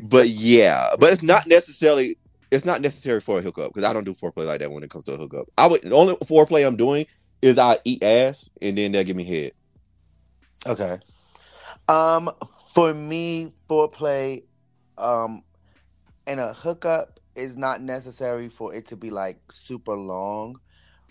but 0.02 0.28
yeah, 0.28 0.90
but 0.98 1.12
it's 1.12 1.22
not 1.22 1.46
necessarily 1.46 2.16
it's 2.50 2.64
not 2.64 2.80
necessary 2.80 3.20
for 3.20 3.38
a 3.38 3.42
hookup 3.42 3.68
because 3.68 3.84
I 3.84 3.92
don't 3.92 4.04
do 4.04 4.14
foreplay 4.14 4.46
like 4.46 4.60
that 4.60 4.70
when 4.72 4.82
it 4.82 4.90
comes 4.90 5.04
to 5.04 5.12
a 5.14 5.16
hookup. 5.16 5.48
I 5.56 5.66
would 5.66 5.82
the 5.82 5.94
only 5.94 6.14
foreplay 6.16 6.66
I'm 6.66 6.76
doing 6.76 7.06
is 7.42 7.58
I 7.58 7.78
eat 7.84 8.02
ass 8.02 8.50
and 8.60 8.76
then 8.76 8.92
they'll 8.92 9.04
give 9.04 9.16
me 9.16 9.24
head. 9.24 9.52
Okay. 10.66 10.98
Um, 11.88 12.30
for 12.72 12.92
me, 12.92 13.52
foreplay, 13.68 14.42
um, 14.98 15.42
and 16.28 16.40
a 16.40 16.54
hookup 16.54 17.20
is 17.36 17.58
not 17.58 17.82
necessary 17.82 18.50
for 18.50 18.74
it 18.74 18.86
to 18.88 18.96
be 18.96 19.10
like 19.10 19.40
super 19.52 19.96
long. 19.96 20.60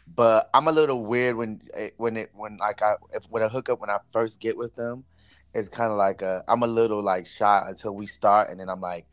But 0.07 0.49
I'm 0.53 0.67
a 0.67 0.73
little 0.73 1.05
weird 1.05 1.37
when 1.37 1.61
it, 1.75 1.95
when 1.97 2.17
it 2.17 2.31
when 2.35 2.57
like 2.57 2.83
I 2.83 2.95
if 3.13 3.25
when 3.29 3.43
a 3.43 3.49
hookup 3.49 3.81
when 3.81 3.91
I 3.91 3.99
first 4.11 4.41
get 4.41 4.57
with 4.57 4.75
them, 4.75 5.05
it's 5.55 5.69
kind 5.69 5.91
of 5.91 5.97
like 5.99 6.23
a 6.23 6.43
I'm 6.49 6.63
a 6.63 6.67
little 6.67 7.03
like 7.03 7.27
shy 7.27 7.63
until 7.67 7.95
we 7.95 8.07
start, 8.07 8.51
and 8.51 8.59
then 8.61 8.69
I'm 8.69 8.81
like, 8.81 9.07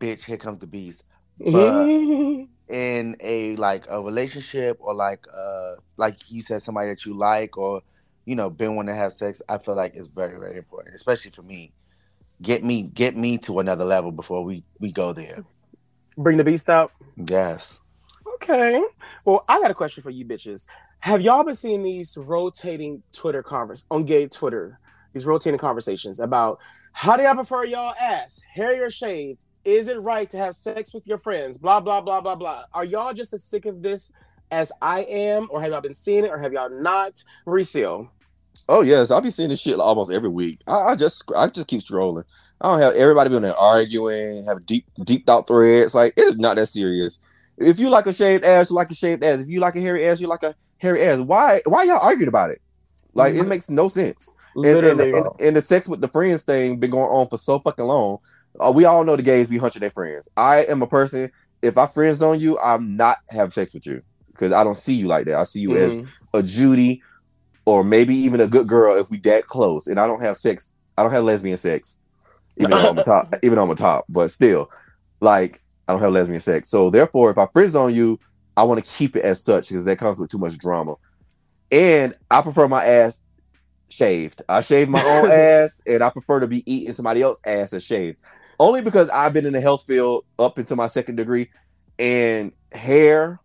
bitch, 0.00 0.24
here 0.26 0.38
comes 0.38 0.58
the 0.60 0.68
beast. 0.68 1.04
But 1.50 1.92
in 2.68 3.16
a 3.20 3.56
like 3.56 3.86
a 3.90 4.02
relationship 4.02 4.78
or 4.80 4.94
like 4.94 5.24
uh 5.36 5.74
like 5.98 6.16
you 6.30 6.42
said 6.42 6.62
somebody 6.62 6.88
that 6.88 7.04
you 7.06 7.14
like 7.16 7.58
or 7.58 7.82
you 8.26 8.36
know 8.36 8.50
been 8.50 8.76
wanting 8.76 8.94
to 8.94 9.00
have 9.00 9.12
sex 9.12 9.42
i 9.48 9.58
feel 9.58 9.76
like 9.76 9.92
it's 9.96 10.08
very 10.08 10.38
very 10.38 10.56
important 10.56 10.94
especially 10.94 11.30
for 11.32 11.42
me 11.42 11.72
get 12.42 12.64
me 12.64 12.82
get 12.82 13.16
me 13.16 13.38
to 13.38 13.60
another 13.60 13.84
level 13.84 14.12
before 14.12 14.42
we 14.44 14.64
we 14.78 14.92
go 14.92 15.12
there 15.12 15.44
bring 16.16 16.36
the 16.36 16.44
beast 16.44 16.68
out 16.68 16.92
yes 17.16 17.80
Okay. 18.42 18.82
Well, 19.26 19.44
I 19.48 19.60
got 19.60 19.70
a 19.70 19.74
question 19.74 20.02
for 20.02 20.10
you 20.10 20.24
bitches. 20.24 20.66
Have 21.00 21.20
y'all 21.20 21.44
been 21.44 21.56
seeing 21.56 21.82
these 21.82 22.16
rotating 22.16 23.02
Twitter 23.12 23.42
convers 23.42 23.84
on 23.90 24.04
gay 24.04 24.28
Twitter? 24.28 24.78
These 25.12 25.26
rotating 25.26 25.58
conversations 25.58 26.20
about 26.20 26.58
how 26.92 27.16
do 27.16 27.22
y'all 27.22 27.34
prefer 27.34 27.64
y'all 27.64 27.94
ass, 28.00 28.40
hairy 28.52 28.80
or 28.80 28.90
shaved? 28.90 29.44
Is 29.64 29.88
it 29.88 30.00
right 30.00 30.28
to 30.30 30.38
have 30.38 30.56
sex 30.56 30.94
with 30.94 31.06
your 31.06 31.18
friends? 31.18 31.58
Blah 31.58 31.80
blah 31.80 32.00
blah 32.00 32.20
blah 32.20 32.34
blah. 32.34 32.64
Are 32.72 32.84
y'all 32.84 33.12
just 33.12 33.32
as 33.32 33.44
sick 33.44 33.66
of 33.66 33.82
this 33.82 34.10
as 34.50 34.72
I 34.80 35.02
am, 35.02 35.48
or 35.50 35.60
have 35.60 35.70
y'all 35.70 35.80
been 35.80 35.94
seeing 35.94 36.24
it, 36.24 36.30
or 36.30 36.38
have 36.38 36.52
y'all 36.52 36.70
not? 36.70 37.22
Reseal. 37.44 38.10
Oh 38.68 38.82
yes, 38.82 39.10
I'll 39.10 39.20
be 39.20 39.30
seeing 39.30 39.48
this 39.48 39.60
shit 39.60 39.80
almost 39.80 40.12
every 40.12 40.28
week. 40.28 40.60
I, 40.66 40.92
I 40.92 40.96
just 40.96 41.30
I 41.36 41.48
just 41.48 41.66
keep 41.66 41.80
scrolling. 41.80 42.24
I 42.60 42.70
don't 42.70 42.80
have 42.80 42.94
everybody 42.94 43.30
being 43.30 43.42
there 43.42 43.56
arguing, 43.56 44.46
have 44.46 44.64
deep 44.66 44.86
deep 45.04 45.26
thought 45.26 45.48
threads. 45.48 45.94
Like 45.94 46.12
it 46.16 46.22
is 46.22 46.38
not 46.38 46.56
that 46.56 46.66
serious. 46.66 47.18
If 47.58 47.78
you 47.78 47.90
like 47.90 48.06
a 48.06 48.12
shaved 48.12 48.44
ass, 48.44 48.70
you 48.70 48.76
like 48.76 48.90
a 48.90 48.94
shaved 48.94 49.24
ass. 49.24 49.40
If 49.40 49.48
you 49.48 49.60
like 49.60 49.76
a 49.76 49.80
hairy 49.80 50.06
ass, 50.06 50.20
you 50.20 50.28
like 50.28 50.42
a 50.44 50.54
hairy 50.78 51.02
ass. 51.02 51.18
Why 51.18 51.60
why 51.66 51.82
y'all 51.84 51.98
arguing 51.98 52.28
about 52.28 52.50
it? 52.50 52.60
Like 53.14 53.34
it 53.34 53.44
makes 53.48 53.68
no 53.70 53.88
sense. 53.88 54.32
And, 54.54 54.66
and, 54.90 55.00
and, 55.14 55.26
and 55.40 55.56
the 55.56 55.60
sex 55.60 55.88
with 55.88 56.00
the 56.00 56.08
friends 56.08 56.42
thing 56.42 56.78
been 56.78 56.90
going 56.90 57.08
on 57.08 57.28
for 57.28 57.38
so 57.38 57.60
fucking 57.60 57.84
long. 57.84 58.18
Uh, 58.58 58.72
we 58.74 58.84
all 58.84 59.04
know 59.04 59.16
the 59.16 59.22
gays 59.22 59.48
be 59.48 59.58
hunching 59.58 59.80
their 59.80 59.90
friends. 59.90 60.28
I 60.36 60.64
am 60.64 60.82
a 60.82 60.86
person. 60.86 61.30
If 61.62 61.76
I 61.78 61.86
friends 61.86 62.22
on 62.22 62.40
you, 62.40 62.58
I'm 62.58 62.96
not 62.96 63.18
having 63.30 63.50
sex 63.52 63.74
with 63.74 63.86
you 63.86 64.02
because 64.28 64.52
I 64.52 64.64
don't 64.64 64.76
see 64.76 64.94
you 64.94 65.06
like 65.06 65.26
that. 65.26 65.36
I 65.36 65.44
see 65.44 65.60
you 65.60 65.76
as 65.76 65.98
Mhm. 65.98 66.08
a 66.34 66.42
Judy 66.42 67.02
or 67.70 67.84
maybe 67.84 68.14
even 68.14 68.40
a 68.40 68.48
good 68.48 68.66
girl 68.66 68.98
if 68.98 69.10
we 69.10 69.18
that 69.18 69.46
close. 69.46 69.86
And 69.86 70.00
I 70.00 70.06
don't 70.08 70.22
have 70.22 70.36
sex. 70.36 70.72
I 70.98 71.02
don't 71.02 71.12
have 71.12 71.24
lesbian 71.24 71.56
sex, 71.56 72.00
even 72.56 72.72
on 72.72 72.98
I'm 72.98 73.04
top. 73.04 73.34
Even 73.42 73.56
though 73.56 73.70
I'm 73.70 73.76
top, 73.76 74.04
but 74.08 74.30
still, 74.30 74.70
like 75.20 75.62
I 75.86 75.92
don't 75.92 76.02
have 76.02 76.12
lesbian 76.12 76.40
sex. 76.40 76.68
So 76.68 76.90
therefore, 76.90 77.30
if 77.30 77.38
I 77.38 77.46
friends 77.46 77.76
on 77.76 77.94
you, 77.94 78.18
I 78.56 78.64
want 78.64 78.84
to 78.84 78.90
keep 78.98 79.14
it 79.16 79.24
as 79.24 79.42
such 79.42 79.68
because 79.68 79.84
that 79.84 79.98
comes 79.98 80.18
with 80.18 80.30
too 80.30 80.38
much 80.38 80.58
drama. 80.58 80.96
And 81.70 82.14
I 82.30 82.42
prefer 82.42 82.66
my 82.66 82.84
ass 82.84 83.20
shaved. 83.88 84.42
I 84.48 84.60
shave 84.62 84.88
my 84.88 85.02
own 85.02 85.30
ass, 85.30 85.80
and 85.86 86.02
I 86.02 86.10
prefer 86.10 86.40
to 86.40 86.48
be 86.48 86.70
eating 86.70 86.92
somebody 86.92 87.22
else's 87.22 87.42
ass 87.46 87.72
as 87.72 87.84
shaved. 87.84 88.18
Only 88.58 88.82
because 88.82 89.08
I've 89.10 89.32
been 89.32 89.46
in 89.46 89.52
the 89.52 89.60
health 89.60 89.84
field 89.86 90.24
up 90.38 90.58
into 90.58 90.74
my 90.76 90.88
second 90.88 91.16
degree, 91.16 91.50
and 91.98 92.52
hair 92.72 93.40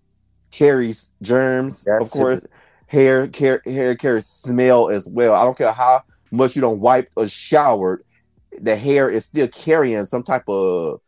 carries 0.51 1.13
germs, 1.21 1.83
That's 1.83 2.03
of 2.03 2.11
course. 2.11 2.45
Hair, 2.87 3.27
care 3.29 3.61
hair 3.65 3.95
carries 3.95 4.27
smell 4.27 4.89
as 4.89 5.07
well. 5.11 5.33
I 5.33 5.43
don't 5.43 5.57
care 5.57 5.71
how 5.71 6.01
much 6.31 6.55
you 6.55 6.61
don't 6.61 6.79
wipe 6.79 7.09
or 7.15 7.27
showered, 7.27 8.03
the 8.61 8.75
hair 8.75 9.09
is 9.09 9.25
still 9.25 9.47
carrying 9.47 10.05
some 10.05 10.23
type 10.23 10.43
of 10.47 11.01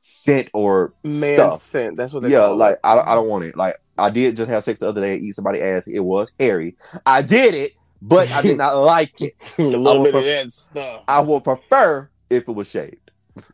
scent 0.00 0.48
or 0.54 0.94
Man 1.02 1.12
stuff. 1.14 1.58
scent. 1.60 1.96
That's 1.96 2.12
what 2.12 2.22
they 2.22 2.30
Yeah, 2.30 2.38
call 2.46 2.56
like 2.56 2.74
it. 2.74 2.80
I, 2.84 2.94
don't- 2.94 3.08
I 3.08 3.14
don't 3.14 3.28
want 3.28 3.44
it. 3.44 3.56
Like 3.56 3.76
I 3.98 4.10
did 4.10 4.36
just 4.36 4.50
have 4.50 4.62
sex 4.62 4.80
the 4.80 4.88
other 4.88 5.00
day, 5.00 5.14
and 5.14 5.24
eat 5.24 5.32
somebody's 5.32 5.62
ass. 5.62 5.88
It 5.88 6.00
was 6.00 6.32
hairy. 6.38 6.76
I 7.04 7.22
did 7.22 7.54
it, 7.54 7.72
but 8.00 8.30
I 8.32 8.42
did 8.42 8.56
not 8.58 8.76
like 8.76 9.20
it. 9.20 9.34
a 9.58 9.62
I 9.62 9.66
little 9.66 10.02
would 10.02 10.12
bit 10.12 10.18
of 10.20 10.24
that 10.24 10.52
stuff. 10.52 11.02
I 11.08 11.20
would 11.20 11.42
prefer 11.44 12.08
if 12.30 12.48
it 12.48 12.52
was 12.52 12.70
shaved. 12.70 13.10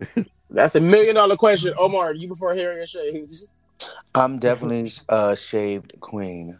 That's 0.50 0.74
the 0.74 0.80
million 0.80 1.14
dollar 1.14 1.36
question. 1.36 1.72
Omar, 1.78 2.14
you 2.14 2.26
prefer 2.28 2.54
hairy 2.54 2.80
or 2.80 2.86
shaved? 2.86 3.32
i'm 4.14 4.38
definitely 4.38 4.92
a 5.08 5.34
shaved 5.36 5.92
queen 5.98 6.56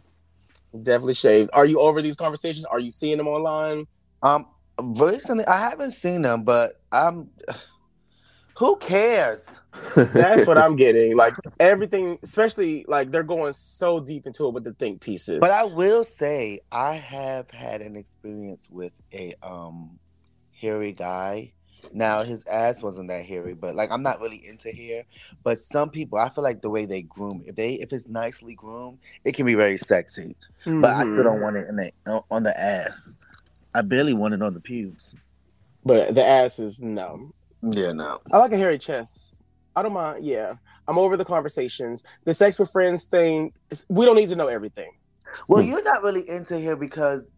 Definitely 0.81 1.13
shaved. 1.13 1.49
Are 1.53 1.65
you 1.65 1.79
over 1.79 2.01
these 2.01 2.15
conversations? 2.15 2.65
Are 2.65 2.79
you 2.79 2.91
seeing 2.91 3.17
them 3.17 3.27
online? 3.27 3.85
um 4.23 4.45
recently 4.79 5.45
i 5.45 5.59
haven't 5.59 5.91
seen 5.91 6.23
them 6.23 6.43
but 6.43 6.81
i'm 6.91 7.29
who 8.57 8.75
cares 8.77 9.59
That's 9.95 10.45
what 10.45 10.57
I'm 10.59 10.75
getting. 10.75 11.17
Like 11.23 11.33
everything, 11.59 12.19
especially 12.21 12.85
like 12.87 13.09
they're 13.09 13.23
going 13.23 13.53
so 13.53 13.99
deep 13.99 14.27
into 14.27 14.47
it 14.47 14.53
with 14.53 14.63
the 14.63 14.73
think 14.73 15.01
pieces. 15.01 15.39
But 15.39 15.49
I 15.49 15.63
will 15.63 16.03
say 16.03 16.59
I 16.71 16.93
have 16.93 17.49
had 17.49 17.81
an 17.81 17.95
experience 17.95 18.69
with 18.69 18.93
a 19.11 19.33
um 19.41 19.97
hairy 20.53 20.91
guy. 20.91 21.53
Now 21.91 22.23
his 22.23 22.45
ass 22.45 22.81
wasn't 22.81 23.09
that 23.09 23.25
hairy, 23.25 23.53
but 23.53 23.75
like 23.75 23.91
I'm 23.91 24.03
not 24.03 24.21
really 24.21 24.41
into 24.47 24.71
hair. 24.71 25.03
But 25.43 25.59
some 25.59 25.89
people, 25.89 26.17
I 26.17 26.29
feel 26.29 26.43
like 26.43 26.61
the 26.61 26.69
way 26.69 26.85
they 26.85 27.01
groom, 27.01 27.43
if 27.45 27.55
they 27.55 27.73
if 27.73 27.91
it's 27.91 28.09
nicely 28.09 28.53
groomed, 28.55 28.99
it 29.25 29.33
can 29.35 29.45
be 29.45 29.55
very 29.55 29.77
sexy. 29.77 30.35
But 30.65 30.91
I 30.95 31.01
still 31.01 31.23
don't 31.23 31.39
Mhm. 31.39 31.41
want 31.41 31.57
it 31.57 31.67
in 31.67 31.75
the 31.75 31.91
on 32.31 32.43
the 32.43 32.57
ass. 32.59 33.15
I 33.75 33.81
barely 33.81 34.13
want 34.13 34.33
it 34.33 34.41
on 34.41 34.53
the 34.53 34.59
pubes. 34.59 35.15
But 35.83 36.15
the 36.15 36.25
ass 36.25 36.59
is 36.59 36.81
no. 36.81 37.31
Yeah, 37.61 37.91
no. 37.91 38.21
I 38.31 38.37
like 38.37 38.51
a 38.51 38.57
hairy 38.57 38.77
chest. 38.77 39.41
I 39.75 39.81
don't 39.81 39.93
mind. 39.93 40.23
Yeah, 40.25 40.55
I'm 40.87 40.97
over 40.97 41.17
the 41.17 41.25
conversations. 41.25 42.03
The 42.25 42.33
sex 42.33 42.59
with 42.59 42.71
friends 42.71 43.05
thing. 43.05 43.51
We 43.89 44.05
don't 44.05 44.15
need 44.15 44.29
to 44.29 44.35
know 44.35 44.47
everything. 44.47 44.91
Well, 45.49 45.63
you're 45.63 45.83
not 45.83 46.03
really 46.03 46.29
into 46.29 46.59
hair 46.59 46.75
because 46.75 47.31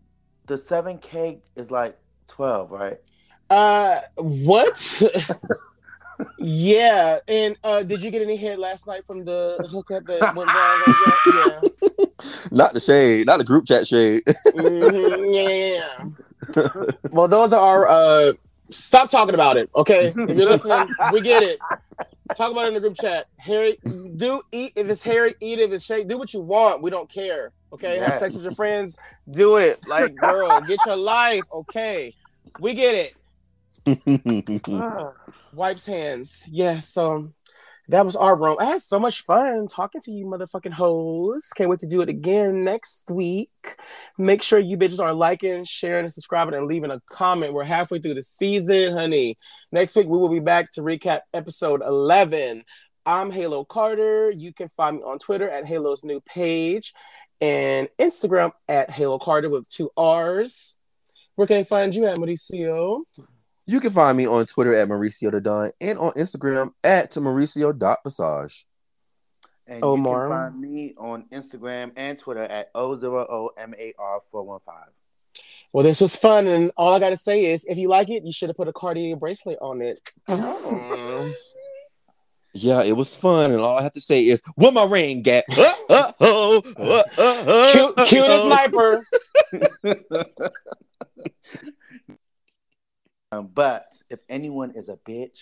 the 0.45 0.57
seven 0.57 0.97
K 0.97 1.39
is 1.55 1.71
like 1.71 1.97
twelve, 2.27 2.71
right? 2.71 2.97
Uh, 3.49 3.99
what? 4.17 5.01
yeah, 6.39 7.17
and 7.27 7.57
uh, 7.63 7.83
did 7.83 8.01
you 8.01 8.11
get 8.11 8.21
any 8.21 8.35
head 8.35 8.59
last 8.59 8.87
night 8.87 9.05
from 9.05 9.25
the 9.25 9.67
hookup 9.69 10.05
that 10.05 10.35
went 10.35 10.53
wrong? 10.53 10.81
Yeah. 11.35 11.59
Not 12.51 12.73
the 12.73 12.79
shade, 12.79 13.25
not 13.25 13.37
the 13.37 13.43
group 13.43 13.65
chat 13.65 13.85
shade. 13.87 14.23
Mhm, 14.25 15.33
yeah. 15.33 16.05
well, 17.11 17.27
those 17.27 17.51
are 17.51 17.59
our. 17.59 17.87
Uh, 17.87 18.33
stop 18.69 19.09
talking 19.09 19.33
about 19.33 19.57
it, 19.57 19.69
okay? 19.75 20.07
If 20.07 20.15
you're 20.15 20.49
listening, 20.49 20.87
we 21.11 21.21
get 21.21 21.43
it. 21.43 21.59
Talk 22.35 22.51
about 22.51 22.65
it 22.65 22.67
in 22.69 22.73
the 22.75 22.79
group 22.79 22.95
chat. 22.99 23.27
Harry, 23.37 23.77
do 24.15 24.41
eat 24.51 24.73
if 24.75 24.87
it's 24.89 25.03
Harry, 25.03 25.35
eat 25.41 25.59
if 25.59 25.71
it's 25.71 25.83
Shake. 25.83 26.07
Do 26.07 26.17
what 26.17 26.33
you 26.33 26.39
want. 26.39 26.81
We 26.81 26.89
don't 26.89 27.09
care. 27.09 27.51
Okay, 27.73 27.97
have 27.99 28.15
sex 28.15 28.33
with 28.33 28.43
your 28.43 28.53
friends. 28.53 28.97
Do 29.29 29.57
it. 29.57 29.79
Like, 29.87 30.15
girl, 30.15 30.61
get 30.61 30.79
your 30.85 30.95
life. 30.95 31.43
Okay, 31.51 32.15
we 32.59 32.73
get 32.73 32.95
it. 32.95 33.15
Ah, 34.71 35.11
wipes 35.53 35.85
hands. 35.85 36.43
Yeah. 36.47 36.79
So 36.79 37.33
that 37.87 38.05
was 38.05 38.15
our 38.15 38.37
room. 38.37 38.57
I 38.59 38.65
had 38.65 38.81
so 38.81 38.99
much 38.99 39.21
fun 39.21 39.67
talking 39.67 40.01
to 40.01 40.11
you, 40.11 40.25
motherfucking 40.25 40.73
hoes. 40.73 41.49
Can't 41.55 41.69
wait 41.69 41.79
to 41.79 41.87
do 41.87 42.01
it 42.01 42.09
again 42.09 42.63
next 42.63 43.11
week. 43.11 43.51
Make 44.17 44.41
sure 44.41 44.57
you 44.57 44.75
bitches 44.77 44.99
are 44.99 45.13
liking, 45.13 45.65
sharing, 45.65 46.05
and 46.05 46.13
subscribing, 46.13 46.55
and 46.55 46.65
leaving 46.65 46.89
a 46.91 46.99
comment. 47.09 47.53
We're 47.53 47.63
halfway 47.63 47.99
through 47.99 48.15
the 48.15 48.23
season, 48.23 48.93
honey. 48.93 49.37
Next 49.71 49.95
week 49.95 50.07
we 50.09 50.17
will 50.17 50.29
be 50.29 50.39
back 50.39 50.71
to 50.73 50.81
recap 50.81 51.21
episode 51.33 51.83
11. 51.85 52.63
I'm 53.05 53.29
Halo 53.29 53.63
Carter. 53.63 54.31
You 54.31 54.51
can 54.51 54.69
find 54.69 54.97
me 54.97 55.03
on 55.03 55.19
Twitter 55.19 55.47
at 55.47 55.65
Halo's 55.65 56.03
new 56.03 56.21
page 56.21 56.93
and 57.39 57.87
Instagram 57.99 58.51
at 58.67 58.89
Halo 58.89 59.19
Carter 59.19 59.49
with 59.49 59.69
two 59.69 59.91
R's. 59.95 60.77
Where 61.35 61.47
can 61.47 61.57
I 61.57 61.63
find 61.65 61.93
you 61.93 62.07
at, 62.07 62.17
Mauricio? 62.17 63.01
You 63.67 63.79
can 63.79 63.91
find 63.91 64.15
me 64.15 64.27
on 64.27 64.45
Twitter 64.45 64.75
at 64.75 64.87
Mauricio 64.87 65.31
the 65.31 65.41
Don 65.41 65.71
and 65.81 65.97
on 65.97 66.11
Instagram 66.11 66.71
at 66.83 67.11
Mauricio.passage. 67.11 68.67
And 69.67 69.83
Omar. 69.83 70.25
you 70.25 70.29
can 70.29 70.51
find 70.51 70.61
me 70.61 70.93
on 70.97 71.25
Instagram 71.31 71.91
and 71.95 72.15
Twitter 72.17 72.43
at 72.43 72.71
O0OMAR415. 72.73 74.59
Well, 75.73 75.83
this 75.83 75.99
was 75.99 76.15
fun, 76.15 76.47
and 76.47 76.71
all 76.77 76.93
I 76.93 76.99
gotta 76.99 77.17
say 77.17 77.45
is, 77.45 77.65
if 77.65 77.77
you 77.77 77.89
like 77.89 78.09
it, 78.09 78.23
you 78.23 78.31
should 78.31 78.49
have 78.49 78.55
put 78.55 78.67
a 78.67 78.73
Cartier 78.73 79.15
bracelet 79.15 79.57
on 79.59 79.81
it. 79.81 79.99
Mm. 80.29 81.33
Yeah, 82.53 82.83
it 82.83 82.95
was 82.95 83.17
fun, 83.17 83.51
and 83.51 83.59
all 83.59 83.77
I 83.77 83.81
have 83.81 83.91
to 83.93 84.01
say 84.01 84.23
is, 84.23 84.41
what 84.55 84.73
my 84.73 84.85
ring 84.85 85.25
at?" 85.27 85.43
Uh, 85.57 85.71
uh, 85.89 86.11
oh, 86.19 87.03
uh, 87.17 87.71
Cue, 87.71 87.93
cue 88.05 88.21
the 88.21 88.27
oh. 88.27 88.47
sniper. 88.47 89.03
Um, 93.35 93.49
but 93.53 93.87
if 94.09 94.19
anyone 94.29 94.71
is 94.75 94.89
a 94.89 94.97
bitch, 95.07 95.41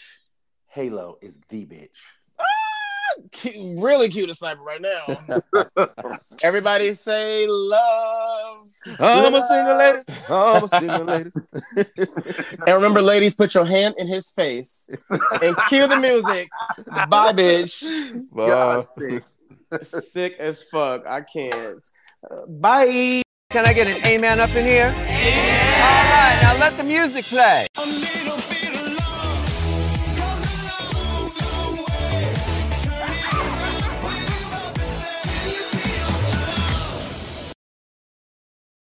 Halo 0.68 1.18
is 1.22 1.40
the 1.50 1.66
bitch. 1.66 1.98
Cue- 3.32 3.76
really 3.78 4.10
cute 4.10 4.28
the 4.28 4.36
sniper 4.36 4.62
right 4.62 4.82
now. 4.82 5.86
Everybody 6.44 6.94
say 6.96 7.46
love. 7.48 8.68
I'm 9.00 9.36
a 9.36 9.48
single 9.48 9.78
ladies. 9.78 10.10
I'm 10.30 10.64
a 10.64 10.68
single 10.68 11.04
ladies. 11.04 11.38
And 12.66 12.76
remember, 12.76 13.02
ladies, 13.02 13.36
put 13.36 13.54
your 13.54 13.66
hand 13.66 13.96
in 13.98 14.08
his 14.08 14.32
face 14.32 14.90
and 15.42 15.56
cue 15.70 15.88
the 15.88 15.98
music. 15.98 16.50
Bye, 17.08 17.34
bitch. 17.34 18.26
Bye. 18.32 19.22
Sick 19.84 20.36
as 20.40 20.64
fuck. 20.64 21.06
I 21.06 21.22
can't. 21.22 21.86
Uh, 22.30 22.46
bye. 22.48 23.23
Can 23.54 23.68
I 23.68 23.74
get 23.74 23.86
an 23.86 24.04
amen 24.08 24.40
up 24.40 24.50
in 24.56 24.66
here? 24.66 24.88
All 24.88 24.94
right, 24.96 26.40
now 26.42 26.58
let 26.58 26.76
the 26.76 26.84
music 26.84 27.24
play. 27.26 27.68